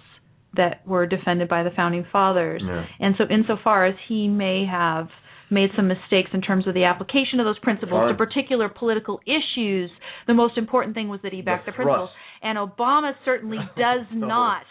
[0.56, 2.86] that were defended by the founding fathers, Yeah.
[3.00, 5.08] and so insofar as he may have
[5.52, 9.92] made some mistakes in terms of the application of those principles to particular political issues,
[10.28, 12.10] the most important thing was that he backed the, The principles.
[12.42, 14.28] And Obama certainly does No.
[14.28, 14.64] not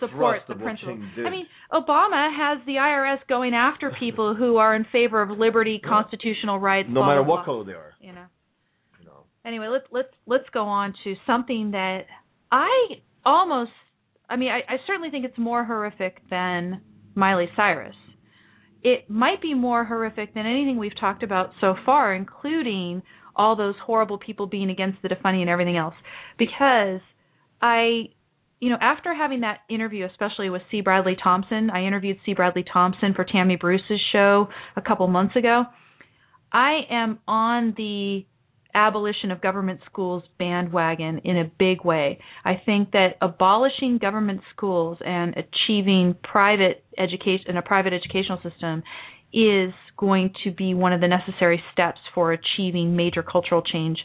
[0.00, 1.00] support the principles.
[1.26, 5.80] I mean, Obama has the IRS going after people who are in favor of liberty,
[5.82, 5.88] Yeah.
[5.88, 7.44] constitutional rights, no blah, matter blah, what blah.
[7.44, 7.94] color they are.
[8.00, 8.26] You know.
[9.00, 9.24] You know.
[9.46, 12.02] Anyway, let's let's let's go on to something that
[12.52, 12.68] I
[13.24, 13.70] almost
[14.28, 16.82] I mean, I, I certainly think it's more horrific than
[17.14, 17.96] Miley Cyrus.
[18.82, 23.02] It might be more horrific than anything we've talked about so far, including
[23.34, 25.94] all those horrible people being against the defunding and everything else.
[26.38, 27.00] Because
[27.60, 28.10] I
[28.60, 30.80] you know, after having that interview, especially with C.
[30.80, 32.34] Bradley Thompson, I interviewed C.
[32.34, 35.64] Bradley Thompson for Tammy Bruce's show a couple months ago.
[36.52, 38.26] I am on the
[38.74, 42.18] abolition of government schools bandwagon in a big way.
[42.44, 48.82] I think that abolishing government schools and achieving private education and a private educational system
[49.32, 53.98] is going to be one of the necessary steps for achieving major cultural change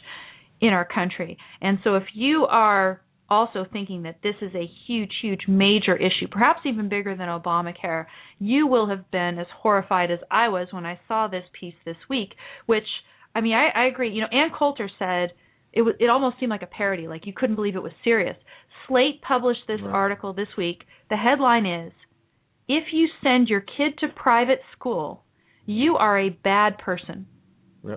[0.60, 1.38] in our country.
[1.60, 3.00] And so if you are
[3.30, 8.06] also thinking that this is a huge, huge, major issue, perhaps even bigger than Obamacare,
[8.38, 11.96] you will have been as horrified as I was when I saw this piece this
[12.08, 12.34] week,
[12.66, 12.84] which
[13.34, 14.10] I mean, I, I agree.
[14.10, 15.32] You know, Ann Coulter said
[15.72, 18.36] it was it almost seemed like a parody, like you couldn't believe it was serious.
[18.86, 19.92] Slate published this Right.
[19.92, 20.84] article this week.
[21.10, 21.92] The headline is
[22.68, 25.24] If you send your kid to private school,
[25.66, 27.26] you are a bad person.
[27.86, 27.96] Yeah.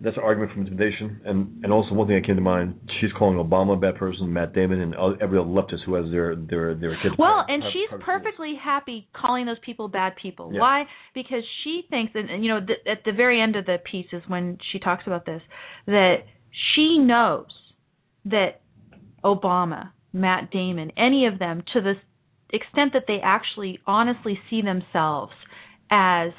[0.00, 1.20] That's an argument from intimidation.
[1.24, 4.32] And and also one thing that came to mind, she's calling Obama a bad person,
[4.32, 7.14] Matt Damon, and every other leftist who has their their their kids.
[7.18, 8.18] Well, private- and private- she's private schools.
[8.22, 10.50] perfectly happy calling those people bad people.
[10.52, 10.60] Yeah.
[10.60, 10.84] Why?
[11.14, 14.06] Because she thinks, and, and you know, th- at the very end of the piece
[14.12, 15.42] is when she talks about this,
[15.86, 16.16] that
[16.74, 17.46] she knows
[18.26, 18.60] that
[19.24, 21.94] Obama, Matt Damon, any of them, to the
[22.50, 25.32] extent that they actually honestly see themselves
[25.90, 26.30] as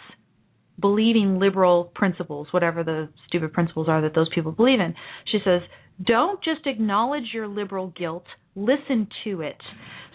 [0.80, 4.94] believing liberal principles, whatever the stupid principles are that those people believe in.
[5.32, 5.62] She says,
[6.04, 8.26] don't just acknowledge your liberal guilt,
[8.56, 9.58] listen to it.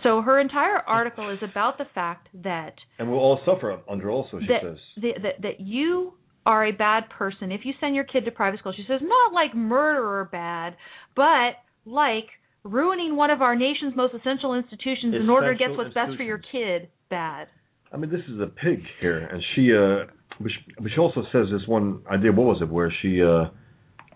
[0.02, 4.40] So her entire article is about the fact that and we'll all suffer under also.
[4.40, 6.14] She that, says the, that that you
[6.44, 8.72] are a bad person if you send your kid to private school.
[8.76, 10.76] She says not like murderer bad,
[11.14, 12.26] but like
[12.64, 16.22] ruining one of our nation's most essential institutions in order to get what's best for
[16.22, 17.48] your kid bad.
[17.92, 21.66] I mean, this is a pig here, and she, uh, which, which also says this
[21.66, 22.32] one idea.
[22.32, 22.68] What was it?
[22.70, 23.44] Where she, uh,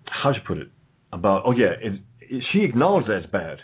[0.06, 0.68] how'd you put it?
[1.12, 3.58] About, oh yeah, it, it, she acknowledged that it's bad,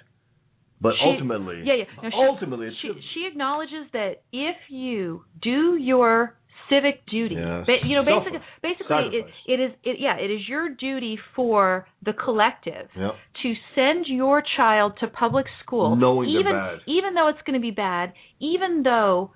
[0.80, 1.84] but She- ultimately, Yeah, yeah.
[2.02, 6.36] No, she, ultimately, she she acknowledges that if you do your
[6.70, 10.68] civic duty, ba- you know, basically, basically, it, it is, it, yeah, it is your
[10.70, 13.12] duty for the collective Yep.
[13.42, 16.52] to send your child to public school, Knowing even
[16.86, 19.32] even though it's going to be bad, even though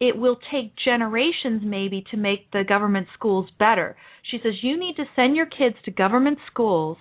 [0.00, 3.96] it will take generations maybe to make the government schools better.
[4.30, 6.96] She says you need to send your kids to government schools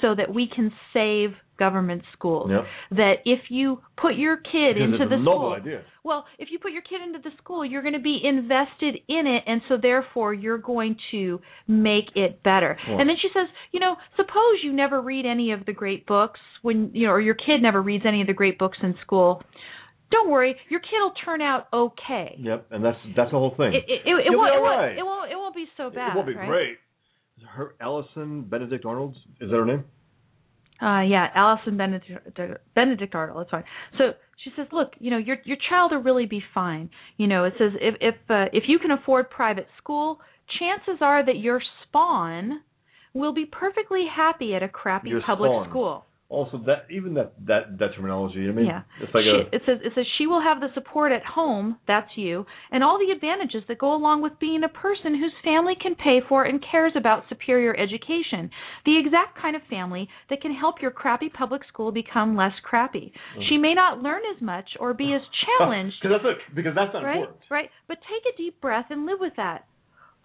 [0.00, 2.50] so that we can save government schools.
[2.50, 2.64] Yep.
[2.98, 5.82] That if you put your kid Because into the school, idea.
[6.02, 9.26] well, if you put your kid into the school, you're going to be invested in
[9.28, 12.76] it, and so therefore you're going to make it better.
[12.88, 16.06] Well- And then she says, you know, suppose you never read any of the great
[16.06, 18.94] books when you know, or your kid never reads any of the great books in
[19.02, 19.42] school.
[20.10, 22.36] Don't worry, your kid will turn out okay.
[22.38, 23.72] Yep, and that's that's the whole thing.
[23.74, 24.98] It, it, it, it, You'll be won't, it, won't, right.
[24.98, 25.32] it won't.
[25.32, 26.10] It won't be so bad.
[26.10, 26.48] it won't be right?
[26.48, 26.76] great.
[27.48, 29.84] Her Allison Benedict Arnold is that her name?
[30.82, 32.38] Uh, yeah, Allison Benedikt,
[32.74, 33.40] Benedict Arnold.
[33.40, 33.64] That's fine.
[33.96, 34.12] So
[34.42, 36.90] she says, look, you know, your your child will really be fine.
[37.16, 40.20] You know, it says if if uh, if you can afford private school,
[40.58, 42.60] chances are that your spawn
[43.14, 45.70] will be perfectly happy at a crappy Your public spawn.
[45.70, 46.06] school.
[46.34, 48.48] Also, that even that that that terminology.
[48.48, 48.82] I mean, Yeah.
[49.00, 51.78] it's like she, a it says it says she will have the support at home,
[51.86, 55.74] that's you, and all the advantages that go along with being a person whose family
[55.80, 58.50] can pay for and cares about superior education.
[58.84, 63.12] The exact kind of family that can help your crappy public school become less crappy.
[63.38, 63.48] Mm.
[63.48, 65.22] She may not learn as much or be as
[65.58, 66.54] challenged, because that's it.
[66.54, 67.16] Because that's not right?
[67.16, 67.38] important.
[67.50, 67.70] Right?
[67.86, 69.66] But take a deep breath and live with that.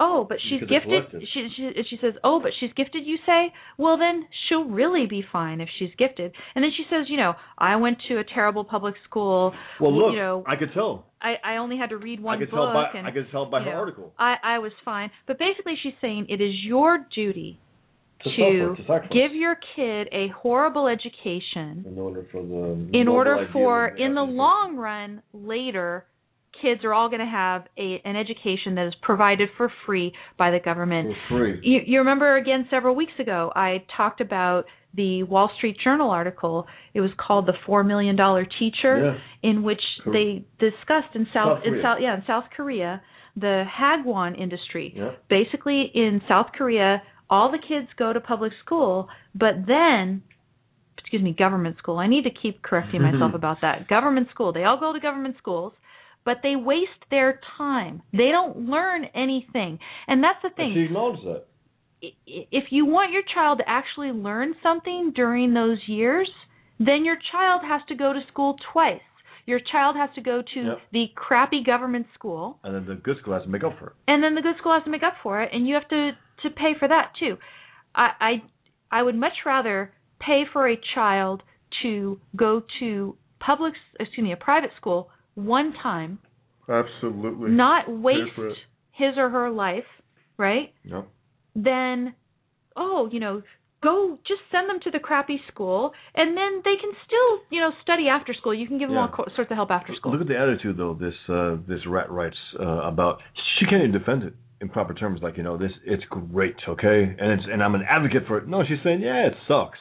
[0.01, 1.21] Oh, but she's gifted.
[1.33, 5.23] She, she she says, "Oh, but she's gifted." You say, "Well, then she'll really be
[5.29, 8.63] fine if she's gifted." And then she says, "You know, I went to a terrible
[8.63, 9.53] public school.
[9.79, 11.05] Well, look, you know, I could tell.
[11.21, 13.29] I I only had to read one I could book, tell by and I could
[13.29, 14.13] tell by her know, article.
[14.17, 17.59] I I was fine." But basically, she's saying it is your duty
[18.23, 23.09] To to suffer, to give your kid a horrible education in order for the in
[23.09, 26.05] order for in the long run later
[26.61, 30.51] kids are all going to have a an education that is provided for free by
[30.51, 31.13] the government.
[31.29, 31.59] For free.
[31.63, 34.65] you, you remember again several weeks ago i talked about
[34.95, 36.65] the wall street journal article.
[36.95, 41.59] It was called the four million dollar teacher in which Cor- they discussed in south,
[41.59, 41.83] South in Korea.
[41.83, 43.01] south yeah in south korea
[43.35, 44.93] the hagwon industry.
[44.95, 45.11] Yeah.
[45.29, 50.23] basically in south korea all the kids go to public school but then
[50.97, 51.97] excuse me government school.
[51.97, 53.87] I need to keep correcting myself about that.
[53.87, 54.53] Government school.
[54.53, 55.73] They all go to government schools
[56.25, 61.43] but they waste their time they don't learn anything and that's the thing she that.
[62.01, 66.29] if you want your child to actually learn something during those years,
[66.79, 69.01] then your child has to go to school twice.
[69.45, 70.81] Your child has to go to Yep.
[70.93, 73.93] the crappy government school, And then the good school has to make up for it.
[74.07, 76.11] and then the good school has to make up for it, and you have to
[76.43, 77.37] to pay for that too.
[77.95, 78.43] I I,
[78.91, 81.43] I would much rather pay for a child
[81.81, 85.09] to go to public, excuse me, a private school
[85.45, 86.19] one time,
[86.67, 87.51] Absolutely.
[87.51, 88.49] not waste for
[88.91, 89.85] his or her life,
[90.37, 90.73] right?
[90.83, 91.07] Yep.
[91.55, 92.13] then
[92.75, 93.41] oh you know
[93.81, 97.71] go just send them to the crappy school and then they can still you know
[97.81, 99.07] study after school you can give them Yeah.
[99.07, 100.93] all co- sorts of help after school Look at the attitude though.
[100.93, 103.19] This uh, this rat writes uh, about.
[103.59, 105.21] She can't even defend it in proper terms.
[105.23, 108.47] Like you know, this it's great, okay, and it's and I'm an advocate for it.
[108.47, 109.79] No, she's saying yeah, it sucks,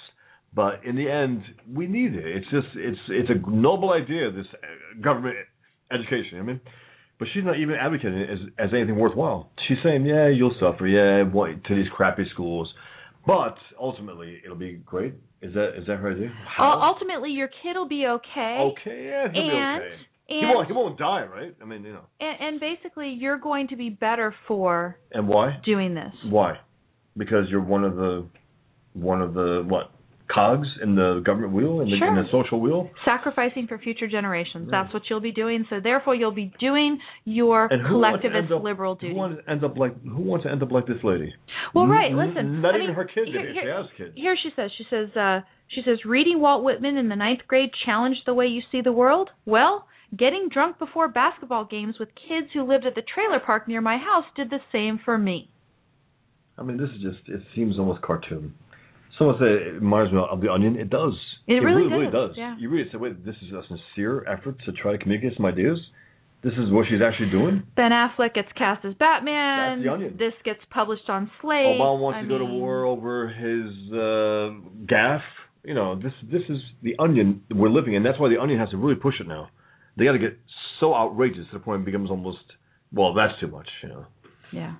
[0.54, 1.42] but in the end,
[1.72, 2.24] we need it.
[2.26, 4.30] It's just it's it's a noble idea.
[4.30, 5.36] This uh, government
[5.92, 6.38] education.
[6.38, 6.60] I mean.
[7.18, 9.50] But she's not even advocating it as, as anything worthwhile.
[9.66, 12.72] She's saying, yeah, you'll suffer, yeah, what- to these crappy schools,
[13.26, 15.14] but ultimately it'll be great.
[15.42, 16.32] Is that is that her idea?
[16.60, 19.94] Ul- ultimately your kid will be okay Okay, yeah, he'll be okay.
[20.28, 21.56] And he won't He won't die, right?
[21.60, 22.04] I mean, you know.
[22.20, 25.58] and and basically you're going to be better for And why?
[25.64, 26.58] doing this Why?
[27.16, 28.26] Because you're one of the
[28.94, 29.90] one of the what
[30.32, 32.90] cogs in the government wheel in the, in the social wheel.
[33.04, 34.82] sacrificing for future generations Yeah.
[34.82, 38.96] that's what you'll be doing so therefore you'll be doing your And collectivist up- liberal
[39.00, 41.32] Who wants to end up like who wants to end up like this lady?
[41.74, 43.52] well right listen Not I even mean, her kid here- it.
[43.54, 44.12] here- She has kids.
[44.16, 47.70] Here she says, she says, uh, she says, reading Walt Whitman in the ninth grade
[47.84, 49.30] challenged the way you see the world.
[49.44, 49.86] Well,
[50.16, 53.98] getting drunk before basketball games with kids who lived at the trailer park near my
[53.98, 55.50] house did the same for me.
[56.56, 58.54] I mean, this is just it seems almost cartoon.
[59.18, 60.76] Someone said it reminds me of the Onion.
[60.76, 61.14] It does.
[61.46, 62.30] It, really, really, does.
[62.30, 62.36] does.
[62.36, 62.56] Yeah.
[62.58, 65.78] You really say, wait, this is a sincere effort to try to communicate some ideas.
[66.42, 67.64] This is what she's actually doing.
[67.74, 69.78] Ben Affleck gets cast as Batman.
[69.78, 70.16] That's the Onion.
[70.18, 71.66] This gets published on Slate.
[71.66, 74.54] Obama wants I to go to war over his uh,
[74.86, 75.20] gaffe.
[75.64, 78.04] You know, this this is the Onion we're living in.
[78.04, 79.48] That's why the Onion has to really push it now.
[79.96, 80.38] They got to get
[80.78, 82.38] so outrageous to the point it becomes almost
[82.92, 83.68] well, that's too much.
[83.82, 84.06] You know.
[84.52, 84.74] Yeah.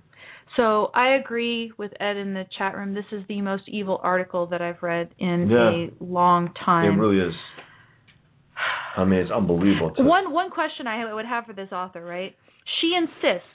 [0.59, 2.93] So I agree with Ed in the chat room.
[2.93, 5.71] This is the most evil article that I've read in Yeah.
[5.71, 6.95] a long time.
[6.95, 7.35] It really is.
[8.97, 9.95] I mean, it's unbelievable.
[9.95, 12.35] To, One one question I would have for this author, right?
[12.81, 13.49] She insists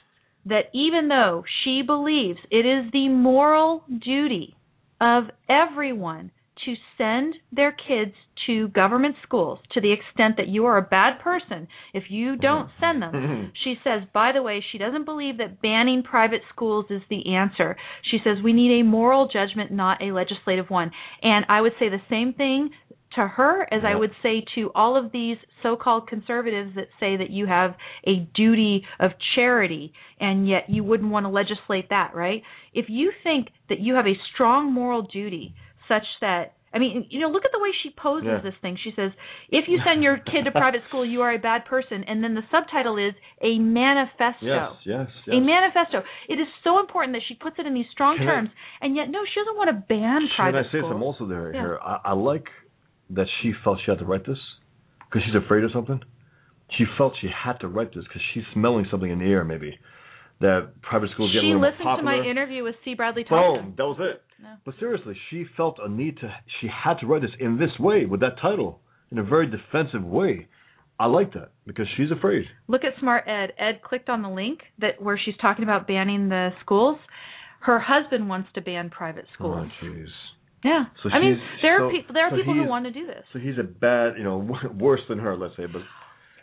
[0.45, 4.55] that even though she believes it is the moral duty
[5.01, 6.31] of everyone
[6.65, 8.13] to send their kids
[8.47, 12.67] to government schools to the extent that you are a bad person if you don't
[12.67, 12.83] mm-hmm.
[12.83, 13.13] send them.
[13.13, 13.49] Mm-hmm.
[13.63, 17.75] She says, by the way, she doesn't believe that banning private schools is the answer.
[18.09, 20.91] She says we need a moral judgment, not a legislative one.
[21.21, 22.71] And I would say the same thing
[23.15, 27.29] to her as I would say to all of these so-called conservatives that say that
[27.29, 27.75] you have
[28.07, 32.41] a duty of charity and yet you wouldn't want to legislate that, right?
[32.73, 35.53] If you think that you have a strong moral duty
[35.93, 38.41] such that I mean, you know, look at the way she poses Yeah.
[38.41, 38.79] this thing.
[38.83, 39.11] She says,
[39.53, 42.33] "If you send your kid to private school, you are a bad person." And then
[42.33, 44.41] the subtitle is a manifesto.
[44.41, 45.35] yes, yes, yes.
[45.37, 46.01] A manifesto.
[46.27, 48.49] It is so important that she puts it in these strong Can I- terms,
[48.81, 51.27] and yet no, she doesn't want to ban private Should private I say something also
[51.27, 51.53] there?
[51.53, 51.61] Yeah.
[51.61, 52.47] Here, I, I like
[53.11, 54.39] that she felt she had to write this
[55.05, 56.01] because she's afraid of something.
[56.75, 59.77] She felt she had to write this because she's smelling something in the air, maybe
[60.43, 62.95] that private schools get a She little more listened to my interview with C.
[62.95, 63.71] Bradley Thompson.
[63.71, 64.21] Boom, that was it.
[64.43, 64.55] No.
[64.65, 66.29] But seriously, she felt a need to.
[66.59, 70.03] She had to write this in this way with that title in a very defensive
[70.03, 70.47] way.
[70.99, 72.43] I like that because she's afraid.
[72.67, 73.53] Look at Smart Ed.
[73.57, 76.99] Ed clicked on the link that where she's talking about banning the schools.
[77.61, 79.69] Her husband wants to ban private oh, schools.
[79.81, 80.07] Oh, jeez.
[80.65, 82.91] yeah, So I mean there so- are people there are so people who want to
[82.91, 83.23] do this.
[83.31, 84.37] So he's a bad, you know,
[84.77, 85.67] worse than her, let's say.
[85.67, 85.83] But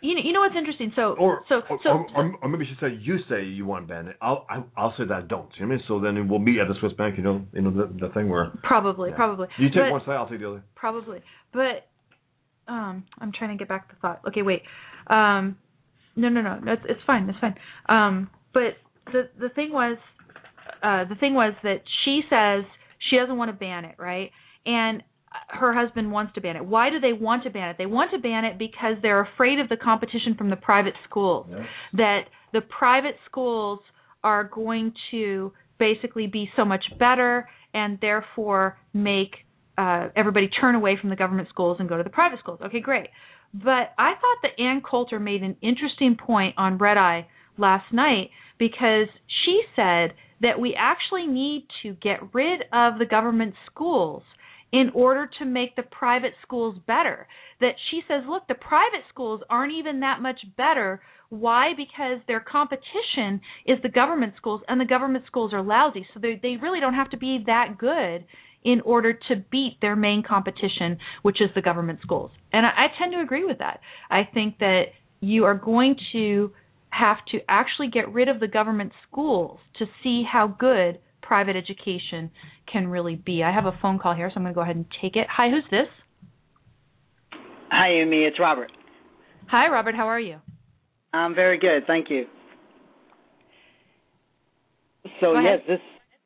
[0.01, 0.91] You know, you know what's interesting?
[0.95, 3.87] So or so or, so, or, or, or maybe she said you say you want
[3.87, 4.15] to ban it.
[4.21, 5.47] I'll I, I'll say that I don't.
[5.57, 5.83] You know what I mean?
[5.87, 7.17] So then we'll meet at the Swiss Bank.
[7.17, 9.15] You know, you know the, the thing where probably yeah.
[9.15, 10.63] probably you take But- one side, I'll take the other.
[10.75, 11.19] probably
[11.53, 11.87] but
[12.67, 14.61] um i'm trying to get back the thought okay wait
[15.07, 15.57] um
[16.15, 17.55] no no no no it's, it's fine it's fine
[17.89, 18.77] um but
[19.11, 19.97] the the thing was
[20.83, 22.63] uh the thing was that she says
[23.09, 24.29] she doesn't want to ban it right
[24.65, 25.01] and
[25.49, 28.11] her husband wants to ban it why do they want to ban it they want
[28.11, 31.47] to ban it because they're afraid of the competition from the private schools
[31.93, 32.21] that
[32.53, 33.79] the private schools
[34.23, 39.31] are going to basically be so much better and therefore make
[39.77, 42.59] uh, everybody turn away from the government schools and go to the private schools.
[42.63, 43.07] Okay, great.
[43.53, 47.27] But I thought that Ann Coulter made an interesting point on Red Eye
[47.57, 48.29] last night
[48.59, 49.07] because
[49.43, 54.23] she said that we actually need to get rid of the government schools
[54.71, 57.27] in order to make the private schools better.
[57.59, 61.01] That she says, look, the private schools aren't even that much better.
[61.29, 61.71] Why?
[61.75, 66.05] Because their competition is the government schools, and the government schools are lousy.
[66.13, 68.25] So they they really don't have to be that good
[68.63, 72.31] in order to beat their main competition, which is the government schools.
[72.53, 73.79] And I, I tend to agree with that.
[74.09, 74.83] I think that
[75.19, 76.51] you are going to
[76.89, 80.99] have to actually get rid of the government schools to see how good
[81.31, 82.29] private education
[82.69, 83.41] can really be.
[83.41, 85.27] I have a phone call here, so I'm going to go ahead and take it.
[85.31, 85.87] Hi, who's this?
[87.71, 88.23] Hi, Amy.
[88.23, 88.69] It's Robert.
[89.49, 89.95] Hi, Robert.
[89.95, 90.39] How are you?
[91.13, 92.25] I'm very good, thank you.
[95.21, 95.79] So yes, this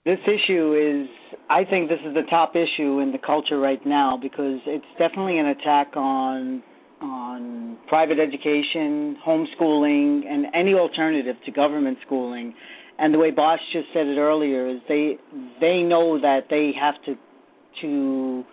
[0.06, 1.38] this issue is.
[1.52, 5.38] I think this is the top issue in the culture right now because it's definitely
[5.38, 6.64] an attack on
[7.00, 12.56] on private education, homeschooling, and any alternative to government schooling.
[12.98, 15.18] And the way Bosch just said it earlier is they
[15.60, 17.16] they know that they have to
[17.82, 18.44] to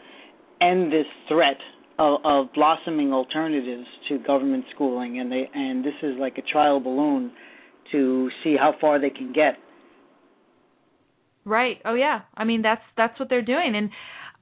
[0.61, 1.59] end this threat
[1.99, 6.81] of, of blossoming alternatives to government schooling, and they and this is like a trial
[6.81, 7.33] balloon
[7.93, 9.59] to see how far they can get.
[11.45, 11.79] Right.
[11.85, 12.23] Oh yeah.
[12.37, 13.75] I mean that's that's what they're doing.
[13.77, 13.91] And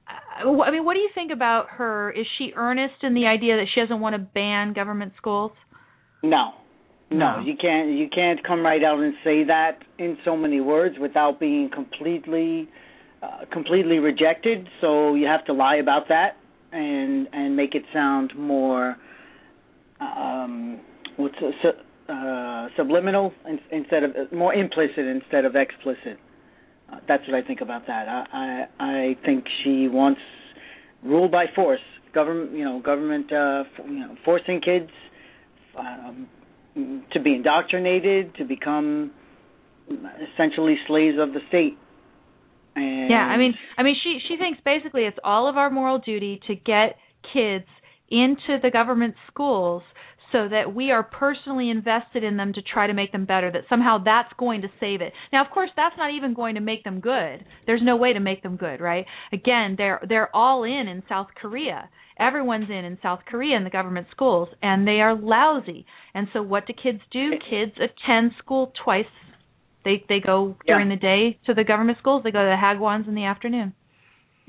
[0.07, 2.11] uh, I mean, what do you think about her?
[2.11, 5.51] Is she earnest in the idea that she doesn't want to ban government schools?
[6.23, 6.51] No,
[7.11, 10.95] no, you can't you can't come right out and say that in so many words
[10.99, 12.69] without being completely
[13.21, 14.67] uh, completely rejected.
[14.79, 16.37] So you have to lie about that
[16.71, 18.95] and and make it sound more
[19.99, 20.79] um
[21.17, 23.33] what's a, uh subliminal
[23.71, 26.17] instead of more implicit instead of explicit.
[26.91, 28.07] Uh, that's what I think about that.
[28.07, 28.25] I,
[28.79, 30.21] I I think she wants
[31.03, 31.81] rule by force,
[32.13, 34.89] government you know government uh you know forcing kids
[35.77, 36.27] um,
[36.75, 39.11] to be indoctrinated to become
[40.33, 41.77] essentially slaves of the state.
[42.75, 45.99] And yeah, I mean, I mean, she she thinks basically it's all of our moral
[45.99, 46.95] duty to get
[47.33, 47.65] kids
[48.09, 49.83] into the government schools
[50.31, 53.63] so that we are personally invested in them to try to make them better that
[53.69, 55.13] somehow that's going to save it.
[55.31, 57.45] Now of course that's not even going to make them good.
[57.65, 59.05] There's no way to make them good right?
[59.33, 61.89] Again they're they're all in in south korea.
[62.19, 65.85] Everyone's in in south korea in the government schools and they are lousy.
[66.13, 67.31] And so what do kids do?
[67.49, 69.05] Kids attend school twice.
[69.83, 70.95] They they go during Yeah.
[70.95, 72.23] the day to the government schools.
[72.23, 73.73] They go to the hagwons in the afternoon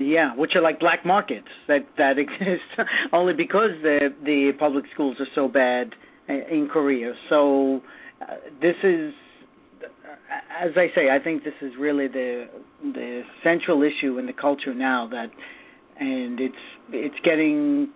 [0.03, 5.17] Yeah, which are like black markets that that exist only because the the public schools
[5.19, 5.93] are so bad
[6.27, 7.13] in Korea.
[7.29, 7.81] So
[8.21, 9.13] uh, this is,
[10.61, 12.47] as I say, I think this is really the
[12.81, 15.27] the central issue in the culture now that,
[15.99, 16.55] and it's
[16.91, 17.89] it's getting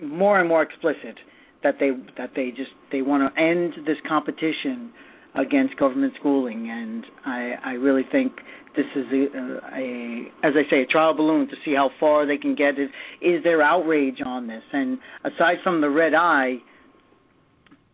[0.00, 1.16] more and more explicit
[1.62, 4.92] that they that they just they want to end this competition
[5.34, 8.32] against government schooling, and I I really think
[8.76, 12.36] this is a, a as I say a trial balloon to see how far they
[12.38, 12.78] can get.
[12.78, 12.88] Is
[13.20, 14.62] is there outrage on this?
[14.72, 16.56] And aside from the red eye,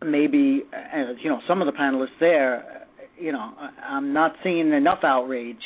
[0.03, 2.85] maybe uh, you know some of the panelists there,
[3.17, 3.51] you know
[3.83, 5.57] I'm not seeing enough outrage.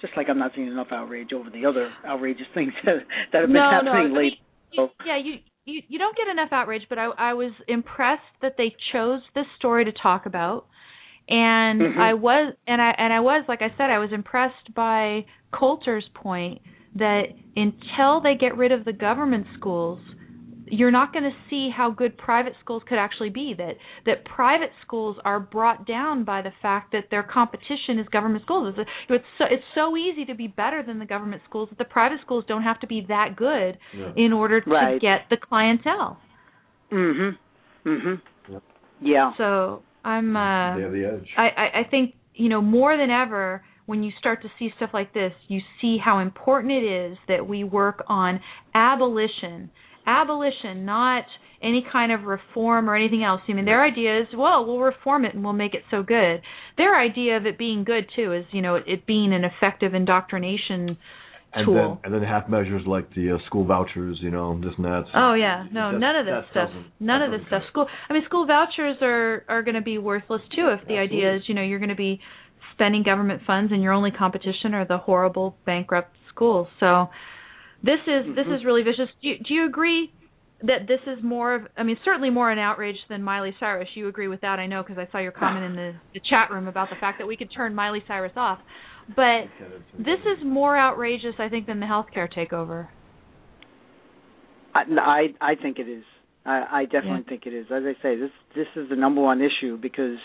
[0.00, 2.96] Just like I'm not seeing enough outrage over the other outrageous things that,
[3.32, 4.38] that have been no, happening no, lately.
[4.72, 8.54] you- yeah, you, you you don't get enough outrage, but I I was impressed that
[8.58, 10.66] they chose this story to talk about,
[11.28, 11.98] and Mhm.
[11.98, 16.08] I was and I and I was like I said I was impressed by Coulter's
[16.14, 16.60] point
[16.96, 17.24] that
[17.56, 19.98] until they get rid of the government schools,
[20.66, 23.54] you're not going to see how good private schools could actually be.
[23.54, 23.76] That
[24.06, 28.74] that private schools are brought down by the fact that their competition is government schools.
[28.78, 31.84] It's it's so, it's so easy to be better than the government schools that the
[31.84, 34.12] private schools don't have to be that good Yeah.
[34.16, 35.00] in order to Right.
[35.00, 36.18] get the clientele.
[36.90, 37.36] Mhm.
[37.84, 38.20] Mhm.
[38.48, 38.62] Yep.
[39.00, 39.32] Yeah.
[39.36, 41.28] So I'm uh they have the edge.
[41.36, 44.90] I, I, I think you know more than ever when you start to see stuff
[44.94, 48.40] like this, you see how important it is that we work on
[48.74, 49.70] abolition.
[50.06, 51.24] Abolition, not
[51.62, 53.40] any kind of reform or anything else.
[53.48, 56.42] I mean, their idea is, well, we'll reform it and we'll make it so good.
[56.76, 59.94] Their idea of it being good too is, you know, it, it being an effective
[59.94, 60.98] indoctrination
[61.54, 61.74] and tool.
[61.74, 65.04] then and then half measures like the uh, school vouchers, you know, this and that.
[65.14, 66.70] Oh yeah, no, none of this stuff.
[67.00, 67.62] None of this stuff.
[67.70, 67.86] School.
[68.08, 71.42] I mean, school vouchers are are going to be worthless too if the idea is,
[71.46, 72.20] you know, you're going to be
[72.72, 76.66] spending government funds and your only competition are the horrible bankrupt schools.
[76.80, 77.08] So
[77.82, 78.56] this is this Mhm.
[78.56, 79.08] is really vicious.
[79.22, 80.12] Do you, do you agree
[80.62, 81.62] that this is more of?
[81.76, 83.88] I mean, certainly more an outrage than Miley Cyrus.
[83.94, 84.58] You agree with that?
[84.58, 87.18] I know because I saw your comment in the, the chat room about the fact
[87.18, 88.58] that we could turn Miley Cyrus off.
[89.08, 89.48] But
[89.98, 92.88] this is more outrageous, I think, than the healthcare takeover.
[94.74, 96.04] I I, I think it is.
[96.46, 97.66] I, I definitely think it is.
[97.70, 100.18] As I say, this this is the number one issue because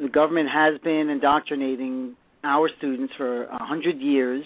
[0.00, 4.44] the government has been indoctrinating our students for a hundred years.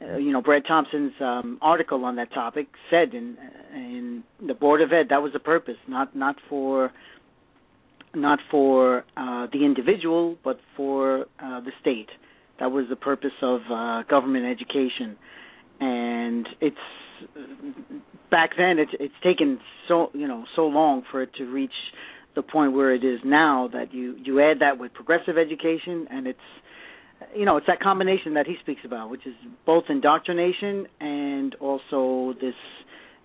[0.00, 3.36] Uh, you know, Brad Thompson's um, article on that topic said in
[3.74, 6.92] in the Board of Ed that was the purpose, not not for
[8.14, 12.08] not for uh, the individual, but for uh, the state.
[12.58, 15.16] That was the purpose of uh, government education,
[15.80, 16.76] and it's
[18.30, 19.58] back then it's it's taken
[19.88, 21.70] so you know so long for it to reach
[22.34, 26.26] the point where it is now that you you add that with progressive education and
[26.26, 26.38] it's
[27.34, 29.34] you know it's that combination that he speaks about which is
[29.64, 32.54] both indoctrination and also this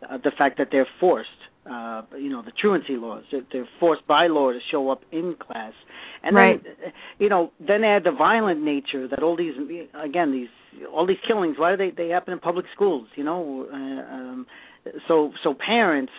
[0.09, 1.29] uh, the fact that they're forced
[1.69, 3.23] uh you know the truancy laws.
[3.31, 5.73] They're, they're forced by law to show up in class.
[6.23, 6.61] And Right.
[6.63, 6.73] then
[7.19, 9.53] you know then add the violent nature that all these
[9.93, 10.49] again these
[10.93, 13.67] all these killings why do they they happen in public schools you know?
[13.71, 14.47] Uh, um
[15.07, 16.11] so so parents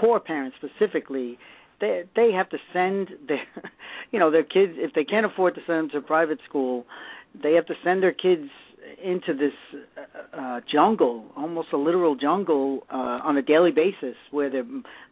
[0.00, 1.38] poor parents specifically
[1.80, 3.42] they they have to send their
[4.12, 6.84] you know their kids if they can't afford to send them to private school
[7.42, 8.48] they have to send their kids
[9.02, 9.52] into this
[9.96, 12.96] uh, uh jungle almost a literal jungle uh
[13.28, 14.64] on a daily basis where their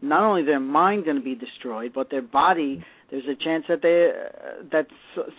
[0.02, 3.80] not only their mind going to be destroyed but their body there's a chance that
[3.82, 4.88] they uh, that's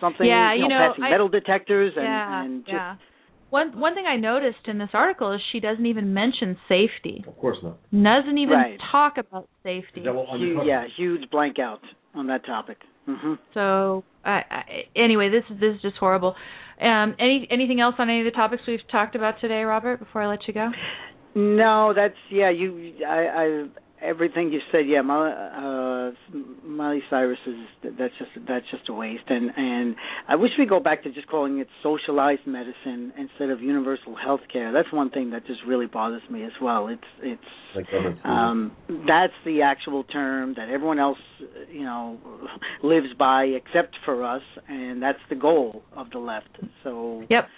[0.00, 2.96] something Yeah, you you know, know, passing I- metal detectors and yeah, and just yeah.
[3.50, 7.22] One one thing I noticed in this article is she doesn't even mention safety.
[7.28, 7.76] Of course not.
[7.92, 8.78] Doesn't even Right.
[8.90, 10.00] talk about safety.
[10.02, 11.80] Huge, yeah huge blank out
[12.14, 14.62] on that topic mhm So, I, I,
[14.96, 16.34] anyway, this is this is just horrible.
[16.82, 20.00] Um, any anything else on any of the topics we've talked about today, Robert?
[20.00, 20.70] Before I let you go.
[21.34, 22.50] No, that's yeah.
[22.50, 23.64] You, I, I,
[24.02, 24.86] everything you said.
[24.86, 26.10] Yeah, Miley, uh,
[26.66, 27.56] Miley Cyrus is
[27.98, 29.24] that's just that's just a waste.
[29.28, 29.96] And and
[30.28, 34.40] I wish we go back to just calling it socialized medicine instead of universal health
[34.52, 34.72] care.
[34.72, 36.88] That's one thing that just really bothers me as well.
[36.88, 37.42] It's it's
[37.74, 37.86] Like
[38.24, 38.72] um
[39.06, 41.18] that's the actual term that everyone else
[41.70, 42.18] you know
[42.82, 46.48] lives by except for us and that's the goal of the left
[46.84, 47.48] so Yep.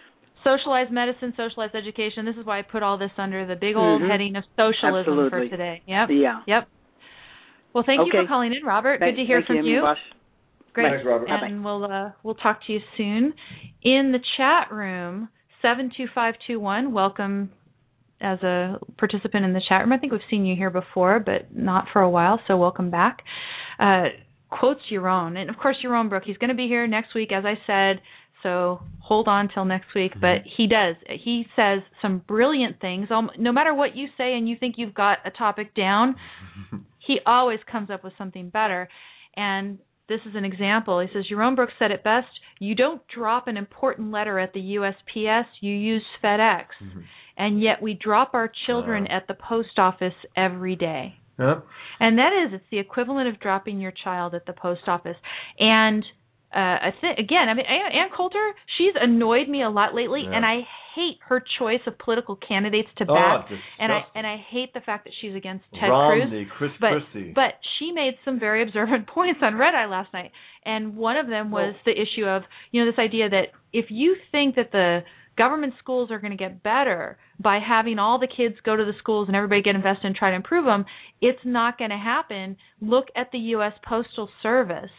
[0.45, 2.25] Socialized medicine, socialized education.
[2.25, 4.09] This is why I put all this under the big old Mhm.
[4.11, 5.31] heading of socialism Absolutely.
[5.31, 5.83] for today.
[5.87, 6.11] Yep.
[6.11, 6.41] Yeah.
[6.47, 6.69] Yep.
[7.73, 9.01] Well, thank you for calling in, Robert.
[9.01, 9.83] Thank- Good to hear thank from you.
[9.85, 9.95] you.
[10.75, 10.91] Great.
[10.91, 11.29] Thanks, Robert.
[11.29, 13.33] And we'll uh, we'll talk to you soon.
[13.83, 15.29] In the chat room,
[15.63, 16.93] seven two five two one.
[16.93, 17.51] Welcome
[18.21, 19.93] as a participant in the chat room.
[19.93, 22.41] I think we've seen you here before, but not for a while.
[22.47, 23.23] So welcome back.
[23.79, 24.05] Uh,
[24.51, 26.23] quotes Yaron, and of course Yaron Brook.
[26.25, 28.01] He's going to be here next week, as I said.
[28.45, 30.13] So hold on till next week.
[30.13, 30.21] Mm-hmm.
[30.21, 30.95] But he does.
[31.25, 33.09] He says some brilliant things.
[33.11, 36.15] No matter what you say, and you think you've got a topic down,
[37.05, 38.89] he always comes up with something better.
[39.35, 41.01] And this is an example.
[41.01, 44.61] He says, Yaron Brooks said it best you don't drop an important letter at the
[44.61, 46.67] USPS, you use FedEx.
[46.83, 47.01] Mm-hmm.
[47.37, 49.17] And yet we drop our children uh.
[49.17, 51.15] at the post office every day.
[51.99, 55.17] And that is, it's the equivalent of dropping your child at the post office.
[55.59, 56.05] And
[56.55, 56.59] uh,
[56.89, 60.37] I think again, I mean, Ann, Coulter, she's annoyed me a lot lately, Yeah.
[60.37, 60.61] and I
[60.95, 63.49] hate her choice of political candidates to Oh, back.
[63.49, 63.63] disgusting.
[63.81, 66.23] and I and I hate the fact that she's against Ted Cruz.
[66.31, 67.33] Romney, Chris But Christie.
[67.35, 70.31] but she made some very observant points on Red Eye last night,
[70.65, 74.15] and one of them was the issue of you know this idea that if you
[74.31, 75.03] think that the
[75.37, 78.93] government schools are going to get better by having all the kids go to the
[79.01, 80.85] schools and everybody get invested and try to improve them,
[81.21, 82.57] it's not going to happen.
[82.81, 83.73] Look at the U.S.
[83.85, 84.93] Postal Service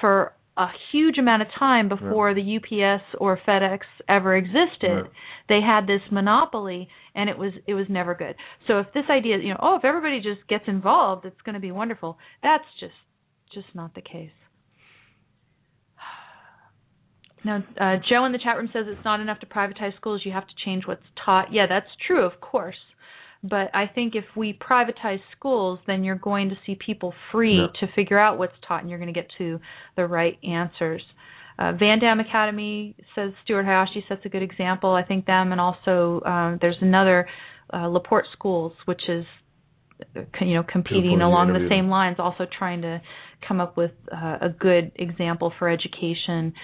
[0.00, 4.88] for a huge amount of time before the UPS or FedEx ever existed.
[4.88, 5.10] Right.
[5.48, 8.36] They had this monopoly and it was it was never good.
[8.66, 11.60] So if this idea, you know, oh, if everybody just gets involved, it's going to
[11.60, 12.18] be wonderful.
[12.42, 12.92] That's just
[13.52, 14.30] just not the case.
[17.44, 20.22] Now, uh, Joe in the chat room says it's not enough to privatize schools.
[20.24, 21.52] You have to change what's taught.
[21.52, 22.78] Yeah, that's true, of course.
[23.44, 27.86] But I think if we privatize schools, then you're going to see people free to
[27.94, 29.60] figure out what's taught, and you're going to get to
[29.96, 31.02] the right answers.
[31.58, 34.94] Uh, VanDamme Academy says Stuart Hayashi sets a good example.
[34.94, 37.28] I think them, and also um, there's another
[37.70, 39.26] uh, LePort Schools, which is
[40.16, 43.00] uh, you know competing along the same lines, also trying to
[43.46, 46.54] come up with uh, a good example for education.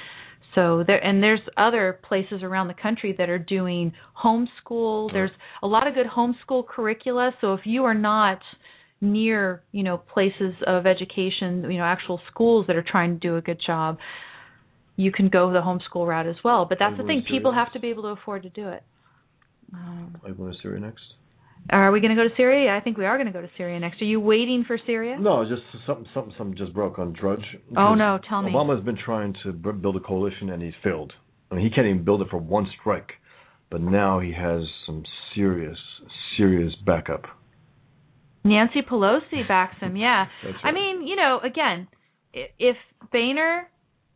[0.55, 5.13] So there and there's other places around the country that are doing homeschool.
[5.13, 5.31] There's
[5.63, 7.33] a lot of good homeschool curricula.
[7.41, 8.41] So if you are not
[9.01, 13.37] near, you know, places of education, you know, actual schools that are trying to do
[13.37, 13.99] a good job,
[14.97, 16.67] you can go the homeschool route as well.
[16.69, 17.65] But that's the thing, people serious.
[17.65, 18.83] have to be able to afford to do it.
[19.73, 21.03] Um, you going to Syria next?
[21.79, 22.77] Are we going to go to Syria?
[22.77, 24.03] I think we are going to go to Syria next.
[24.03, 25.17] Are you waiting for Syria?
[25.19, 27.45] No, just something, something, something just broke on Drudge.
[27.77, 28.53] Oh no, tell me.
[28.53, 31.13] Obama's been trying to build a coalition and he's failed.
[31.51, 33.13] I mean, he can't even build it for one strike.
[33.71, 35.79] But now he has some serious,
[36.37, 37.27] serious backup.
[38.45, 39.97] Nancy Pelosi backs him.
[39.97, 40.27] Yeah.
[40.45, 41.87] That's I mean, you know, again,
[42.33, 42.77] if
[43.13, 43.69] Boehner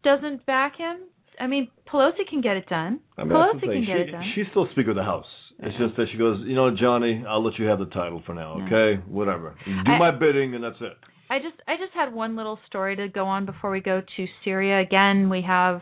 [0.02, 0.98] doesn't back him,
[1.40, 3.01] I mean, Pelosi can get it done.
[3.16, 4.32] I mean, Pelosi can get she, it done.
[4.35, 5.24] She's still Speaker of the House.
[5.60, 8.35] It's just that she goes, you know, Johnny, I'll let you have the title for
[8.35, 8.64] now, Yeah.
[8.66, 9.02] okay?
[9.06, 9.55] Whatever.
[9.64, 10.97] Do I- my bidding, and that's it.
[11.31, 14.26] I just I just had one little story to go on before we go to
[14.44, 14.81] Syria.
[14.81, 15.81] Again, we have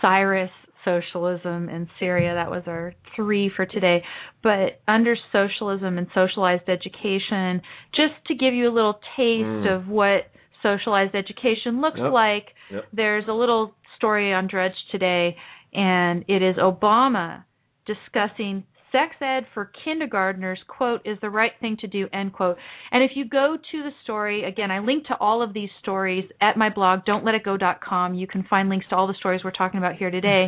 [0.00, 0.50] Cyrus
[0.84, 2.34] socialism in Syria.
[2.34, 4.02] That was our three for today.
[4.42, 7.62] But under socialism and socialized education,
[7.94, 9.74] just to give you a little taste Mm.
[9.76, 10.28] of what
[10.62, 12.12] socialized education looks Yep.
[12.12, 12.86] like, Yep.
[12.92, 15.36] there's a little story on Drudge today,
[15.72, 17.44] and it is Obama
[17.88, 22.56] discussing sex ed for kindergartners quote is the right thing to do end quote.
[22.90, 26.24] And if you go to the story again i link to all of these stories
[26.40, 29.96] at my blog don'tletitgo.com you can find links to all the stories we're talking about
[29.96, 30.46] here today.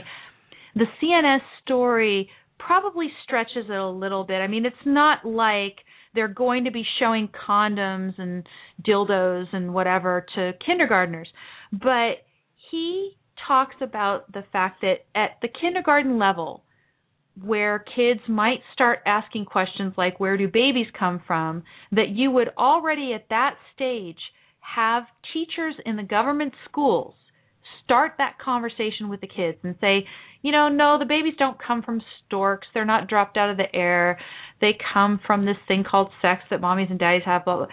[0.74, 4.36] The cns story probably stretches it a little bit.
[4.36, 5.76] I mean it's not like
[6.14, 8.46] they're going to be showing condoms and
[8.86, 11.28] dildos and whatever to kindergartners.
[11.72, 12.24] But
[12.70, 16.64] he talks about the fact that at the kindergarten level
[17.44, 21.62] where kids might start asking questions like where do babies come from
[21.92, 24.18] that you would already at that stage
[24.76, 27.14] have teachers in the government schools
[27.84, 30.06] start that conversation with the kids and say
[30.42, 33.74] you know no the babies don't come from storks they're not dropped out of the
[33.74, 34.18] air
[34.60, 37.66] they come from this thing called sex that mommies and daddies have blah, blah.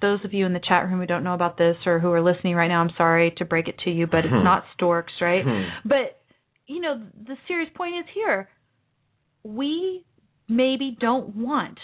[0.00, 2.22] those of you in the chat room who don't know about this or who are
[2.22, 4.44] listening right now i'm sorry to break it to you but it's Hmm.
[4.44, 5.62] not storks right Hmm.
[5.84, 6.20] but
[6.66, 8.48] you know the serious point is here
[9.44, 10.04] we
[10.48, 11.78] maybe don't want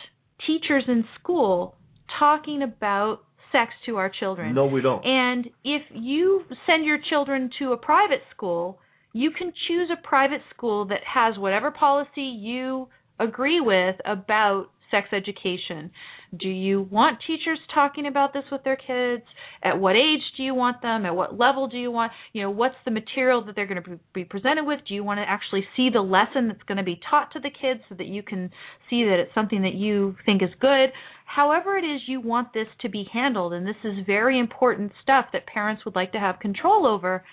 [0.46, 1.76] teachers in school
[2.18, 3.20] talking about
[3.52, 4.54] sex to our children.
[4.54, 5.04] No, we don't.
[5.04, 8.78] And if you send your children to a private school,
[9.12, 12.88] you can choose a private school that has whatever policy you
[13.18, 15.90] agree with about sex education.
[16.38, 19.24] Do you want teachers talking about this with their kids?
[19.64, 21.04] At what age do you want them?
[21.04, 22.12] At what level do you want?
[22.32, 24.80] You know, what's the material that they're going to be presented with?
[24.86, 27.50] Do you want to actually see the lesson that's going to be taught to the
[27.50, 28.50] kids so that you can
[28.88, 30.90] see that it's something that you think is good?
[31.24, 35.26] However, it is you want this to be handled, and this is very important stuff
[35.32, 37.24] that parents would like to have control over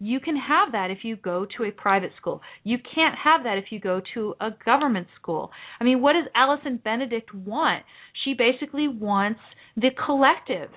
[0.00, 2.40] you can have that if you go to a private school.
[2.62, 5.50] You can't have that if you go to a government school.
[5.80, 7.84] I mean, what does Allison Benedikt want?
[8.24, 9.40] She basically wants
[9.76, 10.70] the collective,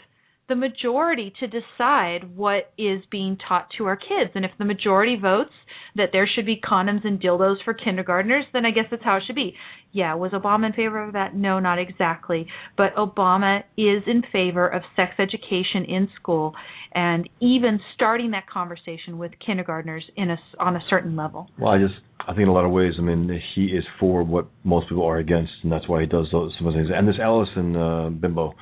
[0.49, 4.32] the majority to decide what is being taught to our kids.
[4.36, 5.52] And if the majority votes
[5.95, 9.24] that there should be condoms and dildos for kindergartners, then I guess that's how it
[9.28, 9.56] should be.
[9.91, 11.36] Yeah, was Obama in favor of that?
[11.36, 12.48] No, not exactly.
[12.78, 16.53] But Obama is in favor of sex education in school
[16.94, 21.49] and even starting that conversation with kindergartners in a, on a certain level.
[21.60, 24.24] Well, I just I think in a lot of ways, I mean, he is for
[24.24, 26.90] what most people are against, and that's why he does those some of things.
[26.94, 28.53] And this Alison uh, Bimbo,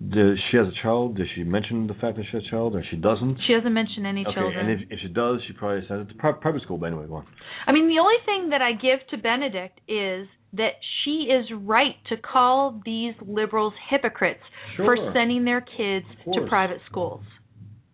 [0.00, 1.18] does she has a child?
[1.18, 3.38] Does she mention the fact that she has a child, or she doesn't?
[3.46, 4.70] She doesn't mention any okay, children.
[4.70, 6.78] and if, if she does, she probably sends it to private school.
[6.78, 7.26] But anyway, go on.
[7.66, 11.96] I mean, the only thing that I give to Benedikt is that she is right
[12.08, 14.40] to call these liberals hypocrites
[14.76, 14.86] Sure.
[14.86, 17.22] for sending their kids to private schools.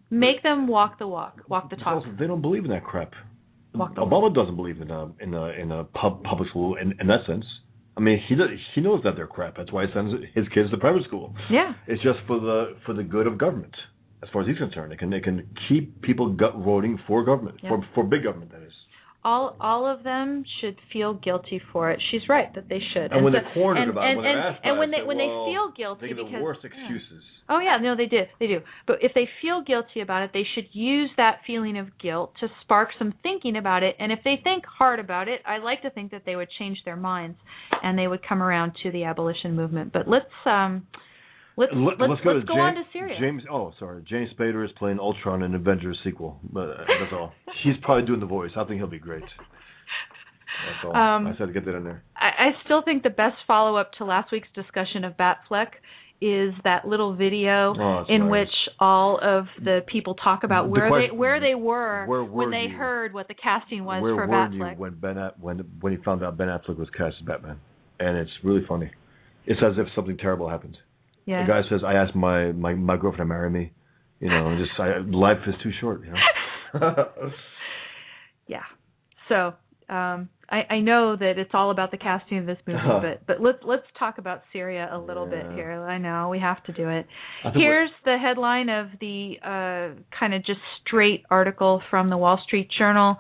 [0.09, 2.05] Make them walk the walk, walk the talk.
[2.05, 3.13] Also, they don't believe in that crap.
[3.75, 6.95] Walk the Obama doesn't believe in a in a in a pub, public school in,
[7.01, 7.45] in that sense.
[7.97, 9.57] I mean, he does, he knows that they're crap.
[9.57, 11.35] That's why he sends his kids to private school.
[11.51, 11.73] Yeah.
[11.87, 13.75] It's just for the for the good of government,
[14.23, 14.93] as far as he's concerned.
[14.93, 17.71] It can it can keep people gut voting for government Yeah.
[17.71, 18.53] for for big government.
[18.53, 18.73] That is.
[19.27, 22.01] All all of them should feel guilty for it.
[22.11, 23.11] She's right that they should.
[23.11, 24.89] And, when so- they're cornered and, about and, it, when they're and, asked and when
[24.89, 26.71] it, they when well, they feel guilty they give because the worst yeah.
[26.71, 27.23] excuses.
[27.49, 28.23] Oh yeah, no, they do.
[28.39, 28.61] They do.
[28.87, 32.49] But if they feel guilty about it, they should use that feeling of guilt to
[32.63, 33.97] spark some thinking about it.
[33.99, 36.79] And if they think hard about it, I like to think that they would change
[36.85, 37.39] their minds
[37.83, 39.93] and they would come around to the abolition movement.
[39.93, 40.87] But let's um
[41.57, 43.17] let's Let, let's, let's go, to go James, on to Syria.
[43.21, 43.43] James.
[43.51, 44.03] Oh, sorry.
[44.09, 46.39] James Spader is playing Ultron in Avengers sequel.
[46.53, 47.33] But uh, that's all.
[47.65, 48.51] He's probably doing the voice.
[48.57, 49.23] I think he'll be great.
[49.23, 50.97] That's all.
[50.97, 52.03] Um, I said to get that in there.
[52.17, 55.69] I, I still think the best follow up to last week's discussion of Batfleck
[56.19, 58.31] is that little video Oh, in nice.
[58.31, 62.25] which all of the people talk about The where question- they where they were where
[62.25, 62.77] when they you?
[62.77, 64.77] heard what the casting was Where for were Batfleck.
[64.77, 67.61] you when Ben when when he found out Ben Affleck was cast as Batman?
[68.01, 68.91] And it's really funny.
[69.45, 70.79] It's as if something terrible happened.
[71.27, 71.43] Yeah.
[71.43, 73.73] The guy says, "I asked my my my girlfriend to marry me."
[74.21, 76.01] You know, and just I, life is too short.
[76.05, 77.05] You know.
[78.47, 78.63] yeah.
[79.29, 79.55] So
[79.93, 83.01] um, I, I know that it's all about the casting of this movie, Uh-huh.
[83.03, 85.73] but but let's let's talk about Syria a little bit here.
[85.73, 87.07] I know we have to do it.
[87.55, 92.69] Here's the headline of the uh, kind of just straight article from the Wall Street
[92.79, 93.17] Journal.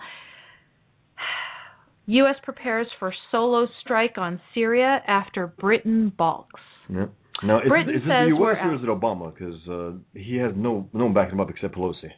[2.06, 2.36] U.S.
[2.44, 6.60] prepares for solo strike on Syria after Britain balks.
[6.88, 7.06] Yeah.
[7.42, 8.64] Now, is, Britain is it says the we're U.S.
[8.64, 9.32] or is it Obama?
[9.34, 12.10] Because uh, he has no no one backing him up except Pelosi.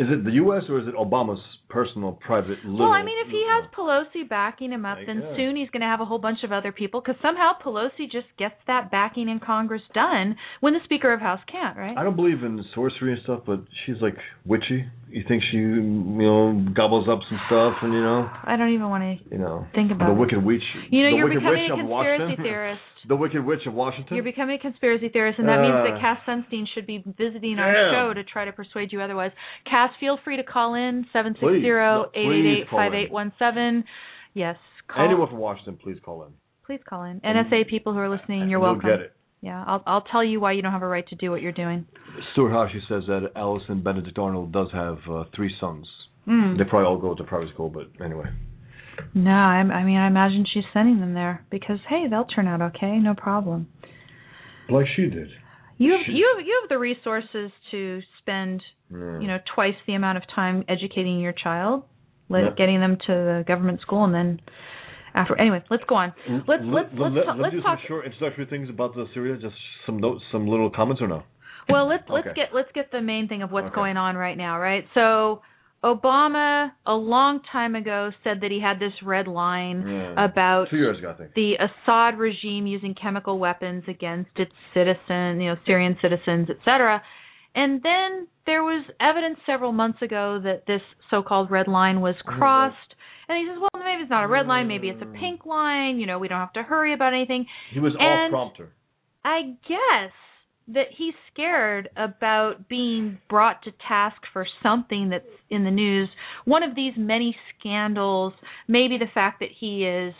[0.00, 0.62] Is it the U.S.
[0.70, 2.56] or is it Obama's personal, private?
[2.64, 5.36] Little, well, I mean, if he has Pelosi backing him up, I then guess.
[5.36, 8.24] soon he's going to have a whole bunch of other people because somehow Pelosi just
[8.38, 11.94] gets that backing in Congress done when the Speaker of House can't, right?
[11.98, 14.86] I don't believe in sorcery and stuff, but she's like witchy.
[15.10, 18.88] You think she, you know, gobbles up some stuff, and you know, I don't even
[18.88, 20.18] want to you know, think about the it.
[20.18, 20.62] wicked witch.
[20.88, 22.44] You know, the you're wicked becoming witch a of conspiracy Washington.
[22.44, 22.80] theorist.
[23.08, 24.14] The wicked witch of Washington.
[24.16, 27.58] You're becoming a conspiracy theorist, and that means that Uh, Cass Sunstein should be visiting
[27.58, 27.92] our damn.
[27.94, 29.32] show to try to persuade you otherwise.
[29.64, 31.62] Cass, feel free to call in seven six Please.
[31.62, 32.98] zero No, eight please eight eight call five in.
[33.00, 33.84] eight one seven.
[34.34, 34.56] Yes,
[34.88, 35.04] call.
[35.04, 36.32] Anyone from Washington, please call in.
[36.66, 37.20] Please call in.
[37.20, 38.90] NSA people who are listening, you're You'll welcome.
[38.90, 39.12] get it.
[39.40, 41.52] Yeah, I'll I'll tell you why you don't have a right to do what you're
[41.52, 41.86] doing.
[42.32, 45.88] Stuart Hayashi says that Allison Benedict Arnold does have uh, three sons.
[46.28, 46.58] Mm.
[46.58, 48.26] They probably all go to private school, but anyway.
[49.14, 52.60] No, I, I mean I imagine she's sending them there because hey, they'll turn out
[52.62, 53.68] okay, no problem.
[54.68, 55.28] Like she did.
[55.78, 60.18] You have you have you have the resources to spend you know twice the amount
[60.18, 61.84] of time educating your child,
[62.28, 62.50] let, Yeah.
[62.56, 64.40] getting them to the government school, and then
[65.14, 65.38] after.
[65.40, 66.12] Anyway, let's go on.
[66.46, 67.78] Let's let's let's, let, ta- let's do talk.
[67.78, 69.36] some short introductory things about the Syria.
[69.40, 69.54] Just
[69.86, 71.22] some notes, some little comments, or no?
[71.68, 73.74] Well, let's let's get let's get the main thing of what's Okay.
[73.74, 74.84] going on right now, right?
[74.94, 75.42] So
[75.82, 80.24] Obama a long time ago said that he had this red line Yeah.
[80.24, 81.34] about Two years ago, I think.
[81.34, 87.02] the Assad regime using chemical weapons against its citizen, you know, Syrian citizens, etc.
[87.54, 92.38] And then there was evidence several months ago that this so-called red line was mm-hmm.
[92.38, 92.76] crossed.
[93.28, 95.18] And he says, well, maybe it's not a red line, maybe it's a mm.
[95.18, 95.98] pink line.
[95.98, 97.46] You know, we don't have to hurry about anything.
[97.72, 98.72] He was all and- prompter.
[99.24, 100.12] I guess
[100.68, 106.08] that he's scared about being brought to task for something that's in the news.
[106.44, 108.32] One of these many scandals,
[108.68, 110.14] maybe the fact that he is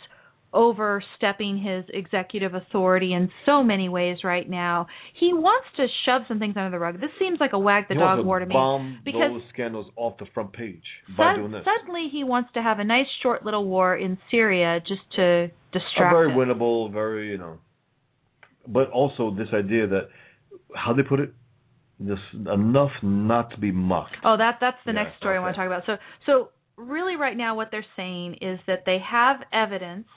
[0.53, 4.87] overstepping his executive authority in so many ways right now.
[5.17, 6.99] He wants to shove some things under the rug.
[6.99, 8.53] This seems like a wag the he dog war to me.
[8.53, 10.83] bomb because those scandals off the front page
[11.17, 11.63] by doing this.
[11.63, 15.51] suddenly he wants to have a nice short little war in Syria just to a
[15.71, 16.37] distract very us.
[16.37, 17.57] winnable, very you know.
[18.67, 20.09] But also this idea that
[20.75, 21.33] how they put it,
[22.05, 24.15] just enough not to be mocked.
[24.23, 25.83] Oh, that that's the Yeah, next story I want to talk about.
[25.85, 30.07] So so really right now what they're saying is that they have evidence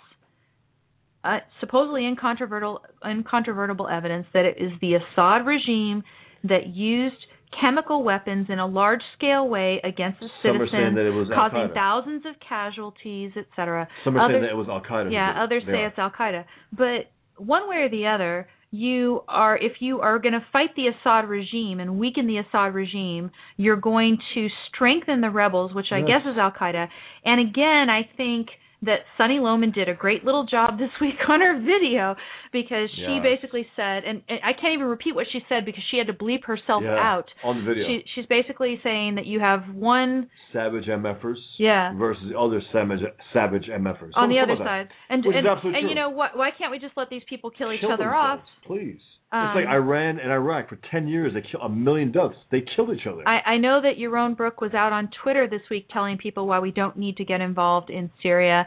[1.24, 6.02] uh, supposedly incontrovertible incontrovertible evidence that it is the Assad regime
[6.44, 7.16] that used
[7.60, 11.28] chemical weapons in a large scale way against a Some are citizen that it was
[11.32, 11.74] causing Al-Qaeda.
[11.74, 13.89] thousands of casualties, etc.
[14.05, 15.12] Some are saying that it was Al Qaeda.
[15.12, 15.86] yeah, others say are.
[15.86, 16.44] it's Al Qaeda.
[16.76, 20.88] But one way or the other, you are if you are going to fight the
[20.88, 25.98] Assad regime and weaken the Assad regime, you're going to strengthen the rebels, which I
[25.98, 26.09] Yes.
[26.09, 26.88] guess is Al Qaeda.
[27.24, 28.48] And again, I think
[28.85, 32.16] that Sunny Lohmann did a great little job this week on her video
[32.52, 33.23] because she Yes.
[33.23, 36.12] basically said, and, and I can't even repeat what she said because she had to
[36.12, 37.27] bleep herself Yeah, out.
[37.43, 37.86] on the video.
[37.89, 43.01] She, she's basically saying that you have one, savage MFers yeah, versus other savage
[43.32, 44.11] savage MFers.
[44.15, 44.89] on Some- the other side.
[45.09, 46.36] And and, and you know what?
[46.36, 48.40] Why can't we just let these people kill each Kill other off?
[48.66, 49.01] Please.
[49.35, 51.32] Um, it's like Iran and Iraq for ten years.
[51.35, 52.36] They killed a million ducks.
[52.51, 53.27] They killed each other.
[53.28, 56.61] I, I know that Yaron Brook was out on Twitter this week telling people why
[56.61, 58.66] we don't need to get involved in Syria.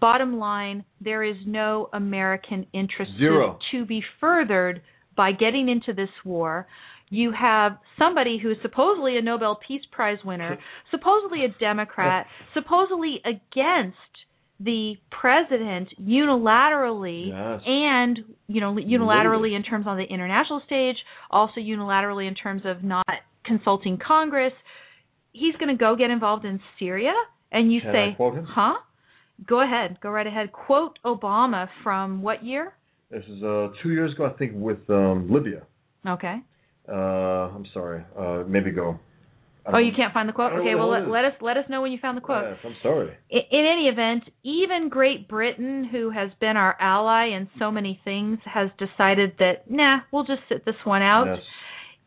[0.00, 3.58] Bottom line, there is no American interest to- Zero.
[3.72, 4.82] to be furthered
[5.16, 6.66] by getting into this war.
[7.08, 10.58] You have somebody who is supposedly a Nobel Peace Prize winner,
[10.90, 13.96] supposedly a Democrat, supposedly against
[14.58, 17.60] the president unilaterally Yes.
[17.66, 20.96] and you know unilaterally in terms on the international stage,
[21.30, 23.06] also unilaterally in terms of not
[23.44, 24.52] consulting Congress.
[25.32, 27.12] He's going to go get involved in Syria,
[27.52, 28.16] and you Can say,
[28.48, 28.74] "Huh?
[29.46, 32.72] Go ahead, go right ahead." Quote Obama from what year?
[33.10, 35.62] This is uh, two years ago, I think, with um, Libya.
[36.06, 36.36] Okay.
[36.88, 38.02] Uh, I'm sorry.
[38.18, 38.98] Uh, maybe go.
[39.72, 40.52] Oh, you can't find the quote.
[40.52, 42.44] Okay, well let, let us let us know when you found the quote.
[42.44, 43.16] Yes, I'm sorry.
[43.30, 48.00] in, in any event, even Great Britain, who has been our ally in so many
[48.04, 51.26] things, has decided that nah, we'll just sit this one out.
[51.26, 51.38] Yes.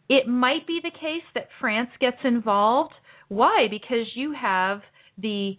[0.10, 2.94] It might be the case that France gets involved.
[3.28, 3.68] Why?
[3.70, 4.82] Because you have
[5.18, 5.58] the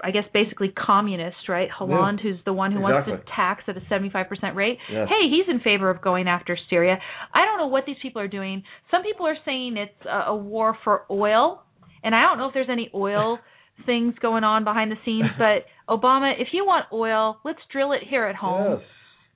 [0.00, 1.70] I guess basically communist, right?
[1.70, 4.78] Hollande, who's the one who wants to tax at a 75% rate.
[4.90, 5.08] Yes.
[5.08, 6.98] Hey, he's in favor of going after Syria.
[7.32, 8.64] I don't know what these people are doing.
[8.90, 11.62] Some people are saying it's a, a war for oil,
[12.02, 13.38] and I don't know if there's any oil
[13.86, 18.00] things going on behind the scenes, but Obama, if you want oil, let's drill it
[18.08, 18.78] here at home.
[18.78, 18.88] Yes.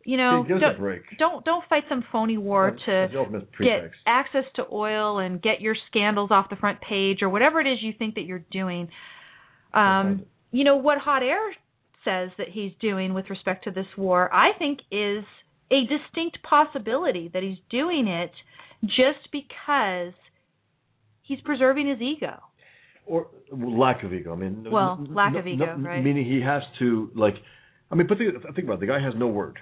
[0.04, 1.02] You know, Give us a don't, break.
[1.18, 5.76] don't don't fight some phony war That's- to get access to oil and get your
[5.90, 8.88] scandals off the front page or whatever it is you think that you're doing.
[9.74, 11.54] Um, you know what Hot Air
[12.04, 15.24] says that he's doing with respect to this war, I think is
[15.70, 18.30] a distinct possibility that he's doing it
[18.84, 20.14] just because
[21.22, 22.40] he's preserving his ego.
[23.06, 24.32] or lack of ego.
[24.32, 26.02] I mean, Well, n- lack n- of ego, n- right.
[26.02, 27.34] Meaning he has to like.
[27.90, 28.80] I mean, but think, think about it.
[28.80, 29.58] The guy has no word,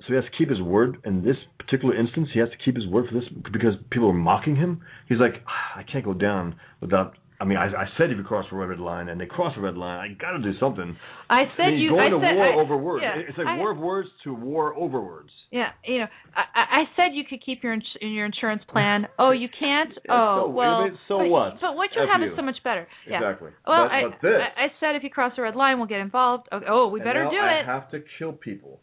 [0.00, 0.98] so he has to keep his word.
[1.04, 4.12] In this particular instance, he has to keep his word for this because people are
[4.12, 4.80] mocking him.
[5.08, 7.16] He's like, "Ah, I can't go down without.
[7.44, 9.60] I mean, I, I said if you cross the red line and they cross the
[9.60, 10.96] red line, I got to do something.
[11.28, 11.90] I said I mean, you.
[11.90, 13.04] going I to said war I, over words.
[13.04, 15.28] yeah, it's like I- war of words to war over words.
[15.50, 19.06] Yeah, you know, I, I I said you could keep your ins- your insurance plan.
[19.18, 19.90] Oh, you can't.
[20.08, 20.88] Oh, so- well.
[21.06, 21.60] So but, what?
[21.60, 22.32] But what you F have you.
[22.32, 22.88] is so much better.
[23.08, 23.16] Yeah.
[23.20, 23.50] Exactly.
[23.66, 25.86] Well, but, I, but this, I I said if you cross the red line, we'll
[25.86, 26.48] get involved.
[26.50, 26.64] Okay.
[26.68, 27.66] Oh, we and better now do I it.
[27.66, 28.80] have to kill people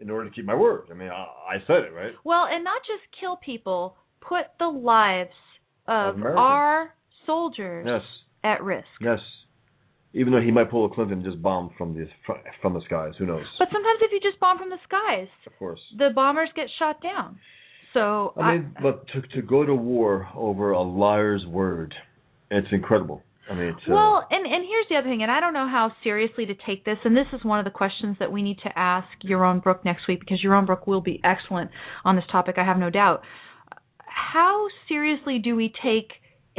[0.00, 0.88] in order to keep my word.
[0.90, 2.12] I mean, I, I said it right.
[2.24, 5.30] Well, and not just kill people, put the lives
[5.86, 6.94] of Of our
[7.26, 8.02] soldiers Yes.
[8.44, 8.88] at risk.
[9.00, 9.20] Yes.
[10.12, 12.08] Even though he might pull a Clinton and just bomb from the
[12.60, 13.44] from the skies, who knows?
[13.58, 15.80] But sometimes if you just bomb from the skies, Of course.
[15.96, 17.38] the bombers get shot down.
[17.94, 21.94] So I mean, but to to go to war over a liar's word,
[22.50, 23.22] it's incredible.
[23.48, 25.66] I mean, it's uh, Well, and and here's the other thing, and I don't know
[25.68, 28.58] how seriously to take this, and this is one of the questions that we need
[28.64, 31.70] to ask Yaron Brook next week because Yaron Brook will be excellent
[32.04, 33.22] on this topic, I have no doubt.
[34.06, 36.12] How seriously do we take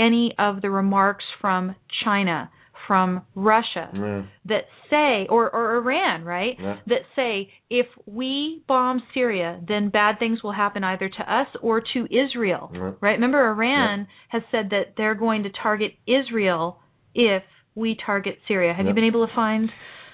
[0.08, 2.50] any of the remarks from China,
[2.88, 6.56] from Russia, yeah, that say, or, or Iran, right?
[6.60, 6.78] Yeah.
[6.88, 11.82] That say if we bomb Syria, then bad things will happen either to us or
[11.94, 12.92] to Israel, Yeah.
[13.00, 13.14] right?
[13.14, 16.80] Remember, Iran has said that they're going to target Israel
[17.14, 17.44] if
[17.76, 18.74] we target Syria.
[18.74, 19.70] Have you been able to find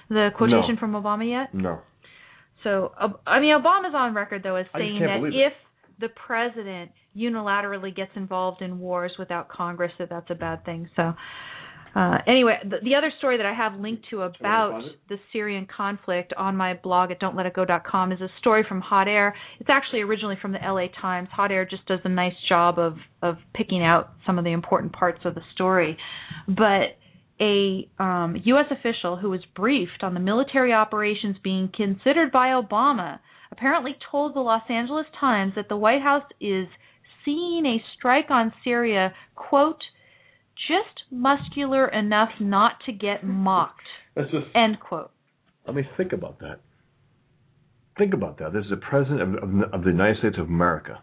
[0.08, 1.48] the quotation from Obama yet?
[1.54, 1.80] no.
[2.64, 2.92] So,
[3.24, 5.52] I mean, Obama's on record though as saying that if
[6.00, 10.88] the president unilaterally gets involved in wars without Congress, that that's a bad thing.
[10.96, 11.14] So,
[11.94, 16.32] Uh, anyway, the, the, other story that I have linked to about the Syrian conflict
[16.36, 19.34] on my blog at don'tletitgo.com is a story from Hot Air.
[19.58, 21.28] It's actually originally from the LA Times.
[21.32, 24.92] Hot Air just does a nice job of of picking out some of the important
[24.92, 25.96] parts of the story.
[26.46, 26.98] But
[27.40, 28.66] a um, U.S.
[28.70, 33.18] official who was briefed on the military operations being considered by Obama
[33.50, 36.66] apparently told the Los Angeles Times that the White House is
[37.28, 39.82] seeing a strike on Syria, quote,
[40.66, 43.80] just muscular enough not to get mocked.
[44.16, 45.10] That's just end quote.
[45.66, 46.60] Let me think about that.
[47.98, 48.52] Think about that.
[48.52, 51.02] This is the president of, of, of the United States of America.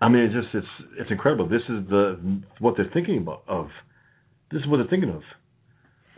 [0.00, 1.48] I mean, it's just it's it's incredible.
[1.48, 3.68] This is the what they're thinking about of.
[4.50, 5.22] This is what they're thinking of.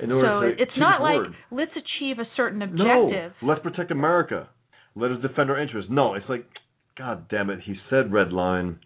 [0.00, 1.20] In order so it's not like
[1.50, 3.32] let's achieve a certain objective.
[3.42, 4.48] No, let's protect America.
[4.96, 5.90] Let us defend our interests.
[5.90, 6.46] No, it's like,
[6.96, 8.78] God damn it, he said red line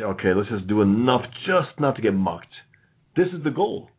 [0.00, 2.46] okay, let's just do enough just not to get mocked.
[3.16, 3.90] This is the goal,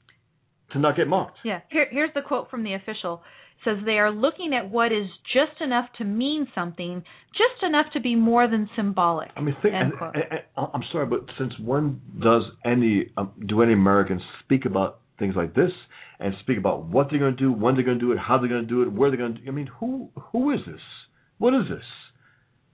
[0.71, 1.37] to not get mocked.
[1.43, 1.59] Yeah.
[1.69, 3.21] Here, here's the quote from the official.
[3.57, 7.03] It says they are looking at what is just enough to mean something,
[7.33, 9.29] just enough to be more than symbolic.
[9.35, 13.61] I mean, think, and, and, and, I'm sorry, but since when does any um, do
[13.61, 15.71] any Americans speak about things like this
[16.21, 18.37] and speak about what they're going to do, when they're going to do it, how
[18.37, 19.41] they're going to do it, where they're going to?
[19.41, 20.81] do I mean, who who is this?
[21.37, 21.83] What is this?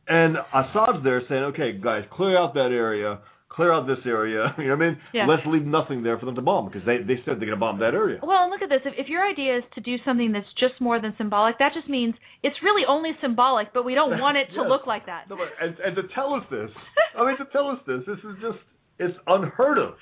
[0.08, 3.20] And Assad's there saying, okay, guys, clear out that area,
[3.50, 4.54] clear out this area.
[4.58, 4.98] You know what I mean?
[5.14, 5.26] Yeah.
[5.28, 7.66] Let's leave nothing there for them to bomb because they they said they're going to
[7.66, 8.20] bomb that area.
[8.22, 8.82] Well, and look at this.
[8.86, 11.90] If, if your idea is to do something that's just more than symbolic, that just
[11.90, 12.14] means
[12.44, 14.70] it's really only symbolic, but we don't want it to yes.
[14.70, 15.30] look like that.
[15.30, 16.70] No, but, and and to tell us this,
[17.18, 18.60] I mean, to tell us this, this is just
[19.00, 19.96] it's unheard of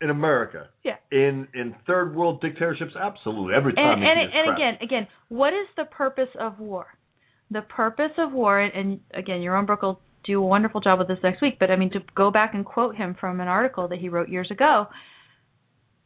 [0.00, 0.68] in America.
[0.84, 0.96] Yeah.
[1.10, 4.02] In in third world dictatorships, absolutely every time.
[4.02, 6.86] And and, and again, again, what is the purpose of war?
[7.50, 11.18] The purpose of war, and again, Yaron Brook will do a wonderful job with this
[11.22, 13.98] next week, but I mean, to go back and quote him from an article that
[13.98, 14.86] he wrote years ago,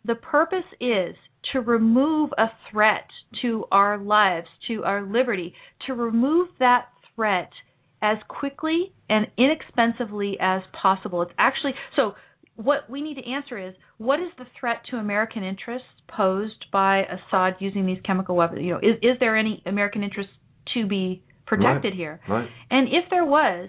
[0.04, 1.16] the purpose is
[1.52, 3.06] to remove a threat
[3.42, 5.54] to our lives, to our liberty,
[5.86, 7.50] to remove that threat
[8.00, 11.22] as quickly and inexpensively as possible.
[11.22, 12.12] It's actually so
[12.56, 17.02] what we need to answer is what is the threat to American interests posed by
[17.04, 18.62] Assad using these chemical weapons?
[18.62, 20.30] You know, is is there any American interest
[20.74, 21.96] to be protected right.
[21.96, 22.20] here.
[22.28, 22.48] Right.
[22.70, 23.68] And if there was,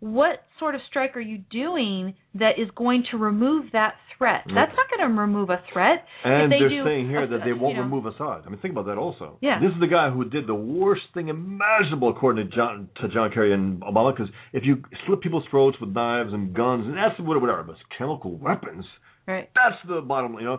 [0.00, 4.42] what sort of strike are you doing that is going to remove that threat?
[4.46, 4.54] Mm.
[4.54, 6.04] That's not going to remove a threat.
[6.24, 8.42] And they are saying here a, that they won't you know, remove Assad.
[8.44, 9.38] I mean, think about that also.
[9.40, 9.60] Yeah.
[9.60, 13.30] This is the guy who did the worst thing imaginable, according to John to John
[13.32, 14.14] Kerry and Obama.
[14.14, 17.76] Because if you slit people's throats with knives and guns, and that's whatever, whatever, but
[17.96, 18.84] chemical weapons.
[19.26, 19.48] Right.
[19.54, 20.34] That's the bottom.
[20.34, 20.58] You know.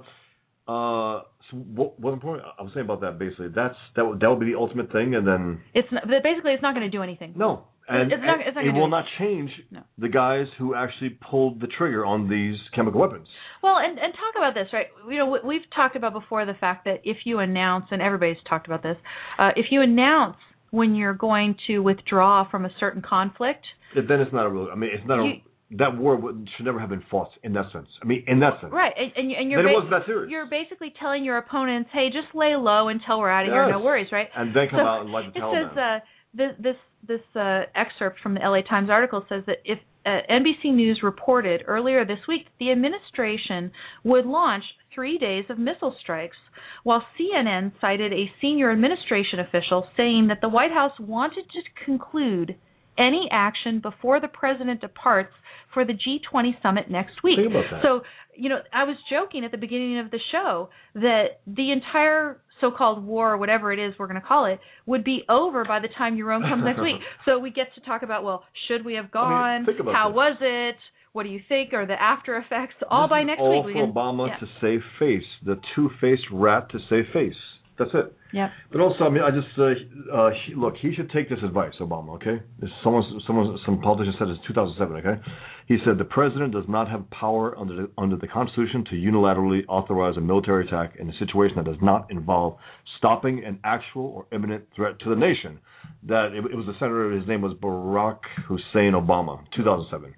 [0.67, 1.21] Uh,
[1.51, 2.47] so what, what important?
[2.57, 3.49] I was saying about that basically.
[3.53, 4.05] That's that.
[4.05, 6.89] Would, that would be the ultimate thing, and then it's not, basically it's not going
[6.89, 7.33] to do anything.
[7.35, 8.89] No, and, it's not, it's not it will anything.
[8.89, 9.81] not change no.
[9.99, 13.27] the guys who actually pulled the trigger on these chemical weapons.
[13.61, 14.87] Well, and and talk about this, right?
[15.07, 18.65] You know, we've talked about before the fact that if you announce, and everybody's talked
[18.65, 18.97] about this,
[19.37, 20.37] uh, if you announce
[20.71, 24.69] when you're going to withdraw from a certain conflict, then it's not a real.
[24.71, 26.19] I mean, it's not you, a that war
[26.55, 27.87] should never have been fought in that sense.
[28.01, 28.71] I mean, in that sense.
[28.71, 30.29] Right, and, and, and you're then ba- it wasn't that serious.
[30.29, 33.55] You're basically telling your opponents, "Hey, just lay low until we're out of yes.
[33.55, 33.71] here.
[33.71, 34.27] No worries." Right.
[34.35, 35.99] And then come so out and light the It says uh,
[36.33, 36.75] this this
[37.07, 41.63] this uh, excerpt from the LA Times article says that if uh, NBC News reported
[41.65, 43.71] earlier this week the administration
[44.03, 44.63] would launch
[44.93, 46.37] three days of missile strikes,
[46.83, 52.55] while CNN cited a senior administration official saying that the White House wanted to conclude
[52.97, 55.33] any action before the president departs
[55.75, 57.37] for the G20 summit next week.
[57.37, 57.81] Think about that.
[57.83, 58.01] So,
[58.35, 63.05] you know, I was joking at the beginning of the show that the entire so-called
[63.05, 65.89] war or whatever it is we're going to call it would be over by the
[65.97, 66.95] time Yaron comes next week.
[67.25, 69.65] So we get to talk about well, should we have gone?
[69.67, 70.15] I mean, How this.
[70.15, 70.75] was it?
[71.13, 71.73] What do you think?
[71.73, 72.75] Or the after effects?
[72.89, 73.75] All this by next all week.
[73.75, 74.37] for can, Obama yeah.
[74.37, 77.33] to save face, the two-faced rat to save face.
[77.77, 78.15] That's it.
[78.31, 78.49] Yeah.
[78.71, 80.75] But also, I mean, I just uh, uh, he, look.
[80.81, 82.15] He should take this advice, Obama.
[82.15, 82.41] Okay.
[82.59, 84.95] This someone, someone, some politician said in 2007.
[84.97, 85.21] Okay.
[85.67, 89.61] He said the president does not have power under the, under the Constitution to unilaterally
[89.67, 92.57] authorize a military attack in a situation that does not involve
[92.97, 95.59] stopping an actual or imminent threat to the nation.
[96.07, 97.11] That it, it was a senator.
[97.11, 100.15] His name was Barack Hussein Obama, 2007,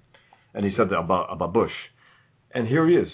[0.54, 1.72] and he said that about about Bush.
[2.54, 3.08] And here he is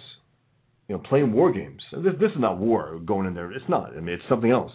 [0.88, 1.82] you know, playing war games.
[1.92, 3.52] This, this is not war going in there.
[3.52, 3.96] It's not.
[3.96, 4.72] I mean, it's something else.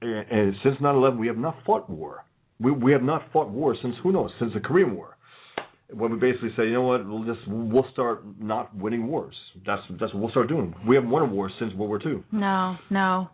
[0.00, 2.24] And, and since 9/11, we have not fought war.
[2.60, 5.16] We we have not fought war since who knows since the Korean War.
[5.92, 9.34] When we basically say, you know what, we'll just we'll start not winning wars.
[9.66, 10.74] That's that's what we'll start doing.
[10.86, 12.22] We haven't won a war since World War II.
[12.32, 13.28] No, no.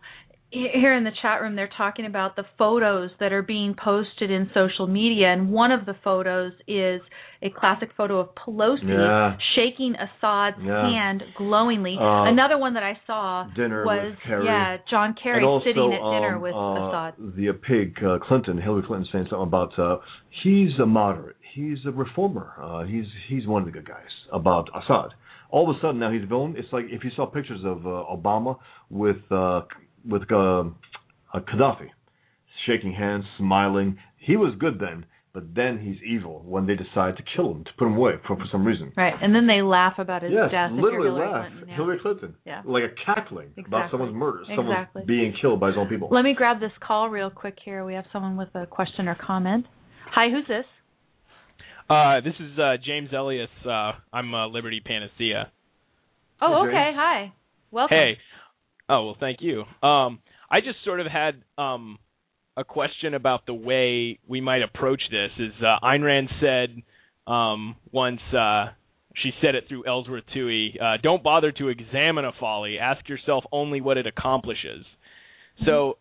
[0.51, 4.51] Here in the chat room they're talking about the photos that are being posted in
[4.55, 7.01] social media and one of the photos is
[7.43, 9.37] a classic photo of Pelosi Yeah.
[9.55, 10.81] shaking Assad's Yeah.
[10.91, 11.97] hand glowingly.
[11.99, 16.41] Uh, Another one that I saw was yeah, John Kerry also, sitting at dinner um,
[16.43, 17.15] with uh, Assad.
[17.19, 19.99] The pig uh, Clinton, Hillary Clinton, saying something about uh,
[20.43, 24.69] he's a moderate, he's a reformer, uh, he's he's one of the good guys about
[24.75, 25.11] Assad.
[25.51, 26.55] All of a sudden now he's a villain.
[26.59, 28.59] It's like if you saw pictures of uh, Obama
[28.91, 29.63] with uh,
[30.07, 30.65] with uh,
[31.35, 31.89] Gaddafi,
[32.67, 33.99] shaking hands, smiling.
[34.19, 37.71] He was good then, but then he's evil when they decide to kill him, to
[37.79, 38.93] put him away for, for some reason.
[38.97, 40.71] Right, and then they laugh about his Yes, death.
[40.73, 41.47] if literally Hillary laugh.
[41.49, 41.77] Clinton, yeah.
[41.77, 42.35] Hillary Clinton.
[42.45, 42.63] Yeah.
[42.65, 45.03] Like a cackling about someone's murder, someone Exactly.
[45.07, 46.09] being killed by his own people.
[46.11, 47.85] Let me grab this call real quick here.
[47.85, 49.67] We have someone with a question or comment.
[50.13, 50.65] Hi, who's this?
[51.89, 53.49] Uh, this is uh, James Elias.
[53.65, 55.51] Uh, I'm uh, Liberty Panacea.
[56.41, 56.93] Oh, okay.
[56.95, 57.33] Hi.
[57.71, 57.97] Welcome.
[57.97, 58.19] Hey.
[58.89, 59.65] Oh well, thank you.
[59.87, 60.21] Um,
[60.51, 61.99] I just sort of had um,
[62.57, 65.31] a question about the way we might approach this.
[65.39, 66.83] Is uh, Ayn Rand said
[67.31, 68.21] um, once?
[68.33, 68.67] Uh,
[69.23, 70.81] she said it through Ellsworth Toohey.
[70.81, 72.79] Uh, Don't bother to examine a folly.
[72.79, 74.85] Ask yourself only what it accomplishes.
[75.67, 75.99] So,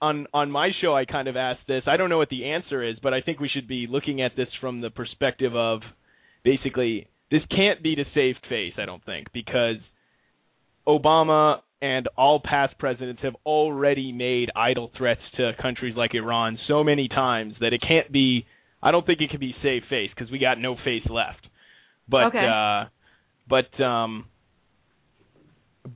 [0.00, 1.82] on on my show, I kind of asked this.
[1.86, 4.36] I don't know what the answer is, but I think we should be looking at
[4.36, 5.80] this from the perspective of
[6.44, 8.74] basically this can't be to save face.
[8.78, 9.76] I don't think because
[10.86, 16.82] Obama and all past presidents have already made idle threats to countries like Iran so
[16.82, 18.46] many times that it can't be.
[18.82, 21.46] I don't think it can be safe face because we got no face left.
[22.08, 22.46] But Okay.
[22.46, 22.84] uh,
[23.48, 24.26] but um,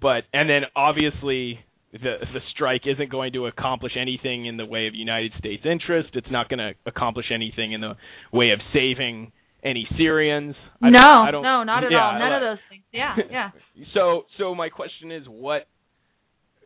[0.01, 1.61] but and then obviously
[1.93, 6.11] the the strike isn't going to accomplish anything in the way of United States interest.
[6.15, 7.95] It's not going to accomplish anything in the
[8.33, 9.33] way of saving
[9.65, 10.55] any Syrians.
[10.83, 12.19] I no, don't- don't- no, not at yeah, all.
[12.19, 12.83] None of those things.
[12.93, 13.51] Yeah, yeah.
[13.95, 15.67] so so my question is what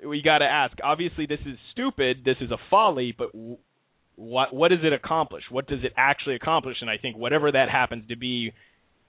[0.06, 0.76] we got to ask.
[0.82, 3.58] Obviously this is stupid, this is a folly, but w-
[4.16, 5.44] what what does it accomplish?
[5.50, 6.76] What does it actually accomplish?
[6.80, 8.52] And I think whatever that happens to be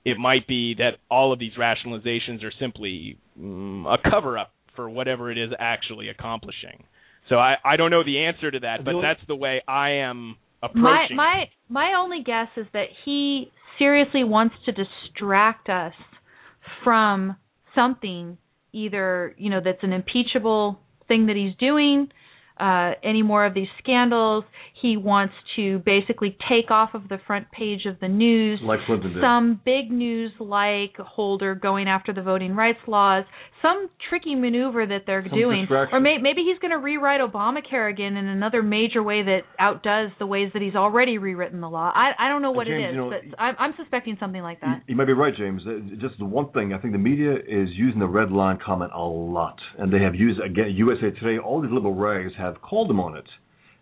[0.04, 4.90] it might be that all of these rationalizations are simply mm, a cover up for
[4.90, 6.84] whatever it is actually accomplishing.
[7.30, 10.38] So I I don't know the answer to that, but that's the way I am
[10.64, 11.12] approaching.
[11.12, 11.16] it.
[11.16, 15.94] my my only guess is that he seriously wants to distract us
[16.84, 17.36] from
[17.76, 18.38] something
[18.74, 22.10] either, you know, that's an impeachable thing that he's doing,
[22.60, 24.44] uh any more of these scandals.
[24.82, 28.80] He wants to basically take off of the front page of the news like
[29.22, 33.26] some big news like Holder going after the voting rights laws,
[33.62, 37.92] some tricky maneuver that they're Some doing, or may, maybe he's going to rewrite Obamacare
[37.92, 41.92] again in another major way that outdoes the ways that he's already rewritten the law.
[41.94, 44.42] I I don't know what James, it is, you know, but I'm, I'm suspecting something
[44.42, 44.82] like that.
[44.88, 45.62] You, you might be right, James.
[45.68, 48.92] Uh, Just the one thing, I think the media is using the red line comment
[48.96, 50.72] a lot, and they have used again.
[50.76, 53.26] USA Today, all these liberal rags have called them on it,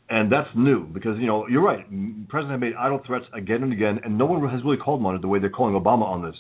[0.10, 1.86] and that's new because you know you're right.
[2.30, 5.16] President made idle threats again and again, and no one has really called them on
[5.16, 6.36] it the way they're calling Obama on this,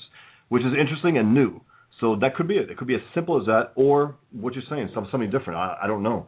[0.49, 1.61] which is interesting and new.
[1.99, 2.69] So that could be it.
[2.69, 5.59] It could be as simple as that, or what you're saying, something different.
[5.59, 6.27] I, I don't know,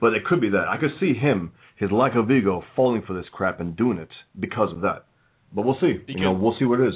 [0.00, 0.66] but it could be that.
[0.68, 4.08] I could see him, his lack of ego, falling for this crap and doing it
[4.38, 5.06] because of that.
[5.54, 5.98] But we'll see.
[6.08, 6.94] you know, we'll see what it is.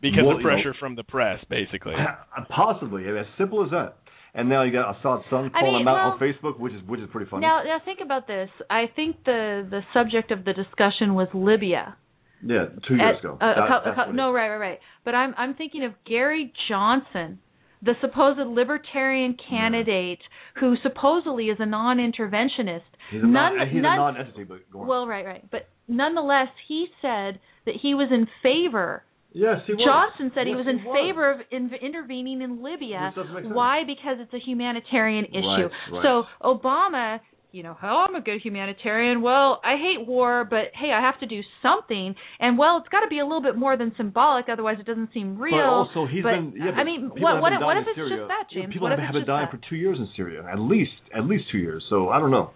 [0.00, 1.94] because well, of you know- pressure from the press basically.
[2.48, 3.96] Possibly, as simple as that.
[4.34, 6.82] And now you got Assad's son I calling mean, him out on Facebook, which is
[6.86, 7.42] which is pretty funny.
[7.46, 8.50] Now, now think about this.
[8.70, 11.96] I think the the subject of the discussion was Libya.
[12.44, 13.38] yeah, two years At- ago.
[13.40, 14.80] uh, That- cou- a that's cou- what no, right, right, right.
[15.04, 17.38] But I'm I'm thinking of Gary Johnson,
[17.82, 20.20] the supposed libertarian candidate
[20.60, 22.82] who supposedly is a non-interventionist.
[23.10, 24.86] He's a None- non, he's none- a non-entity, but go on.
[24.86, 25.44] Well, right, right.
[25.50, 29.02] But nonetheless, he said that he was in favor.
[29.32, 29.84] Yes, he was.
[29.84, 33.12] Johnson said he was in favor of in- intervening in Libya.
[33.14, 33.54] Which doesn't make sense.
[33.54, 33.82] Why?
[33.86, 35.68] Because it's a humanitarian issue.
[35.92, 36.02] right.
[36.02, 39.22] So Obama, you know, oh, I'm a good humanitarian.
[39.22, 42.14] Well, I hate war, but hey, I have to do something.
[42.40, 45.10] And well, it's got to be a little bit more than symbolic, otherwise it doesn't
[45.14, 45.56] seem real.
[45.56, 46.52] But also, he's But, been.
[46.56, 48.16] Yeah, but I mean, what what what if it's Syria.
[48.18, 48.72] just that, James?
[48.72, 49.58] People what have, if have it's been dying that?
[49.60, 51.82] for two years in Syria, at least, at least two years.
[51.88, 52.50] So I don't know.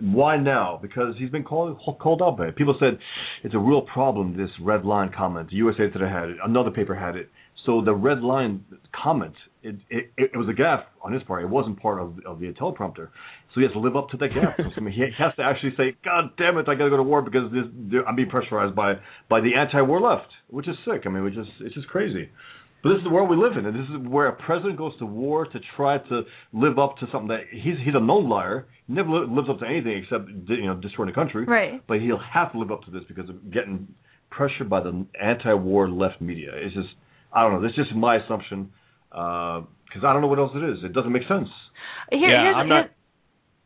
[0.00, 0.78] Why now?
[0.80, 2.56] Because he's been called called out by it.
[2.56, 2.98] People said
[3.44, 4.36] it's a real problem.
[4.36, 5.52] This red line comment.
[5.52, 6.36] USA Today had it.
[6.44, 7.30] Another paper had it.
[7.66, 8.64] So the red line
[9.02, 11.42] comment, it it, it was a gaffe on his part.
[11.42, 13.08] It wasn't part of of the teleprompter.
[13.52, 14.72] So he has to live up to that gaffe.
[14.76, 17.02] I mean, he has to actually say, "God damn it, I got to go to
[17.02, 18.94] war because this, I'm being pressurized by
[19.28, 21.02] by the anti-war left," which is sick.
[21.04, 22.30] I mean, which is it's just crazy.
[22.82, 24.96] But this is the world we live in, and this is where a president goes
[24.98, 28.66] to war to try to live up to something that he's he's a known liar.
[28.86, 31.44] He never li- lives up to anything except you know destroying the country.
[31.44, 31.82] Right.
[31.86, 33.88] But he'll have to live up to this because of getting
[34.30, 36.50] pressured by the anti-war left media.
[36.54, 36.88] It's just
[37.32, 37.62] I don't know.
[37.62, 38.70] This is just my assumption
[39.12, 40.78] uh, because I don't know what else it is.
[40.84, 41.48] It doesn't make sense.
[42.10, 42.94] Here, Yeah, here's, I'm not- here's-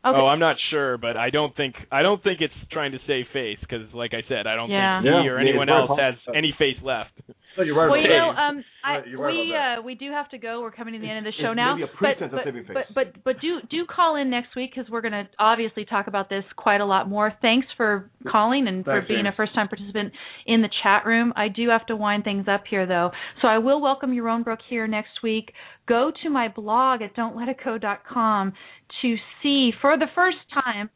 [0.05, 0.17] Okay.
[0.19, 3.25] Oh, I'm not sure, but I don't think I don't think it's trying to save
[3.33, 5.01] face because, like I said, I don't Yeah.
[5.01, 7.11] think he Yeah, or anyone it's else has any face left.
[7.57, 7.89] No, you're right.
[7.89, 10.61] well, you know, um, I, you're right we uh, we do have to go.
[10.61, 11.75] We're coming to the end of the show it's now.
[11.75, 12.75] maybe a but, of but, saving face.
[12.75, 16.07] but but but do do call in next week because we're going to obviously talk
[16.07, 17.31] about this quite a lot more.
[17.41, 20.11] Thanks for calling and for Thanks, being a first time participant
[20.45, 21.31] in the chat room.
[21.35, 23.11] I do have to wind things up here though,
[23.41, 25.53] so I will welcome Yaron Brook here next week.
[25.87, 28.53] Go to my blog at don'tletitgo.com
[29.01, 30.89] to see for the first time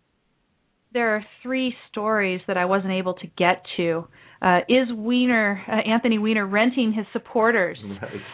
[0.93, 4.07] there are three stories that I wasn't able to get to.
[4.41, 7.77] Uh, is Weiner, uh, Anthony Weiner, renting his supporters?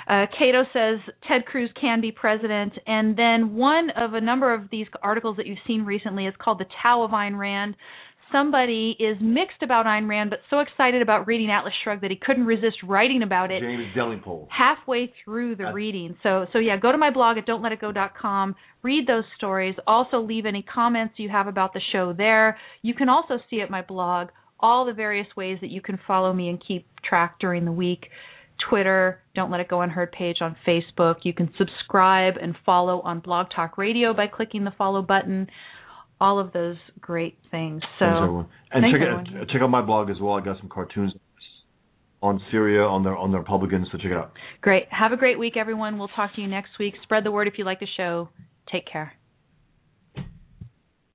[0.08, 2.74] Uh, Cato says Ted Cruz can be president.
[2.86, 6.60] And then one of a number of these articles that you've seen recently is called
[6.60, 7.76] The Tao of Ayn Rand.
[8.32, 12.18] Somebody is mixed about Ayn Rand, but so excited about reading Atlas Shrugged that he
[12.18, 14.48] couldn't resist writing about it James Delingpole.
[14.50, 16.16] halfway through the That's- reading.
[16.24, 20.64] So so yeah, go to my blog at don'tletitgo.com, read those stories, also leave any
[20.64, 22.58] comments you have about the show there.
[22.82, 24.30] You can also see at my blog
[24.60, 28.08] all the various ways that you can follow me and keep track during the week.
[28.70, 31.18] Twitter, Don't Let It Go Unheard page on Facebook.
[31.24, 35.48] You can subscribe and follow on Blog Talk Radio by clicking the follow button.
[36.22, 37.82] All of those great things.
[38.00, 38.48] So Thanks, everyone.
[38.72, 39.44] And Thanks, check everyone.
[39.44, 40.34] it, check out my blog as well.
[40.36, 41.14] I got some cartoons
[42.22, 43.88] on Syria, on the on the Republicans.
[43.92, 44.32] So check it out.
[44.62, 44.86] great.
[44.90, 45.98] Have a great week, everyone.
[46.00, 46.94] We'll talk to you next week.
[47.04, 48.30] Spread the word if you like the show.
[48.72, 49.14] Take care.